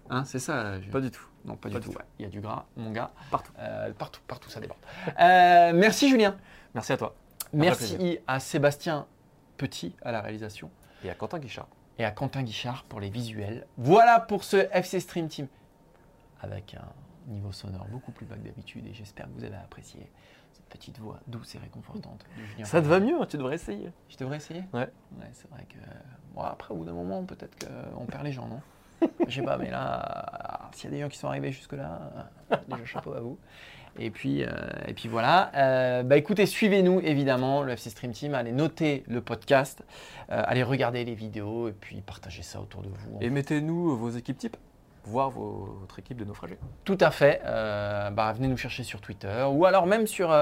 Hein, 0.09 0.23
c'est 0.25 0.39
ça 0.39 0.75
Pas 0.91 1.01
du 1.01 1.11
tout. 1.11 1.25
Non, 1.45 1.55
pas, 1.55 1.69
du 1.69 1.79
tout. 1.79 1.93
Il 2.19 2.23
y 2.23 2.25
a 2.25 2.29
du 2.29 2.39
gras, 2.39 2.65
mon 2.77 2.91
gars. 2.91 3.11
Partout. 3.29 3.51
Euh, 3.59 3.91
partout, 3.93 4.21
partout, 4.27 4.49
ça 4.49 4.59
déborde. 4.59 4.79
Euh, 5.19 5.71
merci 5.73 6.09
Julien. 6.09 6.37
Merci 6.73 6.93
à 6.93 6.97
toi. 6.97 7.15
Merci 7.51 8.19
à 8.27 8.39
Sébastien 8.39 9.07
Petit 9.57 9.95
à 10.01 10.11
la 10.11 10.21
réalisation. 10.21 10.71
Et 11.03 11.09
à 11.09 11.15
Quentin 11.15 11.39
Guichard. 11.39 11.67
Et 11.99 12.05
à 12.05 12.11
Quentin 12.11 12.43
Guichard 12.43 12.85
pour 12.85 12.99
les 12.99 13.09
visuels. 13.09 13.67
Voilà 13.77 14.19
pour 14.19 14.43
ce 14.43 14.57
FC 14.71 14.99
Stream 14.99 15.27
Team. 15.27 15.47
Avec 16.41 16.75
un 16.75 17.31
niveau 17.31 17.51
sonore 17.51 17.85
beaucoup 17.87 18.11
plus 18.11 18.25
bas 18.25 18.35
que 18.35 18.43
d'habitude. 18.43 18.87
Et 18.87 18.93
j'espère 18.93 19.27
que 19.27 19.31
vous 19.37 19.43
avez 19.43 19.55
apprécié 19.55 20.09
petite 20.69 20.99
voix 20.99 21.19
douce 21.27 21.55
et 21.55 21.57
réconfortante 21.59 22.25
de. 22.59 22.63
Ça 22.63 22.81
te 22.81 22.87
va 22.87 22.99
mieux, 22.99 23.15
tu 23.27 23.37
devrais 23.37 23.55
essayer. 23.55 23.91
Je 24.09 24.17
devrais 24.17 24.37
essayer 24.37 24.63
Ouais. 24.73 24.89
Ouais, 25.19 25.29
c'est 25.33 25.49
vrai 25.49 25.65
que. 25.69 25.77
Bon, 26.33 26.41
après, 26.41 26.73
au 26.73 26.77
bout 26.77 26.85
d'un 26.85 26.93
moment, 26.93 27.23
peut-être 27.23 27.67
qu'on 27.67 28.05
perd 28.05 28.23
les 28.23 28.31
gens, 28.31 28.47
non? 28.47 28.61
Je 29.27 29.35
sais 29.35 29.45
pas, 29.45 29.57
mais 29.57 29.69
là, 29.69 30.69
s'il 30.73 30.85
y 30.85 30.93
a 30.93 30.95
des 30.95 31.01
gens 31.01 31.09
qui 31.09 31.17
sont 31.17 31.27
arrivés 31.27 31.51
jusque-là, 31.51 32.29
déjà 32.67 32.85
chapeau 32.85 33.13
à 33.13 33.19
vous. 33.19 33.37
Et 33.99 34.09
puis, 34.09 34.43
euh, 34.43 34.49
et 34.87 34.93
puis 34.93 35.07
voilà. 35.07 35.51
Euh, 35.55 36.03
bah 36.03 36.17
écoutez, 36.17 36.45
suivez-nous 36.45 36.99
évidemment, 37.01 37.61
le 37.61 37.73
FC 37.73 37.89
Stream 37.91 38.11
Team. 38.11 38.33
Allez 38.33 38.51
noter 38.51 39.03
le 39.07 39.21
podcast, 39.21 39.83
euh, 40.31 40.41
allez 40.45 40.63
regarder 40.63 41.05
les 41.05 41.13
vidéos 41.13 41.67
et 41.67 41.73
puis 41.73 42.01
partagez 42.01 42.41
ça 42.41 42.59
autour 42.59 42.81
de 42.81 42.89
vous. 42.89 43.19
Et 43.21 43.29
mettez-nous 43.29 43.95
vos 43.95 44.09
équipes 44.09 44.37
types, 44.37 44.57
voir 45.05 45.29
votre 45.29 45.99
équipe 45.99 46.17
de 46.17 46.25
naufragés. 46.25 46.57
Tout 46.83 46.97
à 46.99 47.11
fait. 47.11 47.41
bah, 47.43 48.33
venez 48.35 48.47
nous 48.47 48.57
chercher 48.57 48.83
sur 48.83 49.01
Twitter 49.01 49.45
ou 49.49 49.65
alors 49.65 49.85
même 49.85 50.07
sur, 50.07 50.35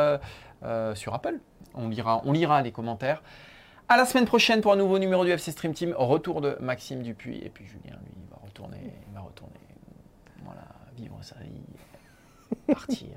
sur 0.95 1.13
Apple. 1.13 1.39
On 1.73 1.89
lira, 1.89 2.21
on 2.25 2.31
lira 2.31 2.61
les 2.61 2.71
commentaires. 2.71 3.21
À 3.91 3.97
la 3.97 4.05
semaine 4.05 4.25
prochaine 4.25 4.61
pour 4.61 4.71
un 4.71 4.77
nouveau 4.77 4.99
numéro 4.99 5.25
du 5.25 5.31
FC 5.31 5.51
Stream 5.51 5.73
Team. 5.73 5.93
Retour 5.97 6.39
de 6.39 6.57
Maxime 6.61 7.03
Dupuis 7.03 7.39
et 7.43 7.49
puis 7.49 7.65
Julien, 7.65 7.97
lui, 8.05 8.13
va 8.29 8.37
retourner, 8.41 8.93
il 9.05 9.13
va 9.13 9.19
retourner, 9.19 9.59
voilà, 10.45 10.63
vivre 10.95 11.19
sa 11.21 11.35
vie, 11.39 11.61
partir 12.67 13.09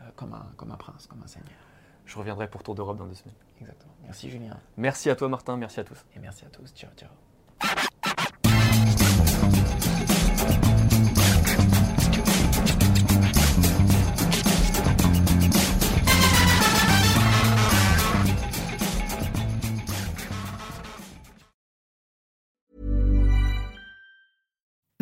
euh, 0.00 0.04
comme, 0.16 0.32
un, 0.32 0.46
comme 0.56 0.72
un 0.72 0.78
prince, 0.78 1.06
comme 1.06 1.22
un 1.22 1.26
seigneur. 1.26 1.50
Je 2.06 2.16
reviendrai 2.16 2.48
pour 2.48 2.62
Tour 2.62 2.74
d'Europe 2.74 2.96
dans 2.96 3.04
deux 3.04 3.12
semaines. 3.12 3.36
Exactement. 3.60 3.92
Merci 4.04 4.30
Julien. 4.30 4.58
Merci 4.78 5.10
à 5.10 5.16
toi 5.16 5.28
Martin, 5.28 5.58
merci 5.58 5.80
à 5.80 5.84
tous. 5.84 6.02
Et 6.16 6.18
merci 6.18 6.46
à 6.46 6.48
tous. 6.48 6.72
Ciao, 6.74 6.90
ciao. 6.96 7.10